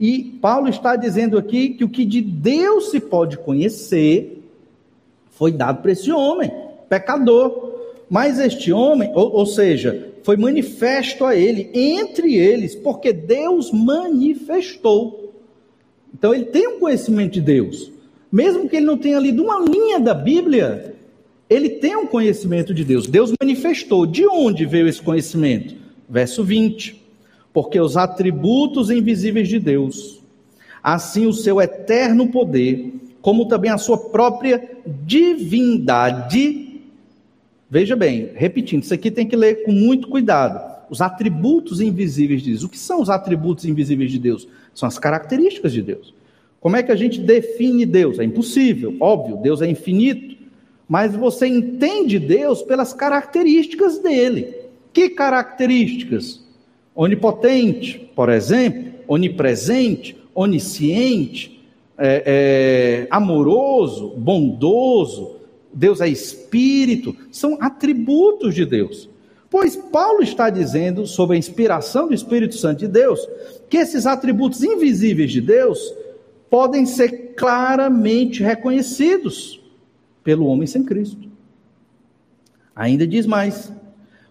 E 0.00 0.38
Paulo 0.40 0.70
está 0.70 0.96
dizendo 0.96 1.36
aqui 1.36 1.68
que 1.68 1.84
o 1.84 1.90
que 1.90 2.06
de 2.06 2.22
Deus 2.22 2.90
se 2.90 2.98
pode 2.98 3.36
conhecer 3.36 4.42
foi 5.32 5.52
dado 5.52 5.82
para 5.82 5.92
esse 5.92 6.10
homem, 6.10 6.50
pecador. 6.88 7.70
Mas 8.08 8.38
este 8.38 8.72
homem, 8.72 9.12
ou, 9.14 9.30
ou 9.34 9.44
seja, 9.44 10.10
foi 10.22 10.38
manifesto 10.38 11.22
a 11.26 11.36
ele, 11.36 11.70
entre 11.74 12.34
eles, 12.34 12.74
porque 12.74 13.12
Deus 13.12 13.70
manifestou. 13.70 15.29
Então 16.12 16.34
ele 16.34 16.46
tem 16.46 16.68
um 16.68 16.80
conhecimento 16.80 17.32
de 17.32 17.40
Deus. 17.40 17.90
Mesmo 18.30 18.68
que 18.68 18.76
ele 18.76 18.86
não 18.86 18.96
tenha 18.96 19.18
lido 19.18 19.42
uma 19.42 19.60
linha 19.60 19.98
da 19.98 20.14
Bíblia, 20.14 20.94
ele 21.48 21.68
tem 21.68 21.96
um 21.96 22.06
conhecimento 22.06 22.72
de 22.72 22.84
Deus. 22.84 23.06
Deus 23.06 23.32
manifestou. 23.40 24.06
De 24.06 24.26
onde 24.26 24.66
veio 24.66 24.88
esse 24.88 25.02
conhecimento? 25.02 25.74
Verso 26.08 26.44
20. 26.44 27.00
Porque 27.52 27.80
os 27.80 27.96
atributos 27.96 28.90
invisíveis 28.90 29.48
de 29.48 29.58
Deus, 29.58 30.20
assim 30.82 31.26
o 31.26 31.32
seu 31.32 31.60
eterno 31.60 32.28
poder, 32.28 32.94
como 33.20 33.46
também 33.46 33.70
a 33.70 33.78
sua 33.78 33.98
própria 33.98 34.78
divindade, 35.04 36.70
Veja 37.70 37.94
bem, 37.94 38.30
repetindo, 38.34 38.82
isso 38.82 38.92
aqui 38.92 39.12
tem 39.12 39.24
que 39.24 39.36
ler 39.36 39.62
com 39.62 39.70
muito 39.70 40.08
cuidado. 40.08 40.68
Os 40.90 41.00
atributos 41.00 41.80
invisíveis 41.80 42.42
de 42.42 42.50
Deus. 42.50 42.64
O 42.64 42.68
que 42.68 42.76
são 42.76 43.00
os 43.00 43.08
atributos 43.08 43.64
invisíveis 43.64 44.10
de 44.10 44.18
Deus? 44.18 44.48
São 44.74 44.86
as 44.86 44.98
características 44.98 45.72
de 45.72 45.82
Deus. 45.82 46.14
Como 46.60 46.76
é 46.76 46.82
que 46.82 46.92
a 46.92 46.96
gente 46.96 47.20
define 47.20 47.86
Deus? 47.86 48.18
É 48.18 48.24
impossível, 48.24 48.94
óbvio, 49.00 49.36
Deus 49.36 49.62
é 49.62 49.68
infinito, 49.68 50.36
mas 50.88 51.14
você 51.14 51.46
entende 51.46 52.18
Deus 52.18 52.62
pelas 52.62 52.92
características 52.92 53.98
dele. 53.98 54.54
Que 54.92 55.08
características? 55.08 56.44
Onipotente, 56.94 58.10
por 58.14 58.28
exemplo, 58.28 58.92
onipresente, 59.06 60.16
onisciente, 60.34 61.60
é, 61.96 62.22
é, 62.26 63.06
amoroso, 63.10 64.08
bondoso, 64.16 65.36
Deus 65.72 66.00
é 66.00 66.08
espírito, 66.08 67.16
são 67.30 67.56
atributos 67.60 68.54
de 68.54 68.64
Deus. 68.64 69.08
Pois 69.48 69.76
Paulo 69.76 70.22
está 70.22 70.48
dizendo, 70.48 71.06
sobre 71.06 71.36
a 71.36 71.38
inspiração 71.38 72.08
do 72.08 72.14
Espírito 72.14 72.54
Santo 72.56 72.80
de 72.80 72.88
Deus, 72.88 73.28
que 73.70 73.78
esses 73.78 74.04
atributos 74.04 74.62
invisíveis 74.62 75.30
de 75.30 75.40
Deus 75.40 75.94
podem 76.50 76.84
ser 76.84 77.34
claramente 77.36 78.42
reconhecidos 78.42 79.58
pelo 80.22 80.46
homem 80.46 80.66
sem 80.66 80.84
Cristo. 80.84 81.30
Ainda 82.76 83.06
diz 83.06 83.24
mais: 83.24 83.72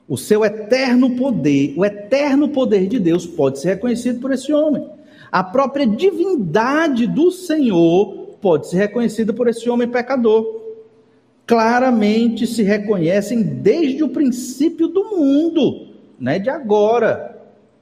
o 0.07 0.17
seu 0.17 0.45
eterno 0.45 1.15
poder, 1.15 1.73
o 1.75 1.83
eterno 1.83 2.49
poder 2.49 2.87
de 2.87 2.99
Deus 2.99 3.25
pode 3.25 3.59
ser 3.59 3.69
reconhecido 3.69 4.19
por 4.19 4.31
esse 4.31 4.53
homem. 4.53 4.87
A 5.31 5.43
própria 5.43 5.87
divindade 5.87 7.07
do 7.07 7.31
Senhor 7.31 8.37
pode 8.39 8.69
ser 8.69 8.77
reconhecida 8.77 9.33
por 9.33 9.47
esse 9.47 9.67
homem 9.69 9.87
pecador 9.87 10.59
claramente 11.49 12.45
se 12.45 12.61
reconhecem 12.61 13.41
desde 13.41 14.03
o 14.03 14.09
princípio 14.09 14.87
do 14.87 15.03
mundo, 15.17 15.87
não 16.19 16.31
é 16.31 16.37
de 16.37 16.47
agora, 16.47 17.38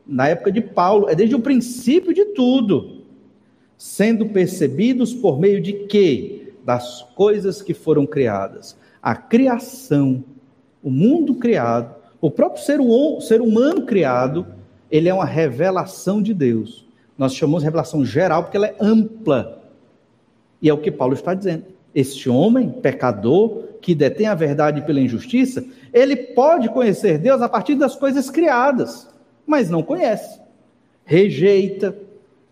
na 0.07 0.29
época 0.29 0.51
de 0.51 0.61
Paulo, 0.61 1.09
é 1.09 1.15
desde 1.15 1.35
o 1.35 1.39
princípio 1.39 2.13
de 2.13 2.25
tudo, 2.25 3.03
sendo 3.77 4.27
percebidos 4.27 5.13
por 5.13 5.39
meio 5.39 5.61
de 5.61 5.73
quê? 5.73 6.53
Das 6.63 7.03
coisas 7.15 7.61
que 7.61 7.73
foram 7.73 8.05
criadas. 8.05 8.77
A 9.01 9.15
criação, 9.15 10.23
o 10.81 10.89
mundo 10.89 11.35
criado, 11.35 11.95
o 12.19 12.31
próprio 12.31 12.63
ser, 12.63 12.79
ser 13.21 13.41
humano 13.41 13.85
criado, 13.85 14.47
ele 14.89 15.09
é 15.09 15.13
uma 15.13 15.25
revelação 15.25 16.21
de 16.21 16.33
Deus. 16.33 16.85
Nós 17.17 17.33
chamamos 17.33 17.61
de 17.61 17.65
revelação 17.65 18.05
geral 18.05 18.43
porque 18.43 18.57
ela 18.57 18.67
é 18.67 18.75
ampla. 18.79 19.61
E 20.61 20.69
é 20.69 20.73
o 20.73 20.77
que 20.77 20.91
Paulo 20.91 21.13
está 21.13 21.33
dizendo. 21.33 21.65
Este 21.93 22.29
homem, 22.29 22.69
pecador, 22.69 23.63
que 23.81 23.95
detém 23.95 24.27
a 24.27 24.35
verdade 24.35 24.81
pela 24.81 24.99
injustiça, 24.99 25.63
ele 25.93 26.15
pode 26.15 26.69
conhecer 26.69 27.17
Deus 27.17 27.41
a 27.41 27.49
partir 27.49 27.75
das 27.75 27.95
coisas 27.95 28.29
criadas, 28.29 29.07
mas 29.47 29.69
não 29.69 29.81
conhece. 29.81 30.39
Rejeita, 31.05 31.97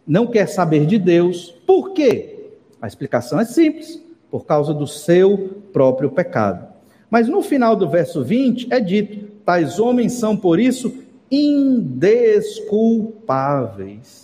não 0.08 0.26
quer 0.26 0.48
saber 0.48 0.86
de 0.86 0.98
Deus. 0.98 1.52
Por 1.68 1.92
quê? 1.92 2.52
A 2.82 2.88
explicação 2.88 3.38
é 3.40 3.46
simples: 3.46 4.02
por 4.32 4.46
causa 4.46 4.74
do 4.74 4.88
seu 4.88 5.62
próprio 5.74 6.10
pecado. 6.10 6.74
Mas 7.10 7.28
no 7.28 7.42
final 7.42 7.76
do 7.76 7.90
verso 7.90 8.24
20 8.24 8.68
é 8.72 8.80
dito: 8.80 9.28
tais 9.46 9.78
homens 9.80 10.14
são 10.14 10.38
por 10.38 10.60
isso 10.60 11.04
indesculpáveis. 11.30 14.24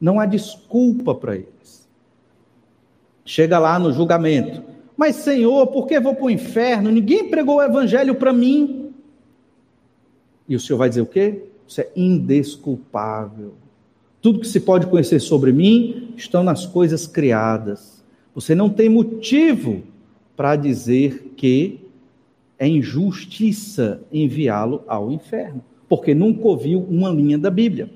Não 0.00 0.18
há 0.18 0.24
desculpa 0.24 1.14
para 1.14 1.36
eles. 1.36 1.86
Chega 3.24 3.58
lá 3.58 3.78
no 3.78 3.92
julgamento. 3.92 4.62
Mas, 4.96 5.16
Senhor, 5.16 5.66
por 5.68 5.86
que 5.86 6.00
vou 6.00 6.14
para 6.14 6.24
o 6.24 6.30
inferno? 6.30 6.90
Ninguém 6.90 7.28
pregou 7.28 7.56
o 7.56 7.62
evangelho 7.62 8.14
para 8.14 8.32
mim. 8.32 8.94
E 10.48 10.56
o 10.56 10.60
Senhor 10.60 10.78
vai 10.78 10.88
dizer 10.88 11.02
o 11.02 11.06
quê? 11.06 11.49
Isso 11.70 11.82
é 11.82 11.88
indesculpável. 11.94 13.54
Tudo 14.20 14.40
que 14.40 14.48
se 14.48 14.58
pode 14.58 14.88
conhecer 14.88 15.20
sobre 15.20 15.52
mim 15.52 16.12
estão 16.16 16.42
nas 16.42 16.66
coisas 16.66 17.06
criadas. 17.06 18.02
Você 18.34 18.56
não 18.56 18.68
tem 18.68 18.88
motivo 18.88 19.84
para 20.36 20.56
dizer 20.56 21.32
que 21.36 21.78
é 22.58 22.66
injustiça 22.66 24.02
enviá-lo 24.12 24.82
ao 24.88 25.12
inferno, 25.12 25.62
porque 25.88 26.12
nunca 26.12 26.48
ouviu 26.48 26.80
uma 26.90 27.08
linha 27.08 27.38
da 27.38 27.52
Bíblia. 27.52 27.88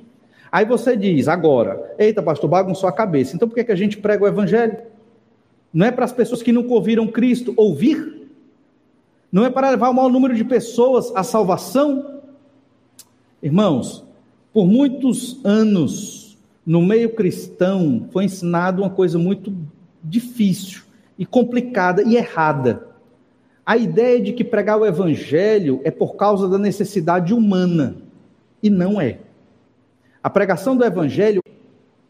Aí 0.53 0.65
você 0.65 0.97
diz, 0.97 1.27
agora, 1.27 1.97
eita, 1.99 2.23
pastor, 2.23 2.49
bagunçou 2.49 2.89
a 2.89 2.93
cabeça, 2.93 3.35
então 3.35 3.49
por 3.49 3.57
que, 3.57 3.65
que 3.65 3.73
a 3.73 3.77
gente 3.77 3.99
prega 3.99 4.23
o 4.23 4.29
evangelho? 4.29 4.79
Não 5.73 5.85
é 5.85 5.91
para 5.91 6.05
as 6.05 6.13
pessoas 6.13 6.45
que 6.45 6.53
nunca 6.53 6.73
ouviram 6.73 7.09
Cristo 7.09 7.53
ouvir? 7.57 8.29
Não 9.33 9.45
é 9.45 9.51
para 9.51 9.71
levar 9.71 9.91
o 9.91 9.95
maior 9.95 10.13
número 10.13 10.33
de 10.33 10.45
pessoas 10.45 11.11
à 11.17 11.25
salvação? 11.25 12.14
Irmãos, 13.45 14.03
por 14.53 14.67
muitos 14.67 15.39
anos, 15.45 16.37
no 16.67 16.81
meio 16.81 17.15
cristão, 17.15 18.09
foi 18.11 18.25
ensinado 18.25 18.83
uma 18.83 18.91
coisa 18.91 19.19
muito 19.19 19.55
difícil 20.03 20.83
e 21.19 21.25
complicada 21.25 22.03
e 22.03 22.17
errada. 22.17 22.89
A 23.65 23.77
ideia 23.77 24.21
de 24.21 24.33
que 24.33 24.43
pregar 24.43 24.81
o 24.81 24.87
evangelho 24.87 25.81
é 25.85 25.91
por 25.91 26.17
causa 26.17 26.49
da 26.49 26.59
necessidade 26.59 27.33
humana. 27.33 27.99
E 28.63 28.69
não 28.69 29.01
é. 29.01 29.19
A 30.23 30.29
pregação 30.29 30.77
do 30.77 30.85
evangelho, 30.85 31.43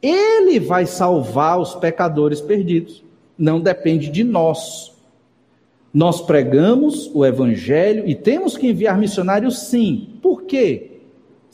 ele 0.01 0.59
vai 0.59 0.87
salvar 0.87 1.61
os 1.61 1.75
pecadores 1.75 2.41
perdidos 2.41 3.05
não 3.39 3.61
depende 3.61 4.11
de 4.11 4.25
nós. 4.25 4.93
Nós 5.93 6.21
pregamos 6.21 7.11
o 7.15 7.25
Evangelho 7.25 8.09
e 8.09 8.15
temos 8.15 8.57
que 8.57 8.69
enviar 8.69 8.99
missionários, 8.99 9.59
sim. 9.59 10.19
Por 10.23 10.43
quê? 10.43 10.94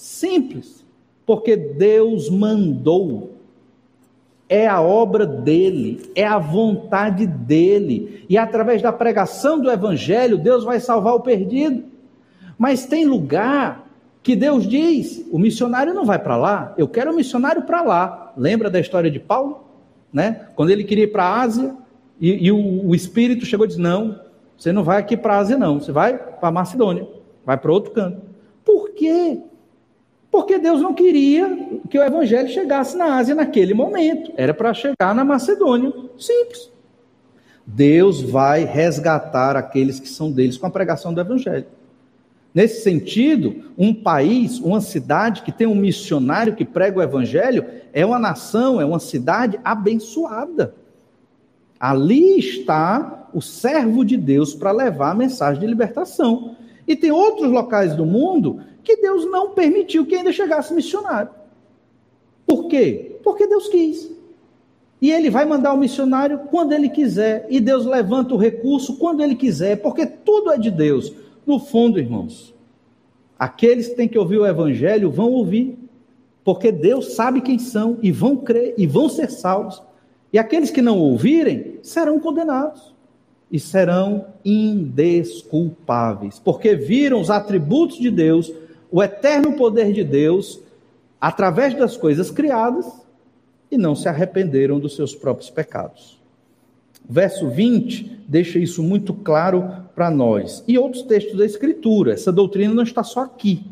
Simples. 0.00 0.84
Porque 1.26 1.56
Deus 1.56 2.28
mandou. 2.28 3.36
É 4.48 4.66
a 4.66 4.80
obra 4.80 5.24
dele, 5.24 6.10
é 6.16 6.26
a 6.26 6.38
vontade 6.38 7.24
dele. 7.24 8.24
E 8.28 8.36
através 8.36 8.82
da 8.82 8.92
pregação 8.92 9.60
do 9.60 9.70
Evangelho, 9.70 10.36
Deus 10.36 10.64
vai 10.64 10.80
salvar 10.80 11.14
o 11.14 11.20
perdido. 11.20 11.84
Mas 12.58 12.84
tem 12.84 13.04
lugar 13.04 13.88
que 14.24 14.34
Deus 14.34 14.66
diz: 14.66 15.24
o 15.30 15.38
missionário 15.38 15.94
não 15.94 16.04
vai 16.04 16.18
para 16.18 16.36
lá, 16.36 16.74
eu 16.76 16.88
quero 16.88 17.12
o 17.12 17.14
missionário 17.14 17.62
para 17.62 17.80
lá. 17.82 18.32
Lembra 18.36 18.68
da 18.68 18.80
história 18.80 19.10
de 19.10 19.20
Paulo? 19.20 19.70
né? 20.12 20.48
Quando 20.54 20.70
ele 20.70 20.84
queria 20.84 21.04
ir 21.04 21.12
para 21.12 21.24
a 21.24 21.40
Ásia, 21.40 21.74
e, 22.20 22.46
e 22.46 22.52
o, 22.52 22.88
o, 22.88 22.94
Espírito 22.94 23.46
chegou 23.46 23.64
e 23.64 23.68
disse: 23.68 23.80
Não, 23.80 24.20
você 24.56 24.72
não 24.72 24.84
vai 24.84 24.98
aqui 24.98 25.16
para 25.16 25.34
a 25.34 25.38
Ásia, 25.38 25.58
não, 25.58 25.80
você 25.80 25.92
vai 25.92 26.16
para 26.16 26.48
a 26.48 26.52
Macedônia, 26.52 27.06
vai 27.44 27.56
para 27.56 27.72
outro 27.72 27.92
canto. 27.92 28.20
Por 28.64 28.90
quê? 28.90 29.40
Porque 30.30 30.58
Deus 30.58 30.80
não 30.80 30.94
queria 30.94 31.80
que 31.88 31.98
o 31.98 32.02
Evangelho 32.02 32.48
chegasse 32.48 32.96
na 32.96 33.16
Ásia 33.16 33.34
naquele 33.34 33.74
momento, 33.74 34.32
era 34.36 34.54
para 34.54 34.72
chegar 34.72 35.14
na 35.14 35.24
Macedônia. 35.24 35.92
Simples. 36.18 36.70
Deus 37.66 38.22
vai 38.22 38.64
resgatar 38.64 39.56
aqueles 39.56 39.98
que 39.98 40.08
são 40.08 40.30
deles 40.30 40.56
com 40.56 40.66
a 40.66 40.70
pregação 40.70 41.12
do 41.12 41.20
Evangelho. 41.20 41.66
Nesse 42.52 42.82
sentido, 42.82 43.72
um 43.78 43.94
país, 43.94 44.58
uma 44.58 44.80
cidade 44.80 45.42
que 45.42 45.52
tem 45.52 45.66
um 45.66 45.74
missionário 45.74 46.56
que 46.56 46.64
prega 46.64 46.98
o 46.98 47.02
evangelho, 47.02 47.64
é 47.92 48.04
uma 48.04 48.18
nação, 48.18 48.80
é 48.80 48.84
uma 48.84 48.98
cidade 48.98 49.58
abençoada. 49.62 50.74
Ali 51.78 52.38
está 52.38 53.28
o 53.32 53.40
servo 53.40 54.04
de 54.04 54.16
Deus 54.16 54.52
para 54.52 54.72
levar 54.72 55.12
a 55.12 55.14
mensagem 55.14 55.60
de 55.60 55.66
libertação. 55.66 56.56
E 56.90 56.96
tem 56.96 57.12
outros 57.12 57.52
locais 57.52 57.94
do 57.94 58.04
mundo 58.04 58.62
que 58.82 58.96
Deus 58.96 59.24
não 59.24 59.50
permitiu 59.50 60.04
que 60.04 60.16
ainda 60.16 60.32
chegasse 60.32 60.74
missionário. 60.74 61.30
Por 62.44 62.66
quê? 62.66 63.16
Porque 63.22 63.46
Deus 63.46 63.68
quis. 63.68 64.10
E 65.00 65.12
ele 65.12 65.30
vai 65.30 65.44
mandar 65.44 65.72
o 65.72 65.76
missionário 65.76 66.40
quando 66.50 66.72
ele 66.72 66.88
quiser, 66.88 67.46
e 67.48 67.60
Deus 67.60 67.86
levanta 67.86 68.34
o 68.34 68.36
recurso 68.36 68.96
quando 68.96 69.22
ele 69.22 69.36
quiser, 69.36 69.76
porque 69.76 70.04
tudo 70.04 70.50
é 70.50 70.58
de 70.58 70.68
Deus. 70.68 71.14
No 71.46 71.60
fundo, 71.60 72.00
irmãos, 72.00 72.52
aqueles 73.38 73.86
que 73.86 73.94
têm 73.94 74.08
que 74.08 74.18
ouvir 74.18 74.38
o 74.38 74.46
Evangelho 74.46 75.12
vão 75.12 75.30
ouvir, 75.30 75.78
porque 76.42 76.72
Deus 76.72 77.12
sabe 77.12 77.40
quem 77.40 77.60
são 77.60 77.98
e 78.02 78.10
vão 78.10 78.36
crer 78.36 78.74
e 78.76 78.84
vão 78.84 79.08
ser 79.08 79.30
salvos. 79.30 79.80
E 80.32 80.40
aqueles 80.40 80.72
que 80.72 80.82
não 80.82 80.98
ouvirem 80.98 81.78
serão 81.84 82.18
condenados. 82.18 82.89
E 83.50 83.58
serão 83.58 84.26
indesculpáveis, 84.44 86.38
porque 86.38 86.74
viram 86.74 87.20
os 87.20 87.30
atributos 87.30 87.98
de 87.98 88.10
Deus, 88.10 88.52
o 88.90 89.02
eterno 89.02 89.54
poder 89.54 89.92
de 89.92 90.04
Deus, 90.04 90.60
através 91.20 91.74
das 91.74 91.96
coisas 91.96 92.30
criadas 92.30 92.86
e 93.70 93.76
não 93.76 93.94
se 93.94 94.08
arrependeram 94.08 94.78
dos 94.80 94.96
seus 94.96 95.14
próprios 95.14 95.50
pecados. 95.50 96.18
Verso 97.08 97.48
20 97.48 98.20
deixa 98.26 98.58
isso 98.58 98.82
muito 98.82 99.12
claro 99.12 99.68
para 99.94 100.10
nós. 100.10 100.62
E 100.66 100.78
outros 100.78 101.02
textos 101.02 101.36
da 101.36 101.44
Escritura, 101.44 102.12
essa 102.12 102.32
doutrina 102.32 102.72
não 102.72 102.84
está 102.84 103.02
só 103.02 103.20
aqui. 103.20 103.64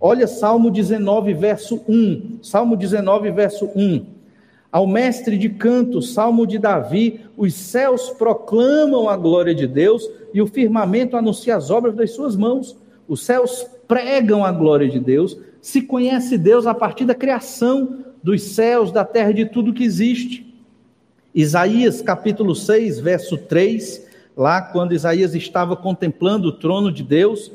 Olha 0.00 0.26
Salmo 0.26 0.70
19, 0.70 1.34
verso 1.34 1.82
1. 1.88 2.38
Salmo 2.42 2.76
19, 2.76 3.30
verso 3.30 3.70
1. 3.76 4.15
Ao 4.70 4.86
mestre 4.86 5.38
de 5.38 5.48
canto, 5.48 6.02
Salmo 6.02 6.46
de 6.46 6.58
Davi, 6.58 7.20
os 7.36 7.54
céus 7.54 8.10
proclamam 8.10 9.08
a 9.08 9.16
glória 9.16 9.54
de 9.54 9.66
Deus 9.66 10.08
e 10.34 10.42
o 10.42 10.46
firmamento 10.46 11.16
anuncia 11.16 11.56
as 11.56 11.70
obras 11.70 11.94
das 11.94 12.10
suas 12.10 12.36
mãos. 12.36 12.76
Os 13.08 13.24
céus 13.24 13.66
pregam 13.86 14.44
a 14.44 14.50
glória 14.50 14.88
de 14.88 14.98
Deus, 14.98 15.38
se 15.60 15.82
conhece 15.82 16.36
Deus 16.36 16.66
a 16.66 16.74
partir 16.74 17.04
da 17.04 17.14
criação 17.14 18.04
dos 18.22 18.42
céus, 18.42 18.90
da 18.90 19.04
terra, 19.04 19.32
de 19.32 19.46
tudo 19.46 19.72
que 19.72 19.84
existe. 19.84 20.46
Isaías 21.34 22.02
capítulo 22.02 22.54
6, 22.54 22.98
verso 22.98 23.36
3, 23.36 24.04
lá 24.36 24.60
quando 24.62 24.94
Isaías 24.94 25.34
estava 25.34 25.76
contemplando 25.76 26.48
o 26.48 26.52
trono 26.52 26.90
de 26.90 27.02
Deus, 27.02 27.52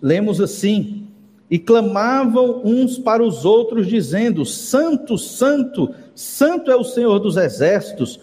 lemos 0.00 0.40
assim: 0.40 1.07
E 1.50 1.58
clamavam 1.58 2.60
uns 2.64 2.98
para 2.98 3.22
os 3.22 3.44
outros, 3.44 3.86
dizendo: 3.86 4.44
Santo, 4.44 5.16
Santo, 5.16 5.94
Santo 6.14 6.70
é 6.70 6.76
o 6.76 6.84
Senhor 6.84 7.18
dos 7.18 7.36
exércitos, 7.36 8.20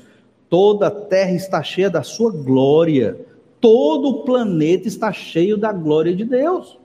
toda 0.50 0.88
a 0.88 0.92
terra 0.92 1.32
está 1.32 1.64
cheia 1.64 1.90
da 1.90 2.04
sua 2.04 2.32
glória, 2.32 3.20
todo 3.60 4.10
o 4.10 4.24
planeta 4.24 4.88
está 4.88 5.12
cheio 5.12 5.58
da 5.58 5.72
glória 5.72 6.16
de 6.16 6.24
Deus. 6.24 6.78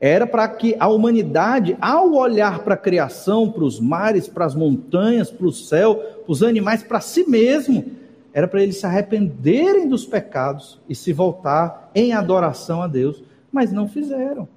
Era 0.00 0.26
para 0.26 0.48
que 0.48 0.74
a 0.80 0.88
humanidade, 0.88 1.76
ao 1.78 2.14
olhar 2.14 2.64
para 2.64 2.72
a 2.72 2.78
criação, 2.78 3.50
para 3.50 3.64
os 3.64 3.78
mares, 3.78 4.26
para 4.26 4.46
as 4.46 4.54
montanhas, 4.54 5.30
para 5.30 5.46
o 5.46 5.52
céu, 5.52 5.94
para 5.96 6.32
os 6.32 6.42
animais, 6.42 6.82
para 6.82 7.00
si 7.00 7.28
mesmo, 7.28 7.84
era 8.32 8.48
para 8.48 8.62
eles 8.62 8.78
se 8.78 8.86
arrependerem 8.86 9.88
dos 9.88 10.06
pecados 10.06 10.80
e 10.88 10.94
se 10.94 11.12
voltar 11.12 11.90
em 11.94 12.12
adoração 12.12 12.80
a 12.80 12.86
Deus, 12.86 13.22
mas 13.52 13.72
não 13.72 13.88
fizeram, 13.88 14.48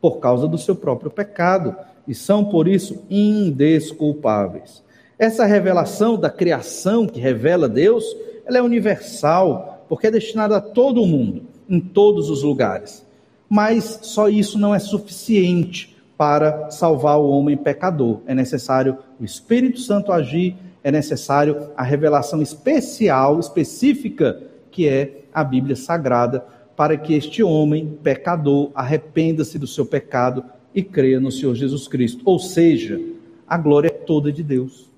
por 0.00 0.18
causa 0.18 0.46
do 0.46 0.58
seu 0.58 0.76
próprio 0.76 1.10
pecado, 1.10 1.74
e 2.06 2.14
são 2.14 2.44
por 2.44 2.66
isso 2.66 3.04
indesculpáveis. 3.10 4.82
Essa 5.18 5.44
revelação 5.44 6.16
da 6.16 6.30
criação 6.30 7.06
que 7.06 7.20
revela 7.20 7.68
Deus, 7.68 8.04
ela 8.46 8.58
é 8.58 8.62
universal, 8.62 9.84
porque 9.88 10.06
é 10.06 10.10
destinada 10.10 10.56
a 10.56 10.60
todo 10.60 11.04
mundo, 11.04 11.42
em 11.68 11.80
todos 11.80 12.30
os 12.30 12.42
lugares. 12.42 13.04
Mas 13.48 14.00
só 14.02 14.28
isso 14.28 14.58
não 14.58 14.74
é 14.74 14.78
suficiente 14.78 15.96
para 16.16 16.70
salvar 16.70 17.18
o 17.18 17.30
homem 17.30 17.56
pecador. 17.56 18.20
É 18.26 18.34
necessário 18.34 18.98
o 19.20 19.24
Espírito 19.24 19.80
Santo 19.80 20.12
agir, 20.12 20.56
é 20.82 20.90
necessário 20.90 21.70
a 21.76 21.82
revelação 21.82 22.40
especial, 22.40 23.40
específica, 23.40 24.40
que 24.70 24.88
é 24.88 25.22
a 25.32 25.42
Bíblia 25.42 25.76
Sagrada, 25.76 26.44
para 26.78 26.96
que 26.96 27.12
este 27.12 27.42
homem 27.42 27.98
pecador 28.04 28.70
arrependa-se 28.72 29.58
do 29.58 29.66
seu 29.66 29.84
pecado 29.84 30.44
e 30.72 30.80
creia 30.80 31.18
no 31.18 31.32
Senhor 31.32 31.56
Jesus 31.56 31.88
Cristo. 31.88 32.22
Ou 32.24 32.38
seja, 32.38 33.00
a 33.48 33.58
glória 33.58 33.88
é 33.88 33.90
toda 33.90 34.30
de 34.30 34.44
Deus. 34.44 34.88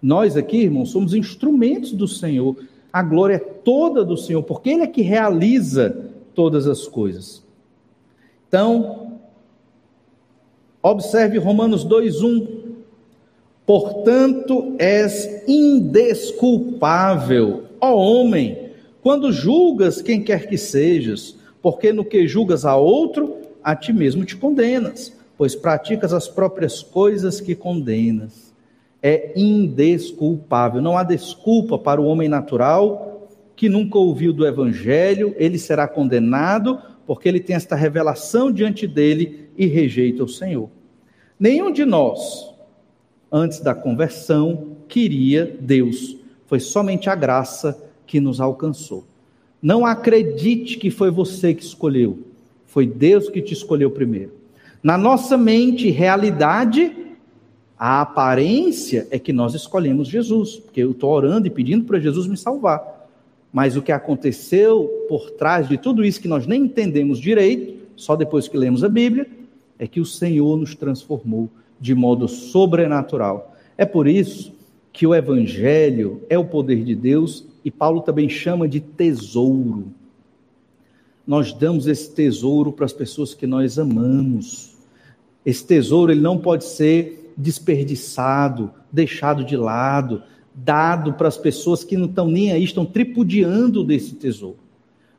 Nós 0.00 0.36
aqui, 0.36 0.58
irmãos, 0.58 0.92
somos 0.92 1.12
instrumentos 1.12 1.90
do 1.90 2.06
Senhor. 2.06 2.56
A 2.92 3.02
glória 3.02 3.34
é 3.34 3.40
toda 3.40 4.04
do 4.04 4.16
Senhor, 4.16 4.44
porque 4.44 4.70
Ele 4.70 4.84
é 4.84 4.86
que 4.86 5.02
realiza 5.02 6.12
todas 6.36 6.68
as 6.68 6.86
coisas. 6.86 7.42
Então, 8.46 9.18
observe 10.80 11.36
Romanos 11.38 11.84
2:1. 11.84 12.76
Portanto, 13.66 14.76
és 14.78 15.42
indesculpável, 15.48 17.64
ó 17.80 17.96
homem, 17.96 18.63
quando 19.04 19.30
julgas 19.30 20.00
quem 20.00 20.22
quer 20.22 20.48
que 20.48 20.56
sejas, 20.56 21.36
porque 21.60 21.92
no 21.92 22.06
que 22.06 22.26
julgas 22.26 22.64
a 22.64 22.74
outro, 22.74 23.36
a 23.62 23.76
ti 23.76 23.92
mesmo 23.92 24.24
te 24.24 24.34
condenas, 24.34 25.12
pois 25.36 25.54
praticas 25.54 26.14
as 26.14 26.26
próprias 26.26 26.82
coisas 26.82 27.38
que 27.38 27.54
condenas. 27.54 28.54
É 29.02 29.30
indesculpável, 29.36 30.80
não 30.80 30.96
há 30.96 31.02
desculpa 31.02 31.78
para 31.78 32.00
o 32.00 32.06
homem 32.06 32.30
natural 32.30 33.28
que 33.54 33.68
nunca 33.68 33.98
ouviu 33.98 34.32
do 34.32 34.46
evangelho, 34.46 35.34
ele 35.36 35.58
será 35.58 35.86
condenado 35.86 36.80
porque 37.06 37.28
ele 37.28 37.40
tem 37.40 37.54
esta 37.54 37.76
revelação 37.76 38.50
diante 38.50 38.86
dele 38.86 39.50
e 39.54 39.66
rejeita 39.66 40.24
o 40.24 40.28
Senhor. 40.28 40.70
Nenhum 41.38 41.70
de 41.70 41.84
nós, 41.84 42.54
antes 43.30 43.60
da 43.60 43.74
conversão, 43.74 44.78
queria 44.88 45.58
Deus. 45.60 46.16
Foi 46.46 46.58
somente 46.58 47.10
a 47.10 47.14
graça 47.14 47.84
que 48.06 48.20
nos 48.20 48.40
alcançou. 48.40 49.04
Não 49.62 49.86
acredite 49.86 50.76
que 50.76 50.90
foi 50.90 51.10
você 51.10 51.54
que 51.54 51.62
escolheu. 51.62 52.18
Foi 52.66 52.86
Deus 52.86 53.28
que 53.28 53.40
te 53.40 53.54
escolheu 53.54 53.90
primeiro. 53.90 54.32
Na 54.82 54.98
nossa 54.98 55.38
mente, 55.38 55.90
realidade, 55.90 56.94
a 57.78 58.02
aparência 58.02 59.08
é 59.10 59.18
que 59.18 59.32
nós 59.32 59.54
escolhemos 59.54 60.08
Jesus, 60.08 60.56
porque 60.56 60.82
eu 60.82 60.90
estou 60.90 61.10
orando 61.10 61.46
e 61.46 61.50
pedindo 61.50 61.84
para 61.84 61.98
Jesus 61.98 62.26
me 62.26 62.36
salvar. 62.36 63.08
Mas 63.52 63.76
o 63.76 63.82
que 63.82 63.92
aconteceu 63.92 65.06
por 65.08 65.30
trás 65.30 65.68
de 65.68 65.78
tudo 65.78 66.04
isso 66.04 66.20
que 66.20 66.28
nós 66.28 66.46
nem 66.46 66.64
entendemos 66.64 67.18
direito, 67.18 67.74
só 67.96 68.16
depois 68.16 68.48
que 68.48 68.58
lemos 68.58 68.84
a 68.84 68.88
Bíblia, 68.88 69.26
é 69.78 69.86
que 69.86 70.00
o 70.00 70.04
Senhor 70.04 70.56
nos 70.58 70.74
transformou 70.74 71.48
de 71.80 71.94
modo 71.94 72.28
sobrenatural. 72.28 73.54
É 73.78 73.84
por 73.84 74.06
isso 74.06 74.52
que 74.92 75.06
o 75.06 75.14
Evangelho 75.14 76.22
é 76.28 76.38
o 76.38 76.44
poder 76.44 76.84
de 76.84 76.94
Deus 76.94 77.46
e 77.64 77.70
Paulo 77.70 78.02
também 78.02 78.28
chama 78.28 78.68
de 78.68 78.80
tesouro. 78.80 79.86
Nós 81.26 81.52
damos 81.52 81.86
esse 81.86 82.12
tesouro 82.14 82.70
para 82.70 82.84
as 82.84 82.92
pessoas 82.92 83.32
que 83.32 83.46
nós 83.46 83.78
amamos. 83.78 84.74
Esse 85.44 85.66
tesouro 85.66 86.12
ele 86.12 86.20
não 86.20 86.38
pode 86.38 86.64
ser 86.64 87.32
desperdiçado, 87.36 88.70
deixado 88.92 89.44
de 89.44 89.56
lado 89.56 90.22
dado 90.54 91.14
para 91.14 91.26
as 91.26 91.36
pessoas 91.36 91.82
que 91.82 91.96
não 91.96 92.06
estão 92.06 92.28
nem 92.28 92.52
aí, 92.52 92.62
estão 92.62 92.86
tripudiando 92.86 93.82
desse 93.82 94.14
tesouro. 94.14 94.58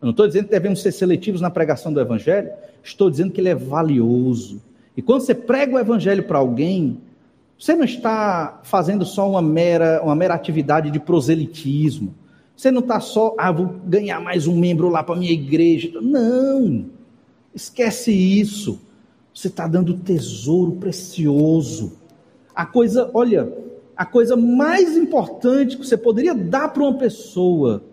Eu 0.02 0.06
não 0.06 0.12
estou 0.12 0.28
dizendo 0.28 0.46
que 0.46 0.52
devemos 0.52 0.82
ser 0.82 0.92
seletivos 0.92 1.42
na 1.42 1.50
pregação 1.50 1.92
do 1.92 2.00
Evangelho, 2.00 2.50
estou 2.84 3.10
dizendo 3.10 3.32
que 3.32 3.42
ele 3.42 3.50
é 3.50 3.56
valioso. 3.56 4.62
E 4.96 5.02
quando 5.02 5.22
você 5.22 5.36
prega 5.36 5.76
o 5.76 5.80
Evangelho 5.80 6.24
para 6.24 6.38
alguém, 6.38 7.00
você 7.60 7.76
não 7.76 7.84
está 7.84 8.62
fazendo 8.64 9.06
só 9.06 9.30
uma 9.30 9.42
mera, 9.42 10.02
uma 10.02 10.16
mera 10.16 10.34
atividade 10.34 10.90
de 10.90 11.00
proselitismo. 11.00 12.14
Você 12.56 12.72
não 12.72 12.80
está 12.80 13.00
só, 13.00 13.36
ah, 13.38 13.52
vou 13.52 13.68
ganhar 13.86 14.20
mais 14.22 14.48
um 14.48 14.58
membro 14.58 14.90
lá 14.90 15.04
para 15.04 15.16
a 15.16 15.18
minha 15.18 15.32
igreja. 15.32 16.00
Não, 16.02 16.86
esquece 17.54 18.12
isso. 18.12 18.80
Você 19.34 19.48
está 19.48 19.68
dando 19.68 19.98
tesouro 19.98 20.74
precioso. 20.74 21.98
A 22.56 22.66
coisa, 22.66 23.12
olha, 23.14 23.52
a 23.96 24.06
coisa 24.06 24.38
mais 24.38 24.96
importante 24.96 25.78
que 25.78 25.86
você 25.86 25.98
poderia 25.98 26.34
dar 26.34 26.70
para 26.70 26.84
uma 26.84 26.98
pessoa 26.98 27.84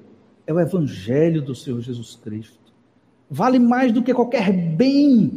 é 0.46 0.52
o 0.52 0.60
Evangelho 0.60 1.42
do 1.42 1.54
Senhor 1.54 1.80
Jesus 1.80 2.16
Cristo. 2.22 2.72
Vale 3.28 3.58
mais 3.58 3.92
do 3.92 4.02
que 4.02 4.14
qualquer 4.14 4.52
bem. 4.52 5.32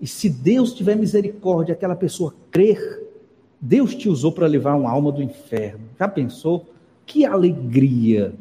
E 0.00 0.06
se 0.06 0.28
Deus 0.28 0.74
tiver 0.74 0.96
misericórdia, 0.96 1.72
aquela 1.72 1.96
pessoa 1.96 2.34
crer, 2.50 3.06
Deus 3.60 3.94
te 3.94 4.08
usou 4.08 4.32
para 4.32 4.46
levar 4.46 4.74
uma 4.74 4.90
alma 4.90 5.12
do 5.12 5.22
inferno. 5.22 5.84
Já 5.98 6.08
pensou? 6.08 6.71
Que 7.06 7.24
alegria, 7.24 8.32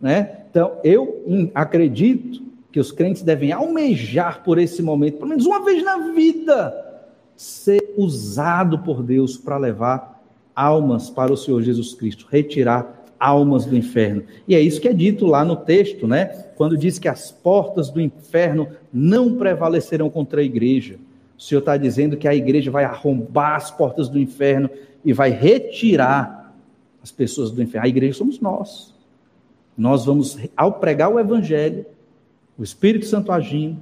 né? 0.00 0.40
Então, 0.50 0.78
eu 0.82 1.50
acredito 1.54 2.42
que 2.72 2.80
os 2.80 2.92
crentes 2.92 3.22
devem 3.22 3.52
almejar 3.52 4.42
por 4.42 4.58
esse 4.58 4.82
momento, 4.82 5.18
pelo 5.18 5.28
menos 5.28 5.46
uma 5.46 5.64
vez 5.64 5.82
na 5.82 6.12
vida, 6.12 7.02
ser 7.36 7.94
usado 7.96 8.78
por 8.80 9.02
Deus 9.02 9.36
para 9.36 9.56
levar 9.56 10.22
almas 10.54 11.08
para 11.08 11.32
o 11.32 11.36
Senhor 11.36 11.62
Jesus 11.62 11.94
Cristo, 11.94 12.26
retirar 12.30 13.04
almas 13.18 13.66
do 13.66 13.76
inferno. 13.76 14.22
E 14.48 14.54
é 14.54 14.60
isso 14.60 14.80
que 14.80 14.88
é 14.88 14.92
dito 14.92 15.26
lá 15.26 15.44
no 15.44 15.56
texto, 15.56 16.06
né? 16.06 16.26
Quando 16.56 16.76
diz 16.76 16.98
que 16.98 17.08
as 17.08 17.30
portas 17.30 17.90
do 17.90 18.00
inferno 18.00 18.68
não 18.92 19.36
prevalecerão 19.36 20.08
contra 20.08 20.40
a 20.40 20.44
igreja. 20.44 20.96
O 21.38 21.42
Senhor 21.42 21.60
está 21.60 21.76
dizendo 21.76 22.16
que 22.16 22.28
a 22.28 22.34
igreja 22.34 22.70
vai 22.70 22.84
arrombar 22.84 23.56
as 23.56 23.70
portas 23.70 24.08
do 24.08 24.18
inferno 24.18 24.68
e 25.04 25.12
vai 25.12 25.30
retirar 25.30 26.39
as 27.02 27.10
pessoas 27.10 27.50
do 27.50 27.62
inferno. 27.62 27.86
A 27.86 27.88
igreja 27.88 28.18
somos 28.18 28.40
nós. 28.40 28.94
Nós 29.76 30.04
vamos, 30.04 30.38
ao 30.56 30.74
pregar 30.74 31.10
o 31.10 31.18
evangelho, 31.18 31.86
o 32.58 32.62
Espírito 32.62 33.06
Santo 33.06 33.32
agindo, 33.32 33.78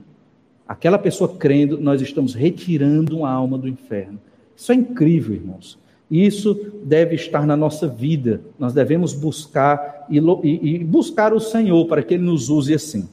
aquela 0.66 0.98
pessoa 0.98 1.36
crendo, 1.36 1.78
nós 1.80 2.00
estamos 2.00 2.34
retirando 2.34 3.16
uma 3.16 3.30
alma 3.30 3.58
do 3.58 3.66
inferno. 3.66 4.20
Isso 4.56 4.70
é 4.70 4.74
incrível, 4.74 5.34
irmãos. 5.34 5.78
Isso 6.10 6.72
deve 6.84 7.14
estar 7.14 7.46
na 7.46 7.56
nossa 7.56 7.86
vida. 7.86 8.40
Nós 8.58 8.72
devemos 8.72 9.12
buscar 9.12 10.06
e, 10.08 10.18
e 10.44 10.84
buscar 10.84 11.34
o 11.34 11.40
Senhor 11.40 11.86
para 11.86 12.02
que 12.02 12.14
Ele 12.14 12.24
nos 12.24 12.48
use 12.48 12.72
assim. 12.72 13.08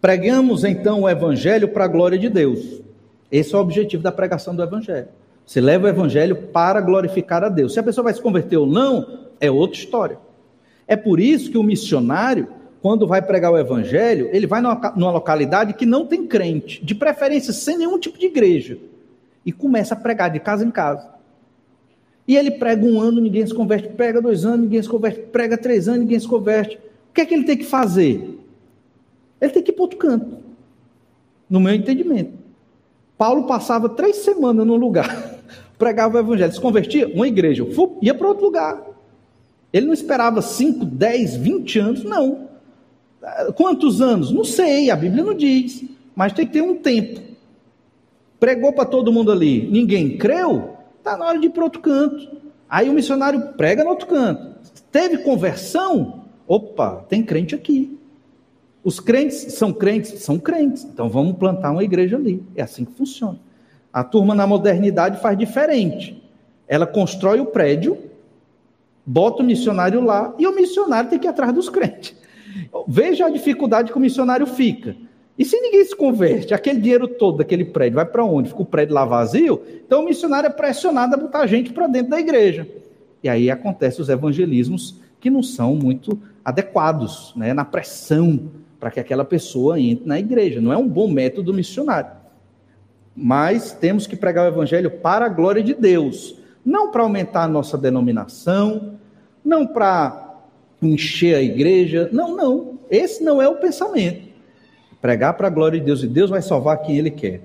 Pregamos 0.00 0.62
então 0.62 1.02
o 1.02 1.08
Evangelho 1.08 1.68
para 1.68 1.84
a 1.84 1.88
glória 1.88 2.18
de 2.18 2.28
Deus. 2.28 2.80
Esse 3.30 3.54
é 3.54 3.58
o 3.58 3.60
objetivo 3.60 4.02
da 4.02 4.12
pregação 4.12 4.54
do 4.54 4.62
Evangelho. 4.62 5.08
Você 5.48 5.62
leva 5.62 5.86
o 5.86 5.88
Evangelho 5.88 6.36
para 6.36 6.78
glorificar 6.78 7.42
a 7.42 7.48
Deus. 7.48 7.72
Se 7.72 7.80
a 7.80 7.82
pessoa 7.82 8.04
vai 8.04 8.12
se 8.12 8.20
converter 8.20 8.58
ou 8.58 8.66
não, 8.66 9.30
é 9.40 9.50
outra 9.50 9.78
história. 9.78 10.18
É 10.86 10.94
por 10.94 11.18
isso 11.18 11.50
que 11.50 11.56
o 11.56 11.62
missionário, 11.62 12.48
quando 12.82 13.06
vai 13.06 13.22
pregar 13.22 13.50
o 13.50 13.56
Evangelho, 13.56 14.28
ele 14.30 14.46
vai 14.46 14.60
numa 14.60 15.10
localidade 15.10 15.72
que 15.72 15.86
não 15.86 16.04
tem 16.04 16.26
crente, 16.26 16.84
de 16.84 16.94
preferência 16.94 17.54
sem 17.54 17.78
nenhum 17.78 17.98
tipo 17.98 18.18
de 18.18 18.26
igreja, 18.26 18.76
e 19.44 19.50
começa 19.50 19.94
a 19.94 19.96
pregar 19.96 20.30
de 20.30 20.38
casa 20.38 20.66
em 20.66 20.70
casa. 20.70 21.08
E 22.26 22.36
ele 22.36 22.50
prega 22.50 22.84
um 22.84 23.00
ano, 23.00 23.18
ninguém 23.18 23.46
se 23.46 23.54
converte, 23.54 23.88
prega 23.88 24.20
dois 24.20 24.44
anos, 24.44 24.60
ninguém 24.60 24.82
se 24.82 24.88
converte, 24.88 25.20
prega 25.32 25.56
três 25.56 25.88
anos, 25.88 26.00
ninguém 26.00 26.20
se 26.20 26.28
converte. 26.28 26.76
O 26.76 27.14
que 27.14 27.22
é 27.22 27.24
que 27.24 27.32
ele 27.32 27.44
tem 27.44 27.56
que 27.56 27.64
fazer? 27.64 28.38
Ele 29.40 29.50
tem 29.50 29.62
que 29.62 29.70
ir 29.70 29.74
para 29.74 29.82
outro 29.82 29.98
canto, 29.98 30.36
no 31.48 31.58
meu 31.58 31.72
entendimento. 31.72 32.36
Paulo 33.16 33.46
passava 33.46 33.88
três 33.88 34.16
semanas 34.16 34.64
num 34.64 34.76
lugar, 34.76 35.36
pregava 35.78 36.16
o 36.16 36.20
evangelho, 36.20 36.52
se 36.52 36.60
convertia, 36.60 37.06
uma 37.08 37.28
igreja, 37.28 37.66
ia 38.02 38.14
para 38.14 38.28
outro 38.28 38.44
lugar. 38.44 38.82
Ele 39.72 39.86
não 39.86 39.94
esperava 39.94 40.42
5, 40.42 40.84
10, 40.84 41.36
20 41.36 41.78
anos, 41.78 42.04
não. 42.04 42.48
Quantos 43.54 44.00
anos? 44.00 44.30
Não 44.30 44.44
sei, 44.44 44.90
a 44.90 44.96
Bíblia 44.96 45.22
não 45.22 45.34
diz, 45.34 45.84
mas 46.14 46.32
tem 46.32 46.46
que 46.46 46.52
ter 46.52 46.62
um 46.62 46.76
tempo. 46.76 47.20
Pregou 48.40 48.72
para 48.72 48.84
todo 48.84 49.12
mundo 49.12 49.30
ali, 49.30 49.68
ninguém 49.70 50.16
creu, 50.16 50.78
Está 51.08 51.16
na 51.16 51.24
hora 51.24 51.38
de 51.38 51.46
ir 51.46 51.50
para 51.50 51.64
outro 51.64 51.80
canto. 51.80 52.36
Aí 52.68 52.90
o 52.90 52.92
missionário 52.92 53.54
prega 53.56 53.82
no 53.82 53.90
outro 53.90 54.06
canto. 54.06 54.58
Teve 54.92 55.18
conversão? 55.18 56.24
Opa, 56.46 57.04
tem 57.08 57.22
crente 57.22 57.54
aqui. 57.54 57.98
Os 58.84 59.00
crentes 59.00 59.54
são 59.54 59.72
crentes? 59.72 60.20
São 60.20 60.38
crentes. 60.38 60.84
Então 60.84 61.08
vamos 61.08 61.38
plantar 61.38 61.70
uma 61.70 61.82
igreja 61.82 62.16
ali. 62.16 62.42
É 62.54 62.62
assim 62.62 62.84
que 62.84 62.92
funciona. 62.92 63.38
A 63.98 64.04
turma 64.04 64.32
na 64.32 64.46
modernidade 64.46 65.20
faz 65.20 65.36
diferente. 65.36 66.22
Ela 66.68 66.86
constrói 66.86 67.40
o 67.40 67.46
prédio, 67.46 67.98
bota 69.04 69.42
o 69.42 69.44
missionário 69.44 70.00
lá 70.00 70.32
e 70.38 70.46
o 70.46 70.54
missionário 70.54 71.10
tem 71.10 71.18
que 71.18 71.26
ir 71.26 71.30
atrás 71.30 71.52
dos 71.52 71.68
crentes. 71.68 72.14
Veja 72.86 73.26
a 73.26 73.28
dificuldade 73.28 73.90
que 73.90 73.98
o 73.98 74.00
missionário 74.00 74.46
fica. 74.46 74.94
E 75.36 75.44
se 75.44 75.60
ninguém 75.60 75.84
se 75.84 75.96
converte, 75.96 76.54
aquele 76.54 76.80
dinheiro 76.80 77.08
todo 77.08 77.38
daquele 77.38 77.64
prédio 77.64 77.96
vai 77.96 78.04
para 78.04 78.24
onde? 78.24 78.50
Fica 78.50 78.62
o 78.62 78.66
prédio 78.66 78.94
lá 78.94 79.04
vazio? 79.04 79.60
Então 79.84 80.02
o 80.02 80.04
missionário 80.04 80.46
é 80.46 80.50
pressionado 80.50 81.16
a 81.16 81.18
botar 81.18 81.44
gente 81.48 81.72
para 81.72 81.88
dentro 81.88 82.10
da 82.10 82.20
igreja. 82.20 82.68
E 83.20 83.28
aí 83.28 83.50
acontecem 83.50 84.00
os 84.00 84.08
evangelismos 84.08 84.94
que 85.18 85.28
não 85.28 85.42
são 85.42 85.74
muito 85.74 86.16
adequados, 86.44 87.32
né, 87.34 87.52
na 87.52 87.64
pressão 87.64 88.48
para 88.78 88.92
que 88.92 89.00
aquela 89.00 89.24
pessoa 89.24 89.80
entre 89.80 90.06
na 90.06 90.20
igreja. 90.20 90.60
Não 90.60 90.72
é 90.72 90.76
um 90.76 90.86
bom 90.86 91.08
método 91.08 91.52
missionário. 91.52 92.17
Mas 93.20 93.72
temos 93.72 94.06
que 94.06 94.14
pregar 94.14 94.44
o 94.44 94.54
evangelho 94.54 94.92
para 94.92 95.26
a 95.26 95.28
glória 95.28 95.60
de 95.60 95.74
Deus, 95.74 96.38
não 96.64 96.92
para 96.92 97.02
aumentar 97.02 97.42
a 97.42 97.48
nossa 97.48 97.76
denominação, 97.76 98.94
não 99.44 99.66
para 99.66 100.36
encher 100.80 101.34
a 101.34 101.42
igreja. 101.42 102.08
Não, 102.12 102.36
não. 102.36 102.78
Esse 102.88 103.24
não 103.24 103.42
é 103.42 103.48
o 103.48 103.56
pensamento. 103.56 104.28
Pregar 105.00 105.36
para 105.36 105.48
a 105.48 105.50
glória 105.50 105.80
de 105.80 105.86
Deus 105.86 106.04
e 106.04 106.06
Deus 106.06 106.30
vai 106.30 106.40
salvar 106.40 106.80
quem 106.82 106.96
Ele 106.96 107.10
quer. 107.10 107.40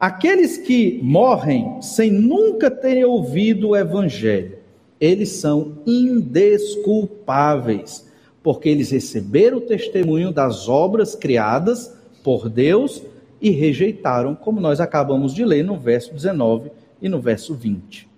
Aqueles 0.00 0.56
que 0.56 0.98
morrem 1.02 1.82
sem 1.82 2.10
nunca 2.10 2.70
terem 2.70 3.04
ouvido 3.04 3.68
o 3.68 3.76
Evangelho, 3.76 4.56
eles 4.98 5.28
são 5.28 5.76
indesculpáveis, 5.86 8.10
porque 8.42 8.70
eles 8.70 8.90
receberam 8.90 9.58
o 9.58 9.62
testemunho 9.62 10.32
das 10.32 10.70
obras 10.70 11.14
criadas 11.14 11.94
por 12.24 12.48
Deus 12.48 13.11
e 13.42 13.50
rejeitaram, 13.50 14.36
como 14.36 14.60
nós 14.60 14.80
acabamos 14.80 15.34
de 15.34 15.44
ler 15.44 15.64
no 15.64 15.76
verso 15.76 16.14
19 16.14 16.70
e 17.02 17.08
no 17.08 17.20
verso 17.20 17.54
20. 17.54 18.08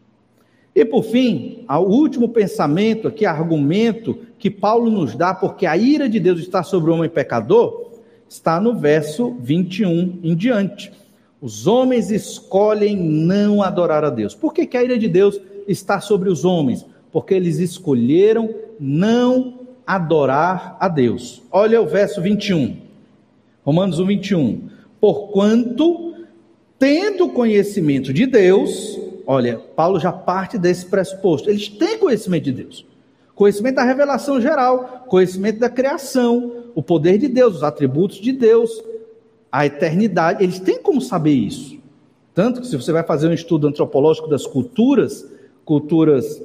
E 0.74 0.84
por 0.84 1.02
fim, 1.02 1.64
o 1.68 1.78
último 1.78 2.28
pensamento 2.28 3.08
aqui, 3.08 3.24
argumento 3.24 4.18
que 4.38 4.50
Paulo 4.50 4.90
nos 4.90 5.14
dá, 5.14 5.32
porque 5.32 5.64
a 5.64 5.76
ira 5.76 6.08
de 6.08 6.20
Deus 6.20 6.40
está 6.40 6.62
sobre 6.62 6.90
o 6.90 6.94
homem 6.94 7.08
pecador, 7.08 7.92
está 8.28 8.60
no 8.60 8.76
verso 8.76 9.34
21 9.40 10.20
em 10.22 10.34
diante. 10.34 10.92
Os 11.40 11.66
homens 11.66 12.10
escolhem 12.10 12.96
não 12.96 13.62
adorar 13.62 14.04
a 14.04 14.10
Deus. 14.10 14.34
Por 14.34 14.52
que, 14.52 14.66
que 14.66 14.76
a 14.76 14.82
ira 14.82 14.98
de 14.98 15.08
Deus 15.08 15.40
está 15.66 16.00
sobre 16.00 16.28
os 16.28 16.44
homens? 16.44 16.84
Porque 17.12 17.34
eles 17.34 17.58
escolheram 17.58 18.52
não 18.78 19.60
adorar 19.86 20.76
a 20.80 20.88
Deus. 20.88 21.42
Olha 21.50 21.80
o 21.80 21.86
verso 21.86 22.20
21. 22.20 22.76
Romanos 23.64 23.98
1, 23.98 24.06
21. 24.06 24.73
Porquanto, 25.04 26.14
tendo 26.78 27.28
conhecimento 27.28 28.10
de 28.10 28.24
Deus, 28.24 28.98
olha, 29.26 29.58
Paulo 29.76 30.00
já 30.00 30.10
parte 30.10 30.56
desse 30.56 30.86
pressuposto. 30.86 31.50
Eles 31.50 31.68
têm 31.68 31.98
conhecimento 31.98 32.44
de 32.44 32.52
Deus. 32.52 32.86
Conhecimento 33.34 33.74
da 33.74 33.84
revelação 33.84 34.40
geral, 34.40 35.04
conhecimento 35.06 35.58
da 35.58 35.68
criação, 35.68 36.70
o 36.74 36.82
poder 36.82 37.18
de 37.18 37.28
Deus, 37.28 37.56
os 37.56 37.62
atributos 37.62 38.16
de 38.16 38.32
Deus, 38.32 38.82
a 39.52 39.66
eternidade, 39.66 40.42
eles 40.42 40.58
têm 40.58 40.80
como 40.80 41.02
saber 41.02 41.34
isso. 41.34 41.76
Tanto 42.32 42.62
que 42.62 42.66
se 42.66 42.74
você 42.74 42.90
vai 42.90 43.02
fazer 43.02 43.28
um 43.28 43.34
estudo 43.34 43.68
antropológico 43.68 44.26
das 44.26 44.46
culturas, 44.46 45.30
culturas 45.66 46.42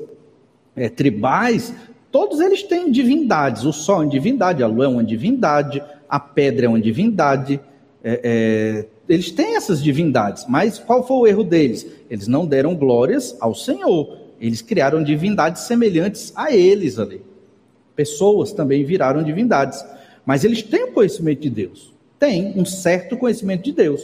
é, 0.75 0.89
tribais, 0.89 1.73
todos 2.11 2.41
eles 2.41 2.61
têm 2.63 2.91
divindades. 2.91 3.63
O 3.63 3.71
sol 3.71 4.01
é 4.01 4.03
uma 4.03 4.11
divindade, 4.11 4.61
a 4.61 4.67
lua 4.67 4.83
é 4.83 4.89
uma 4.89 5.03
divindade, 5.03 5.81
a 6.09 6.19
pedra 6.19 6.65
é 6.65 6.67
uma 6.67 6.81
divindade. 6.81 7.61
É, 8.03 8.21
é, 8.23 8.85
eles 9.07 9.31
têm 9.31 9.55
essas 9.55 9.81
divindades, 9.83 10.45
mas 10.47 10.79
qual 10.79 11.05
foi 11.05 11.17
o 11.17 11.27
erro 11.27 11.43
deles? 11.43 11.85
Eles 12.09 12.27
não 12.27 12.45
deram 12.45 12.75
glórias 12.75 13.35
ao 13.39 13.53
Senhor. 13.53 14.17
Eles 14.39 14.61
criaram 14.61 15.03
divindades 15.03 15.63
semelhantes 15.63 16.31
a 16.35 16.53
eles 16.53 16.97
ali. 16.97 17.21
Pessoas 17.95 18.53
também 18.53 18.85
viraram 18.85 19.21
divindades. 19.21 19.83
Mas 20.25 20.43
eles 20.43 20.63
têm 20.63 20.85
o 20.85 20.91
conhecimento 20.91 21.41
de 21.41 21.49
Deus. 21.49 21.93
Tem 22.17 22.53
um 22.55 22.63
certo 22.63 23.17
conhecimento 23.17 23.63
de 23.63 23.71
Deus. 23.71 24.01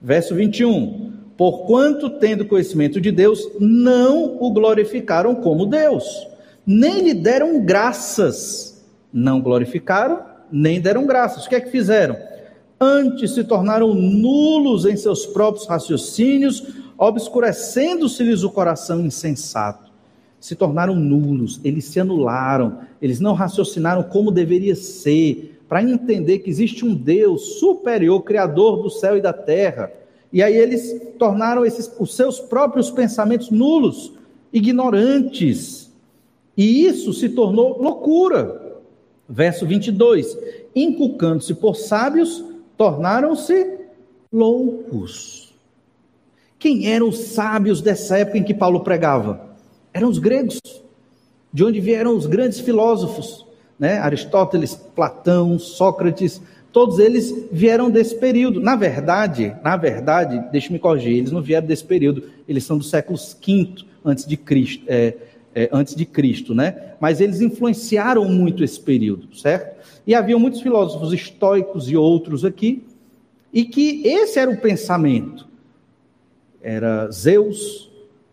Verso 0.00 0.34
21. 0.34 1.12
Porquanto, 1.36 2.10
tendo 2.18 2.46
conhecimento 2.46 3.00
de 3.00 3.12
Deus, 3.12 3.48
não 3.60 4.38
o 4.40 4.50
glorificaram 4.50 5.34
como 5.34 5.66
Deus, 5.66 6.26
nem 6.66 7.02
lhe 7.02 7.14
deram 7.14 7.64
graças. 7.64 8.84
Não 9.12 9.40
glorificaram, 9.40 10.22
nem 10.50 10.80
deram 10.80 11.06
graças. 11.06 11.44
O 11.44 11.48
que 11.48 11.54
é 11.54 11.60
que 11.60 11.70
fizeram? 11.70 12.16
Antes 12.80 13.32
se 13.32 13.44
tornaram 13.44 13.94
nulos 13.94 14.84
em 14.84 14.96
seus 14.96 15.24
próprios 15.26 15.66
raciocínios, 15.66 16.62
obscurecendo-se-lhes 16.98 18.42
o 18.42 18.50
coração 18.50 19.00
insensato 19.00 19.86
se 20.46 20.54
tornaram 20.54 20.94
nulos, 20.94 21.60
eles 21.64 21.86
se 21.86 21.98
anularam, 21.98 22.78
eles 23.02 23.18
não 23.18 23.32
raciocinaram 23.32 24.04
como 24.04 24.30
deveria 24.30 24.76
ser, 24.76 25.60
para 25.68 25.82
entender 25.82 26.38
que 26.38 26.48
existe 26.50 26.84
um 26.84 26.94
Deus 26.94 27.58
superior, 27.58 28.22
criador 28.22 28.80
do 28.80 28.88
céu 28.88 29.16
e 29.16 29.20
da 29.20 29.32
terra. 29.32 29.90
E 30.32 30.40
aí 30.40 30.54
eles 30.54 30.94
tornaram 31.18 31.64
esses, 31.64 31.92
os 31.98 32.14
seus 32.14 32.38
próprios 32.38 32.90
pensamentos 32.90 33.50
nulos, 33.50 34.12
ignorantes. 34.52 35.92
E 36.56 36.86
isso 36.86 37.12
se 37.12 37.30
tornou 37.30 37.82
loucura. 37.82 38.78
Verso 39.28 39.66
22: 39.66 40.38
inculcando-se 40.76 41.54
por 41.54 41.74
sábios, 41.74 42.44
tornaram-se 42.76 43.78
loucos. 44.32 45.54
Quem 46.58 46.92
eram 46.92 47.08
os 47.08 47.18
sábios 47.18 47.80
dessa 47.80 48.18
época 48.18 48.38
em 48.38 48.44
que 48.44 48.54
Paulo 48.54 48.80
pregava? 48.80 49.46
eram 49.96 50.10
os 50.10 50.18
gregos, 50.18 50.60
de 51.50 51.64
onde 51.64 51.80
vieram 51.80 52.14
os 52.14 52.26
grandes 52.26 52.60
filósofos, 52.60 53.46
né? 53.78 53.98
Aristóteles, 53.98 54.74
Platão, 54.74 55.58
Sócrates, 55.58 56.40
todos 56.70 56.98
eles 56.98 57.34
vieram 57.50 57.90
desse 57.90 58.14
período. 58.14 58.60
Na 58.60 58.76
verdade, 58.76 59.56
na 59.64 59.74
verdade, 59.74 60.38
deixe-me 60.52 60.78
corrigir, 60.78 61.16
eles 61.16 61.32
não 61.32 61.40
vieram 61.40 61.66
desse 61.66 61.84
período, 61.84 62.24
eles 62.46 62.64
são 62.64 62.76
do 62.76 62.84
século 62.84 63.18
V 63.18 63.86
antes 64.04 64.26
de 64.26 64.36
Cristo, 64.36 64.84
é, 64.86 65.14
é, 65.54 65.68
antes 65.72 65.94
de 65.94 66.04
Cristo, 66.04 66.54
né? 66.54 66.92
Mas 67.00 67.22
eles 67.22 67.40
influenciaram 67.40 68.26
muito 68.26 68.62
esse 68.62 68.78
período, 68.78 69.34
certo? 69.34 69.75
E 70.06 70.14
havia 70.14 70.38
muitos 70.38 70.60
filósofos 70.60 71.12
estoicos 71.12 71.90
e 71.90 71.96
outros 71.96 72.44
aqui, 72.44 72.86
e 73.52 73.64
que 73.64 74.06
esse 74.06 74.38
era 74.38 74.50
o 74.50 74.60
pensamento. 74.60 75.48
Era 76.62 77.10
Zeus, 77.10 77.90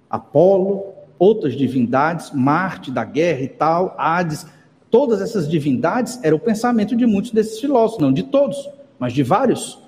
Apolo, 0.09 0.93
outras 1.17 1.55
divindades, 1.55 2.32
Marte 2.32 2.91
da 2.91 3.03
guerra 3.03 3.41
e 3.41 3.47
tal, 3.47 3.95
Hades, 3.97 4.45
todas 4.91 5.21
essas 5.21 5.49
divindades 5.49 6.19
era 6.21 6.36
o 6.36 6.39
pensamento 6.39 6.95
de 6.95 7.05
muitos 7.05 7.32
desses 7.32 7.59
filósofos, 7.59 8.01
não 8.01 8.13
de 8.13 8.24
todos, 8.24 8.69
mas 8.99 9.13
de 9.13 9.24
vários. 9.24 9.80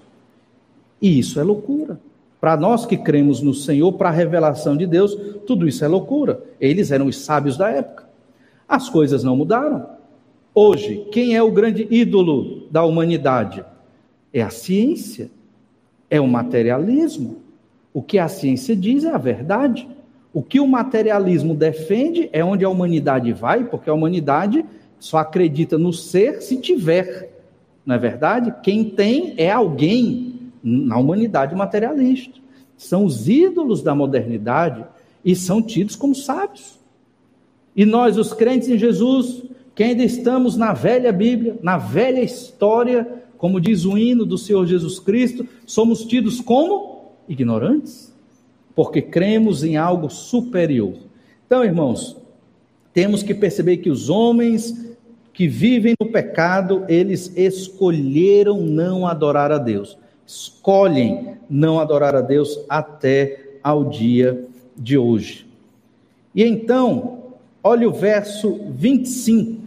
E 1.02 1.20
isso 1.20 1.40
é 1.40 1.44
loucura. 1.44 2.00
Para 2.40 2.58
nós 2.58 2.86
que 2.86 2.98
cremos 2.98 3.42
no 3.42 3.54
Senhor, 3.54 3.94
para 3.94 4.10
a 4.10 4.12
revelação 4.12 4.76
de 4.78 4.86
Deus, 4.88 5.16
tudo 5.46 5.68
isso 5.68 5.84
é 5.84 5.88
loucura. 5.88 6.44
Eles 6.60 6.92
eram 6.92 7.08
os 7.08 7.18
sábios 7.20 7.58
da 7.58 7.70
época. 7.70 8.08
As 8.68 8.90
coisas 8.90 9.24
não 9.24 9.36
mudaram. 9.36 9.95
Hoje, 10.58 11.06
quem 11.12 11.36
é 11.36 11.44
o 11.44 11.52
grande 11.52 11.86
ídolo 11.92 12.66
da 12.72 12.86
humanidade? 12.86 13.66
É 14.32 14.42
a 14.42 14.50
ciência, 14.50 15.30
é 16.10 16.22
o 16.22 16.28
materialismo. 16.28 17.42
O 17.94 18.02
que 18.02 18.18
a 18.18 18.30
ciência 18.30 18.74
diz 18.74 19.04
é 19.04 19.12
a 19.12 19.18
verdade. 19.18 19.86
O 20.34 20.42
que 20.42 20.62
o 20.62 20.68
materialismo 20.68 21.54
defende 21.54 22.30
é 22.32 22.44
onde 22.44 22.64
a 22.64 22.70
humanidade 22.70 23.34
vai, 23.34 23.66
porque 23.66 23.90
a 23.90 23.94
humanidade 23.94 24.66
só 24.98 25.18
acredita 25.18 25.78
no 25.78 25.92
ser 25.92 26.42
se 26.42 26.56
tiver. 26.56 27.34
Não 27.86 27.96
é 27.96 27.98
verdade? 27.98 28.56
Quem 28.64 28.86
tem 28.86 29.34
é 29.36 29.52
alguém 29.52 30.52
na 30.64 30.98
humanidade 30.98 31.54
materialista. 31.54 32.40
São 32.78 33.04
os 33.04 33.28
ídolos 33.28 33.82
da 33.82 33.94
modernidade 33.94 34.86
e 35.24 35.36
são 35.36 35.62
tidos 35.62 35.98
como 35.98 36.16
sábios. 36.16 36.80
E 37.76 37.86
nós, 37.86 38.18
os 38.18 38.32
crentes 38.32 38.70
em 38.70 38.78
Jesus, 38.78 39.44
que 39.76 39.84
ainda 39.84 40.04
estamos 40.04 40.56
na 40.56 40.74
velha 40.74 41.12
Bíblia, 41.12 41.58
na 41.62 41.78
velha 41.78 42.22
história, 42.22 43.08
como 43.38 43.60
diz 43.60 43.86
o 43.86 43.98
hino 43.98 44.26
do 44.26 44.38
Senhor 44.38 44.66
Jesus 44.66 44.98
Cristo, 45.00 45.46
somos 45.66 46.06
tidos 46.06 46.40
como 46.40 47.12
ignorantes, 47.28 48.14
porque 48.74 49.02
cremos 49.02 49.64
em 49.64 49.76
algo 49.76 50.10
superior. 50.10 50.96
Então, 51.46 51.64
irmãos, 51.64 52.18
temos 52.94 53.22
que 53.22 53.34
perceber 53.34 53.78
que 53.78 53.90
os 53.90 54.10
homens 54.10 54.96
que 55.34 55.48
vivem 55.48 55.94
no 56.00 56.10
pecado, 56.10 56.86
eles 56.88 57.36
escolheram 57.36 58.62
não 58.62 59.06
adorar 59.06 59.52
a 59.52 59.58
Deus 59.58 59.98
escolhem 60.26 61.38
não 61.50 61.80
adorar 61.80 62.16
a 62.16 62.22
Deus 62.22 62.60
até 62.68 63.58
ao 63.64 63.86
dia 63.86 64.46
de 64.76 64.98
hoje. 64.98 65.46
E 66.34 66.44
então, 66.44 67.20
olha 67.64 67.88
o 67.88 67.94
verso 67.94 68.60
25. 68.70 69.65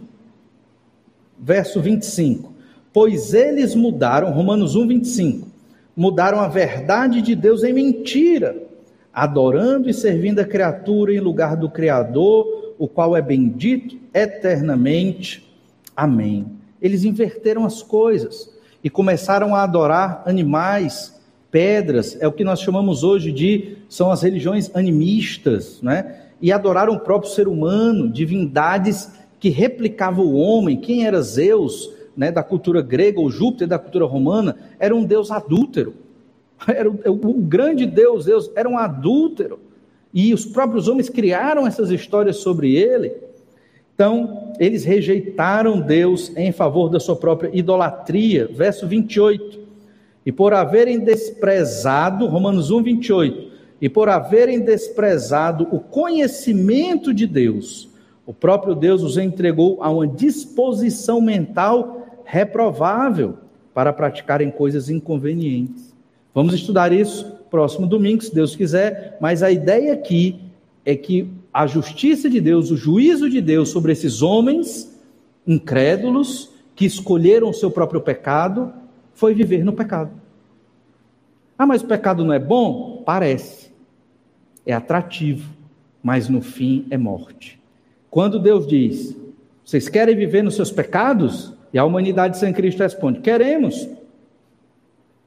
Verso 1.39 1.81
25. 1.81 2.53
Pois 2.91 3.33
eles 3.33 3.75
mudaram, 3.75 4.31
Romanos 4.31 4.75
1, 4.75 4.87
25, 4.87 5.47
mudaram 5.95 6.39
a 6.39 6.47
verdade 6.47 7.21
de 7.21 7.35
Deus 7.35 7.63
em 7.63 7.73
mentira, 7.73 8.55
adorando 9.13 9.89
e 9.89 9.93
servindo 9.93 10.39
a 10.39 10.45
criatura 10.45 11.13
em 11.13 11.19
lugar 11.19 11.55
do 11.55 11.69
Criador, 11.69 12.75
o 12.77 12.87
qual 12.87 13.15
é 13.15 13.21
bendito 13.21 13.97
eternamente. 14.13 15.47
Amém. 15.95 16.45
Eles 16.81 17.03
inverteram 17.03 17.65
as 17.65 17.83
coisas 17.83 18.49
e 18.83 18.89
começaram 18.89 19.53
a 19.53 19.63
adorar 19.63 20.23
animais, 20.25 21.19
pedras, 21.51 22.17
é 22.19 22.27
o 22.27 22.31
que 22.31 22.43
nós 22.43 22.61
chamamos 22.61 23.03
hoje 23.03 23.31
de 23.31 23.77
são 23.89 24.11
as 24.11 24.21
religiões 24.21 24.73
animistas, 24.73 25.81
né? 25.81 26.21
E 26.41 26.51
adoraram 26.51 26.93
o 26.93 26.99
próprio 26.99 27.31
ser 27.31 27.47
humano, 27.47 28.09
divindades 28.09 29.11
que 29.39 29.49
replicavam 29.49 30.25
o 30.25 30.35
homem. 30.35 30.77
Quem 30.77 31.05
era 31.05 31.21
Zeus, 31.21 31.91
né, 32.15 32.31
da 32.31 32.43
cultura 32.43 32.81
grega, 32.81 33.19
ou 33.19 33.29
Júpiter 33.29 33.67
da 33.67 33.79
cultura 33.79 34.05
romana, 34.05 34.55
era 34.79 34.95
um 34.95 35.03
deus 35.03 35.31
adúltero. 35.31 35.93
Era 36.67 36.89
o, 36.89 36.97
o 37.11 37.33
grande 37.35 37.85
deus, 37.85 38.25
Zeus, 38.25 38.51
era 38.53 38.67
um 38.67 38.77
adúltero. 38.77 39.61
E 40.13 40.33
os 40.33 40.45
próprios 40.45 40.89
homens 40.89 41.07
criaram 41.07 41.65
essas 41.65 41.89
histórias 41.89 42.35
sobre 42.35 42.75
ele. 42.75 43.13
Então, 43.93 44.53
eles 44.59 44.83
rejeitaram 44.83 45.79
Deus 45.79 46.35
em 46.35 46.51
favor 46.51 46.89
da 46.89 46.99
sua 46.99 47.15
própria 47.15 47.49
idolatria. 47.53 48.49
Verso 48.51 48.87
28. 48.87 49.59
E 50.25 50.31
por 50.31 50.53
haverem 50.53 50.99
desprezado, 50.99 52.25
Romanos 52.25 52.71
1, 52.71 52.83
28. 52.83 53.51
E 53.81 53.89
por 53.89 54.09
haverem 54.09 54.59
desprezado 54.59 55.67
o 55.71 55.79
conhecimento 55.79 57.13
de 57.13 57.25
Deus, 57.25 57.88
o 58.29 58.33
próprio 58.33 58.75
Deus 58.75 59.01
os 59.01 59.17
entregou 59.17 59.81
a 59.81 59.89
uma 59.89 60.07
disposição 60.07 61.19
mental 61.19 62.21
reprovável 62.23 63.39
para 63.73 63.91
praticarem 63.91 64.51
coisas 64.51 64.87
inconvenientes. 64.87 65.95
Vamos 66.31 66.53
estudar 66.53 66.93
isso 66.93 67.25
próximo 67.49 67.87
domingo, 67.87 68.21
se 68.21 68.31
Deus 68.31 68.55
quiser, 68.55 69.17
mas 69.19 69.41
a 69.41 69.49
ideia 69.49 69.93
aqui 69.93 70.39
é 70.85 70.95
que 70.95 71.27
a 71.51 71.65
justiça 71.65 72.29
de 72.29 72.39
Deus, 72.39 72.69
o 72.69 72.77
juízo 72.77 73.27
de 73.27 73.41
Deus 73.41 73.69
sobre 73.69 73.93
esses 73.93 74.21
homens 74.21 74.95
incrédulos 75.47 76.51
que 76.75 76.85
escolheram 76.85 77.49
o 77.49 77.53
seu 77.53 77.71
próprio 77.71 77.99
pecado, 77.99 78.71
foi 79.11 79.33
viver 79.33 79.65
no 79.65 79.73
pecado. 79.73 80.11
Ah, 81.57 81.65
mas 81.65 81.81
o 81.81 81.87
pecado 81.87 82.23
não 82.23 82.31
é 82.31 82.37
bom? 82.37 83.01
Parece. 83.03 83.71
É 84.67 84.71
atrativo, 84.71 85.51
mas 86.03 86.29
no 86.29 86.43
fim 86.43 86.85
é 86.91 86.97
morte. 86.97 87.58
Quando 88.09 88.39
Deus 88.39 88.67
diz: 88.67 89.15
Vocês 89.63 89.87
querem 89.87 90.15
viver 90.15 90.43
nos 90.43 90.55
seus 90.55 90.71
pecados? 90.71 91.53
E 91.71 91.77
a 91.77 91.85
humanidade 91.85 92.37
sem 92.37 92.51
Cristo 92.51 92.79
responde: 92.79 93.19
Queremos. 93.19 93.87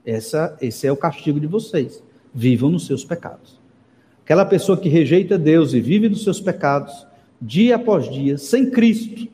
Essa, 0.04 0.56
esse 0.60 0.86
é 0.86 0.92
o 0.92 0.96
castigo 0.96 1.38
de 1.38 1.46
vocês. 1.46 2.02
Vivam 2.34 2.70
nos 2.70 2.86
seus 2.86 3.04
pecados. 3.04 3.60
Aquela 4.24 4.44
pessoa 4.44 4.78
que 4.78 4.88
rejeita 4.88 5.38
Deus 5.38 5.74
e 5.74 5.80
vive 5.80 6.08
dos 6.08 6.24
seus 6.24 6.40
pecados, 6.40 7.06
dia 7.40 7.76
após 7.76 8.10
dia, 8.10 8.38
sem 8.38 8.70
Cristo, 8.70 9.28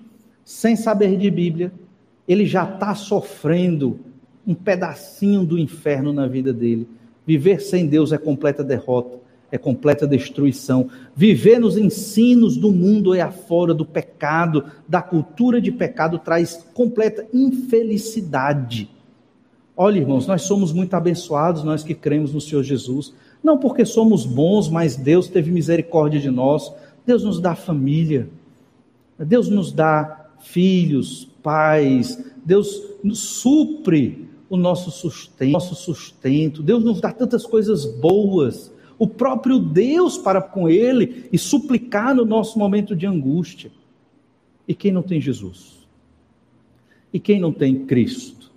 sem 0.45 0.77
saber 0.77 1.17
de 1.17 1.31
Bíblia, 1.31 1.73
ele 2.27 2.45
já 2.45 2.65
está 2.65 2.95
sofrendo 2.95 4.01
um 4.47 4.55
pedacinho 4.55 5.45
do 5.45 5.59
inferno 5.59 6.13
na 6.13 6.27
vida 6.27 6.53
dele. 6.53 6.89
Viver 7.27 7.61
sem 7.61 7.87
Deus 7.87 8.13
é 8.13 8.19
completa 8.19 8.65
derrota, 8.65 9.19
é 9.51 9.57
completa 9.59 10.07
destruição. 10.07 10.89
Viver 11.15 11.59
nos 11.59 11.77
ensinos 11.77 12.57
do 12.57 12.71
mundo 12.71 13.15
é 13.15 13.21
afora 13.21 13.73
do 13.73 13.85
pecado, 13.85 14.65
da 14.87 15.01
cultura 15.01 15.61
de 15.61 15.73
pecado, 15.73 16.19
traz 16.19 16.65
completa 16.75 17.27
infelicidade. 17.33 18.91
Olha, 19.77 19.99
irmãos, 19.99 20.27
nós 20.27 20.43
somos 20.43 20.73
muito 20.73 20.95
abençoados, 20.95 21.63
nós 21.63 21.83
que 21.83 21.95
cremos 21.95 22.35
no 22.35 22.41
Senhor 22.41 22.63
Jesus. 22.63 23.15
Não 23.43 23.59
porque 23.59 23.85
somos 23.85 24.27
bons, 24.27 24.69
mas 24.69 24.97
Deus 24.97 25.29
teve 25.29 25.51
misericórdia 25.51 26.21
de 26.21 26.31
nós. 26.31 26.73
Deus 27.07 27.23
nos 27.23 27.41
dá 27.41 27.55
família. 27.55 28.29
Deus 29.19 29.49
nos 29.49 29.73
dá 29.73 30.31
filhos, 30.41 31.29
pais. 31.43 32.23
Deus 32.45 32.83
nos 33.03 33.19
supre 33.21 34.29
o 34.51 34.57
nosso 34.57 34.91
sustento, 34.91 35.53
nosso 35.53 35.75
sustento. 35.75 36.63
Deus 36.63 36.83
nos 36.83 37.01
dá 37.01 37.13
tantas 37.13 37.47
coisas 37.47 37.85
boas. 37.85 38.73
O 38.99 39.07
próprio 39.07 39.59
Deus 39.59 40.19
para 40.19 40.43
com 40.43 40.69
ele 40.69 41.29
e 41.33 41.39
suplicar 41.39 42.15
no 42.15 42.25
nosso 42.25 42.59
momento 42.59 42.97
de 42.97 43.07
angústia. 43.07 43.71
E 44.67 44.75
quem 44.75 44.91
não 44.91 45.03
tem 45.03 45.21
Jesus? 45.21 45.87
E 47.13 47.21
quem 47.21 47.41
não 47.41 47.53
tem 47.53 47.87
Cristo? 47.87 48.51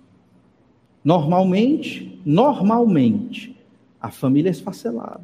Normalmente, 1.04 2.20
normalmente, 2.24 3.56
a 4.00 4.10
família 4.10 4.50
é 4.50 4.52
esfacelada. 4.52 5.22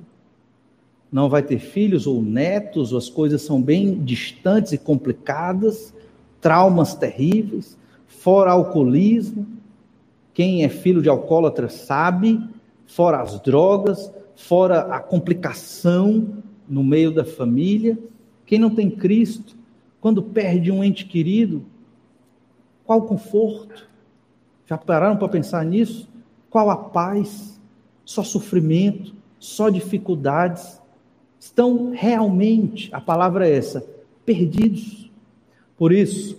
Não 1.10 1.28
vai 1.28 1.42
ter 1.42 1.58
filhos 1.58 2.06
ou 2.06 2.22
netos, 2.22 2.94
as 2.94 3.08
coisas 3.08 3.42
são 3.42 3.60
bem 3.60 4.02
distantes 4.04 4.72
e 4.72 4.78
complicadas, 4.78 5.94
traumas 6.40 6.94
terríveis, 6.94 7.78
fora 8.06 8.52
alcoolismo. 8.52 9.46
Quem 10.34 10.64
é 10.64 10.68
filho 10.68 11.02
de 11.02 11.08
alcoólatra 11.08 11.68
sabe, 11.68 12.40
fora 12.86 13.20
as 13.20 13.40
drogas, 13.40 14.12
fora 14.38 14.80
a 14.94 15.00
complicação 15.00 16.42
no 16.68 16.82
meio 16.82 17.12
da 17.12 17.24
família. 17.24 17.98
Quem 18.46 18.58
não 18.58 18.74
tem 18.74 18.90
Cristo, 18.90 19.56
quando 20.00 20.22
perde 20.22 20.70
um 20.70 20.82
ente 20.82 21.04
querido, 21.04 21.64
qual 22.84 23.02
conforto? 23.02 23.88
Já 24.66 24.78
pararam 24.78 25.16
para 25.16 25.28
pensar 25.28 25.64
nisso? 25.64 26.08
Qual 26.50 26.70
a 26.70 26.76
paz? 26.76 27.58
só 28.08 28.24
sofrimento, 28.24 29.14
só 29.38 29.68
dificuldades. 29.68 30.80
Estão 31.38 31.90
realmente, 31.90 32.88
a 32.90 32.98
palavra 32.98 33.46
é 33.46 33.54
essa, 33.54 33.86
perdidos. 34.24 35.10
Por 35.76 35.92
isso, 35.92 36.38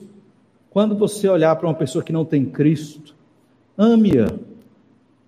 quando 0.71 0.97
você 0.97 1.29
olhar 1.29 1.55
para 1.57 1.67
uma 1.67 1.75
pessoa 1.75 2.03
que 2.03 2.11
não 2.11 2.25
tem 2.25 2.43
Cristo, 2.43 3.15
ame-a, 3.77 4.33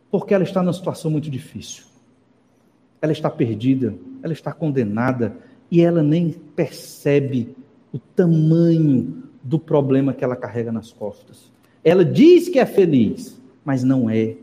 porque 0.09 0.33
ela 0.33 0.43
está 0.43 0.63
numa 0.63 0.73
situação 0.73 1.11
muito 1.11 1.29
difícil. 1.29 1.90
Ela 3.01 3.11
está 3.11 3.29
perdida, 3.29 3.95
ela 4.21 4.33
está 4.33 4.51
condenada 4.51 5.35
e 5.69 5.81
ela 5.81 6.03
nem 6.03 6.31
percebe 6.55 7.55
o 7.91 7.97
tamanho 7.97 9.23
do 9.43 9.57
problema 9.57 10.13
que 10.13 10.23
ela 10.23 10.35
carrega 10.35 10.71
nas 10.71 10.91
costas. 10.91 11.51
Ela 11.83 12.05
diz 12.05 12.47
que 12.47 12.59
é 12.59 12.65
feliz, 12.65 13.41
mas 13.65 13.83
não 13.83 14.09
é 14.09 14.35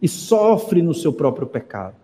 e 0.00 0.08
sofre 0.08 0.80
no 0.80 0.94
seu 0.94 1.12
próprio 1.12 1.46
pecado. 1.46 1.96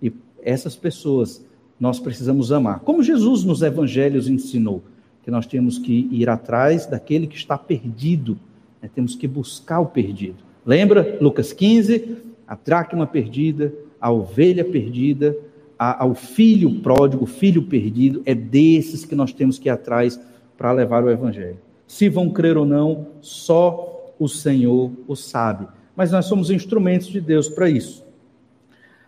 E 0.00 0.12
essas 0.42 0.76
pessoas 0.76 1.44
nós 1.78 1.98
precisamos 1.98 2.52
amar. 2.52 2.80
Como 2.80 3.02
Jesus 3.02 3.42
nos 3.42 3.62
evangelhos 3.62 4.28
ensinou, 4.28 4.82
que 5.24 5.30
nós 5.30 5.46
temos 5.46 5.78
que 5.78 6.08
ir 6.10 6.28
atrás 6.28 6.86
daquele 6.86 7.26
que 7.26 7.36
está 7.36 7.56
perdido, 7.58 8.38
né? 8.80 8.88
temos 8.92 9.14
que 9.14 9.26
buscar 9.26 9.80
o 9.80 9.86
perdido. 9.86 10.36
Lembra 10.64 11.18
Lucas 11.20 11.52
15? 11.52 12.16
A 12.46 12.54
dracma 12.54 13.06
perdida, 13.06 13.72
a 14.02 14.10
ovelha 14.10 14.64
perdida, 14.64 15.36
a, 15.78 16.02
ao 16.02 16.12
filho 16.12 16.80
pródigo, 16.80 17.24
filho 17.24 17.62
perdido, 17.62 18.20
é 18.26 18.34
desses 18.34 19.04
que 19.04 19.14
nós 19.14 19.32
temos 19.32 19.60
que 19.60 19.68
ir 19.68 19.70
atrás 19.70 20.20
para 20.58 20.72
levar 20.72 21.04
o 21.04 21.10
evangelho. 21.10 21.58
Se 21.86 22.08
vão 22.08 22.28
crer 22.28 22.56
ou 22.56 22.66
não, 22.66 23.06
só 23.20 24.12
o 24.18 24.28
Senhor 24.28 24.90
o 25.06 25.14
sabe. 25.14 25.68
Mas 25.94 26.10
nós 26.10 26.26
somos 26.26 26.50
instrumentos 26.50 27.06
de 27.06 27.20
Deus 27.20 27.48
para 27.48 27.70
isso. 27.70 28.04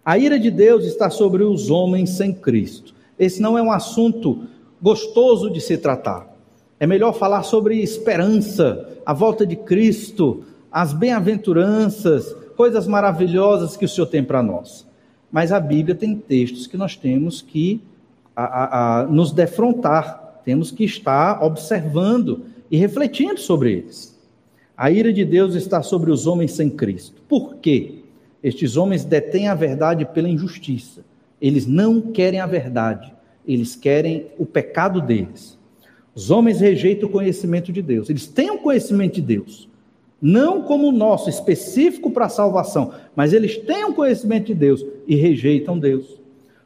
A 0.05 0.17
ira 0.17 0.39
de 0.39 0.51
Deus 0.51 0.85
está 0.85 1.11
sobre 1.11 1.43
os 1.43 1.71
homens 1.71 2.11
sem 2.11 2.33
Cristo. 2.33 2.95
Esse 3.19 3.43
não 3.43 3.59
é 3.59 3.63
um 3.63 3.73
assunto 3.73 4.45
gostoso 4.81 5.51
de 5.51 5.61
se 5.61 5.77
tratar. 5.77 6.33
É 6.79 6.87
melhor 6.87 7.15
falar 7.15 7.43
sobre 7.43 7.83
esperança, 7.83 8.91
a 9.05 9.13
volta 9.13 9.47
de 9.47 9.57
Cristo, 9.57 10.45
as 10.71 10.93
bem-aventuranças, 10.93 12.37
coisas 12.57 12.87
maravilhosas 12.87 13.77
que 13.77 13.85
o 13.85 13.89
Senhor 13.89 14.07
tem 14.07 14.23
para 14.23 14.43
nós. 14.43 14.87
Mas 15.31 15.53
a 15.53 15.61
Bíblia 15.61 15.95
tem 15.95 16.17
textos 16.17 16.67
que 16.67 16.77
nós 16.77 16.97
temos 16.97 17.43
que 17.43 17.81
a, 18.37 18.45
a, 18.45 19.01
a, 19.01 19.07
nos 19.07 19.33
defrontar, 19.33 20.41
temos 20.45 20.71
que 20.71 20.85
estar 20.85 21.43
observando 21.43 22.45
e 22.71 22.77
refletindo 22.77 23.39
sobre 23.39 23.73
eles. 23.73 24.19
A 24.77 24.91
ira 24.91 25.13
de 25.13 25.25
Deus 25.25 25.55
está 25.55 25.83
sobre 25.83 26.11
os 26.11 26.27
homens 26.27 26.53
sem 26.53 26.69
Cristo. 26.69 27.23
Por 27.29 27.57
quê? 27.57 28.01
Estes 28.43 28.77
homens 28.77 29.05
detêm 29.05 29.49
a 29.49 29.55
verdade 29.55 30.05
pela 30.05 30.29
injustiça. 30.29 31.05
Eles 31.41 31.67
não 31.67 32.01
querem 32.01 32.41
a 32.41 32.47
verdade, 32.47 33.13
eles 33.47 33.77
querem 33.77 34.27
o 34.39 34.45
pecado 34.45 35.01
deles. 35.01 35.59
Os 36.15 36.31
homens 36.31 36.61
rejeitam 36.61 37.09
o 37.09 37.13
conhecimento 37.13 37.73
de 37.73 37.83
Deus. 37.83 38.09
Eles 38.09 38.27
têm 38.27 38.51
o 38.51 38.59
conhecimento 38.59 39.15
de 39.15 39.23
Deus, 39.23 39.69
não 40.27 40.63
como 40.63 40.89
o 40.89 40.93
nosso, 40.93 41.29
específico 41.29 42.11
para 42.11 42.25
a 42.25 42.31
salvação, 42.31 42.95
mas 43.15 43.35
eles 43.35 43.59
têm 43.59 43.85
o 43.85 43.93
conhecimento 43.93 44.47
de 44.47 44.55
Deus 44.55 44.83
e 45.07 45.15
rejeitam 45.15 45.79
Deus. 45.79 46.19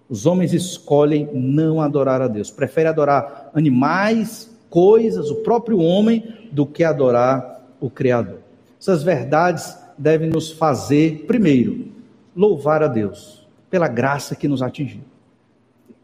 Os 0.08 0.26
homens 0.26 0.52
escolhem 0.52 1.28
não 1.34 1.80
adorar 1.80 2.22
a 2.22 2.28
Deus, 2.28 2.52
preferem 2.52 2.88
adorar 2.88 3.50
animais, 3.52 4.56
coisas, 4.70 5.28
o 5.28 5.42
próprio 5.42 5.80
homem, 5.80 6.22
do 6.52 6.64
que 6.64 6.84
adorar 6.84 7.68
o 7.80 7.90
Criador. 7.90 8.38
Essas 8.80 9.02
verdades 9.02 9.76
devem 9.98 10.30
nos 10.30 10.52
fazer, 10.52 11.24
primeiro, 11.26 11.88
louvar 12.36 12.84
a 12.84 12.86
Deus 12.86 13.44
pela 13.68 13.88
graça 13.88 14.36
que 14.36 14.46
nos 14.46 14.62
atingiu. 14.62 15.00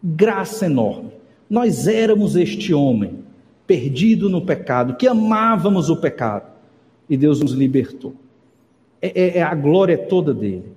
Graça 0.02 0.66
enorme. 0.66 1.12
Nós 1.48 1.86
éramos 1.86 2.34
este 2.34 2.74
homem, 2.74 3.20
perdido 3.64 4.28
no 4.28 4.44
pecado, 4.44 4.96
que 4.96 5.06
amávamos 5.06 5.88
o 5.88 5.96
pecado, 5.96 6.53
e 7.08 7.16
Deus 7.16 7.40
nos 7.40 7.52
libertou. 7.52 8.14
É, 9.00 9.20
é, 9.20 9.38
é 9.38 9.42
a 9.42 9.54
glória 9.54 9.98
toda 9.98 10.32
dele. 10.32 10.72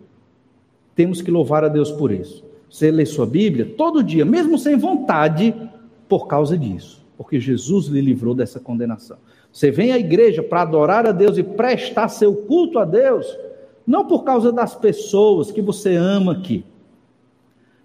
Temos 0.96 1.22
que 1.22 1.32
louvar 1.32 1.64
a 1.64 1.68
Deus 1.68 1.92
por 1.92 2.12
isso. 2.12 2.44
Você 2.70 2.92
lê 2.92 3.06
sua 3.06 3.26
Bíblia 3.26 3.74
todo 3.78 4.04
dia, 4.04 4.26
mesmo 4.26 4.58
sem 4.58 4.78
vontade, 4.78 5.54
por 6.08 6.28
causa 6.28 6.58
disso, 6.58 7.06
porque 7.18 7.40
Jesus 7.40 7.88
lhe 7.88 8.02
livrou 8.02 8.34
dessa 8.34 8.60
condenação. 8.60 9.18
Você 9.52 9.72
vem 9.72 9.92
à 9.92 9.98
igreja 9.98 10.44
para 10.44 10.62
adorar 10.62 11.06
a 11.06 11.12
Deus 11.12 11.38
e 11.38 11.44
prestar 11.44 12.10
seu 12.10 12.34
culto 12.36 12.80
a 12.80 12.86
Deus, 12.86 13.26
não 13.86 14.06
por 14.06 14.24
causa 14.24 14.52
das 14.52 14.76
pessoas 14.76 15.52
que 15.52 15.62
você 15.62 15.96
ama 15.96 16.34
aqui, 16.34 16.66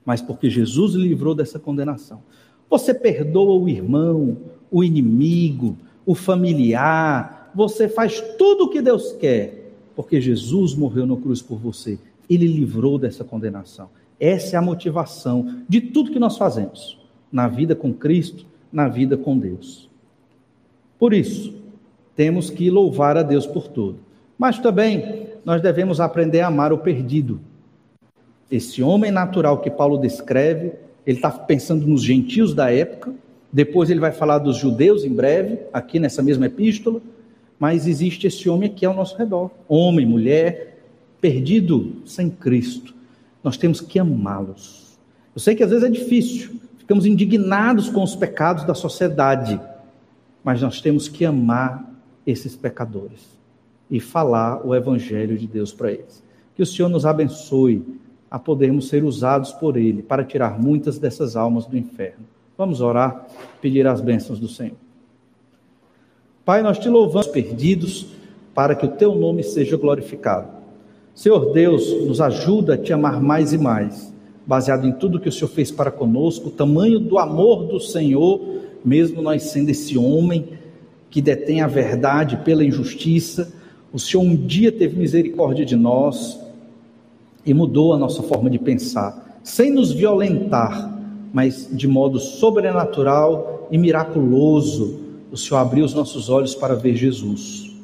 mas 0.05 0.20
porque 0.20 0.51
Jesus 0.51 0.95
livrou 0.95 1.34
dessa 1.34 1.59
condenação. 1.59 2.22
Você 2.68 2.93
perdoa 2.93 3.55
o 3.55 3.68
irmão, 3.68 4.36
o 4.70 4.82
inimigo, 4.82 5.76
o 6.05 6.14
familiar, 6.14 7.41
você 7.55 7.89
faz 7.89 8.21
tudo 8.39 8.65
o 8.65 8.69
que 8.69 8.81
Deus 8.81 9.13
quer, 9.13 9.73
porque 9.95 10.21
Jesus 10.21 10.75
morreu 10.75 11.07
na 11.07 11.17
cruz 11.17 11.43
por 11.43 11.59
você. 11.59 11.99
Ele 12.29 12.47
livrou 12.47 12.99
dessa 12.99 13.25
condenação. 13.25 13.91
Essa 14.19 14.57
é 14.57 14.59
a 14.59 14.63
motivação 14.63 15.63
de 15.69 15.81
tudo 15.81 16.13
que 16.13 16.19
nós 16.19 16.39
fazemos 16.39 16.99
na 17.31 17.49
vida 17.49 17.75
com 17.75 17.93
Cristo, 17.93 18.47
na 18.73 18.89
vida 18.89 19.17
com 19.17 19.37
Deus. 19.37 19.89
Por 20.99 21.13
isso, 21.13 21.55
temos 22.15 22.51
que 22.51 22.71
louvar 22.71 23.17
a 23.17 23.23
Deus 23.23 23.47
por 23.47 23.69
tudo. 23.69 23.99
Mas 24.39 24.59
também 24.59 25.27
nós 25.45 25.61
devemos 25.61 26.01
aprender 26.01 26.41
a 26.41 26.47
amar 26.47 26.73
o 26.73 26.79
perdido. 26.79 27.41
Esse 28.51 28.83
homem 28.83 29.11
natural 29.11 29.61
que 29.61 29.71
Paulo 29.71 29.99
descreve, 29.99 30.73
ele 31.07 31.19
está 31.19 31.31
pensando 31.31 31.87
nos 31.87 32.03
gentios 32.03 32.55
da 32.55 32.71
época, 32.71 33.13
depois 33.53 33.91
ele 33.91 34.01
vai 34.01 34.13
falar 34.13 34.39
dos 34.39 34.57
judeus 34.57 35.05
em 35.05 35.13
breve, 35.13 35.59
aqui 35.73 35.99
nessa 35.99 36.23
mesma 36.23 36.47
epístola, 36.47 37.01
mas 37.63 37.87
existe 37.87 38.27
esse 38.27 38.51
homem 38.51 38.69
aqui 38.69 38.85
ao 38.85 38.93
nosso 38.93 39.17
redor 39.17 39.49
homem, 39.69 40.05
mulher, 40.05 40.83
perdido 41.21 41.93
sem 42.05 42.29
Cristo. 42.29 42.93
Nós 43.41 43.57
temos 43.57 43.81
que 43.81 44.01
amá-los. 44.01 44.99
Eu 45.33 45.41
sei 45.41 45.55
que 45.55 45.63
às 45.63 45.71
vezes 45.71 45.85
é 45.85 45.89
difícil, 45.89 46.61
ficamos 46.77 47.07
indignados 47.07 47.89
com 47.89 48.03
os 48.03 48.17
pecados 48.17 48.65
da 48.65 48.75
sociedade, 48.75 49.61
mas 50.43 50.61
nós 50.61 50.81
temos 50.81 51.07
que 51.07 51.25
amar 51.25 51.89
esses 52.27 52.57
pecadores 52.57 53.39
e 53.89 54.01
falar 54.01 54.67
o 54.67 54.75
evangelho 54.75 55.39
de 55.39 55.47
Deus 55.47 55.73
para 55.73 55.93
eles. 55.93 56.21
Que 56.57 56.65
o 56.65 56.67
Senhor 56.67 56.89
nos 56.89 57.07
abençoe 57.07 57.81
a 58.29 58.41
podermos 58.41 58.89
ser 58.89 59.05
usados 59.05 59.53
por 59.53 59.77
Ele 59.77 60.03
para 60.03 60.25
tirar 60.25 60.61
muitas 60.61 60.99
dessas 60.99 61.37
almas 61.37 61.65
do 61.65 61.79
inferno. 61.79 62.25
Vamos 62.59 62.81
orar, 62.81 63.25
pedir 63.61 63.87
as 63.87 64.01
bênçãos 64.01 64.41
do 64.41 64.49
Senhor. 64.49 64.75
Pai, 66.45 66.61
nós 66.61 66.76
te 66.76 66.88
louvamos 66.88 67.28
perdidos 67.28 68.07
para 68.53 68.74
que 68.74 68.84
o 68.84 68.88
teu 68.88 69.14
nome 69.14 69.45
seja 69.45 69.76
glorificado. 69.76 70.49
Senhor 71.14 71.53
Deus, 71.53 72.05
nos 72.05 72.20
ajuda 72.20 72.74
a 72.74 72.78
te 72.78 72.93
amar 72.93 73.22
mais 73.22 73.53
e 73.53 73.59
mais, 73.59 74.12
baseado 74.45 74.84
em 74.84 74.93
tudo 74.93 75.20
que 75.20 75.28
o 75.28 75.32
Senhor 75.32 75.49
fez 75.49 75.70
para 75.70 75.90
conosco, 75.90 76.49
o 76.49 76.51
tamanho 76.51 76.99
do 76.99 77.16
amor 77.16 77.66
do 77.66 77.78
Senhor, 77.78 78.40
mesmo 78.84 79.22
nós 79.22 79.45
sendo 79.45 79.70
esse 79.70 79.97
homem 79.97 80.49
que 81.09 81.22
detém 81.22 81.61
a 81.61 81.68
verdade 81.68 82.38
pela 82.38 82.64
injustiça. 82.64 83.53
O 83.93 83.99
Senhor 84.01 84.24
um 84.24 84.34
dia 84.34 84.72
teve 84.72 84.99
misericórdia 84.99 85.64
de 85.64 85.76
nós 85.76 86.40
e 87.47 87.55
mudou 87.55 87.93
a 87.93 87.99
nossa 87.99 88.20
forma 88.20 88.51
de 88.51 88.59
pensar, 88.59 89.38
sem 89.45 89.70
nos 89.70 89.93
violentar, 89.93 90.93
mas 91.32 91.68
de 91.70 91.86
modo 91.86 92.18
sobrenatural 92.18 93.68
e 93.70 93.78
miraculoso. 93.78 95.02
O 95.33 95.37
Senhor 95.37 95.59
abriu 95.59 95.85
os 95.85 95.95
nossos 95.95 96.28
olhos 96.28 96.55
para 96.55 96.76
ver 96.76 96.95
Jesus. 96.95 97.74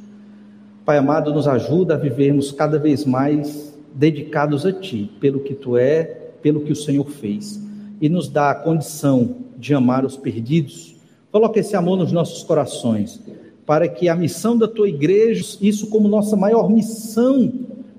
Pai 0.85 0.99
amado, 0.99 1.35
nos 1.35 1.49
ajuda 1.49 1.95
a 1.95 1.99
vivermos 1.99 2.53
cada 2.53 2.79
vez 2.79 3.05
mais 3.05 3.75
dedicados 3.93 4.65
a 4.65 4.73
Ti, 4.73 5.11
pelo 5.19 5.41
que 5.41 5.55
Tu 5.55 5.77
é, 5.77 6.05
pelo 6.41 6.61
que 6.61 6.71
o 6.71 6.77
Senhor 6.77 7.09
fez, 7.11 7.61
e 8.01 8.09
nos 8.09 8.29
dá 8.29 8.51
a 8.51 8.55
condição 8.55 9.35
de 9.57 9.75
amar 9.75 10.05
os 10.05 10.17
perdidos 10.17 10.99
Coloca 11.31 11.61
esse 11.61 11.77
amor 11.77 11.99
nos 11.99 12.11
nossos 12.11 12.43
corações, 12.43 13.23
para 13.67 13.87
que 13.87 14.09
a 14.09 14.17
missão 14.17 14.57
da 14.57 14.67
tua 14.67 14.89
igreja, 14.89 15.59
isso 15.61 15.89
como 15.89 16.09
nossa 16.09 16.37
maior 16.37 16.71
missão, 16.71 17.53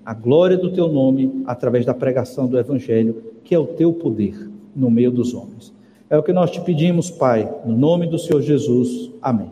a 0.03 0.15
glória 0.15 0.57
do 0.57 0.71
teu 0.71 0.87
nome, 0.87 1.43
através 1.45 1.85
da 1.85 1.93
pregação 1.93 2.47
do 2.47 2.57
evangelho, 2.57 3.21
que 3.43 3.53
é 3.53 3.59
o 3.59 3.67
teu 3.67 3.93
poder 3.93 4.49
no 4.75 4.89
meio 4.89 5.11
dos 5.11 5.33
homens. 5.33 5.71
É 6.09 6.17
o 6.17 6.23
que 6.23 6.33
nós 6.33 6.49
te 6.49 6.59
pedimos, 6.59 7.11
Pai, 7.11 7.47
no 7.63 7.77
nome 7.77 8.07
do 8.07 8.17
Senhor 8.17 8.41
Jesus. 8.41 9.11
Amém. 9.21 9.51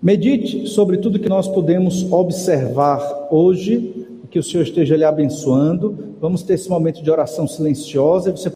Medite 0.00 0.66
sobre 0.66 0.96
tudo 0.96 1.18
que 1.18 1.28
nós 1.28 1.46
podemos 1.46 2.10
observar 2.10 3.28
hoje, 3.30 4.06
que 4.30 4.38
o 4.38 4.42
Senhor 4.42 4.62
esteja 4.62 4.96
lhe 4.96 5.04
abençoando. 5.04 6.16
Vamos 6.18 6.42
ter 6.42 6.54
esse 6.54 6.70
momento 6.70 7.02
de 7.02 7.10
oração 7.10 7.46
silenciosa. 7.46 8.30
Você 8.30 8.48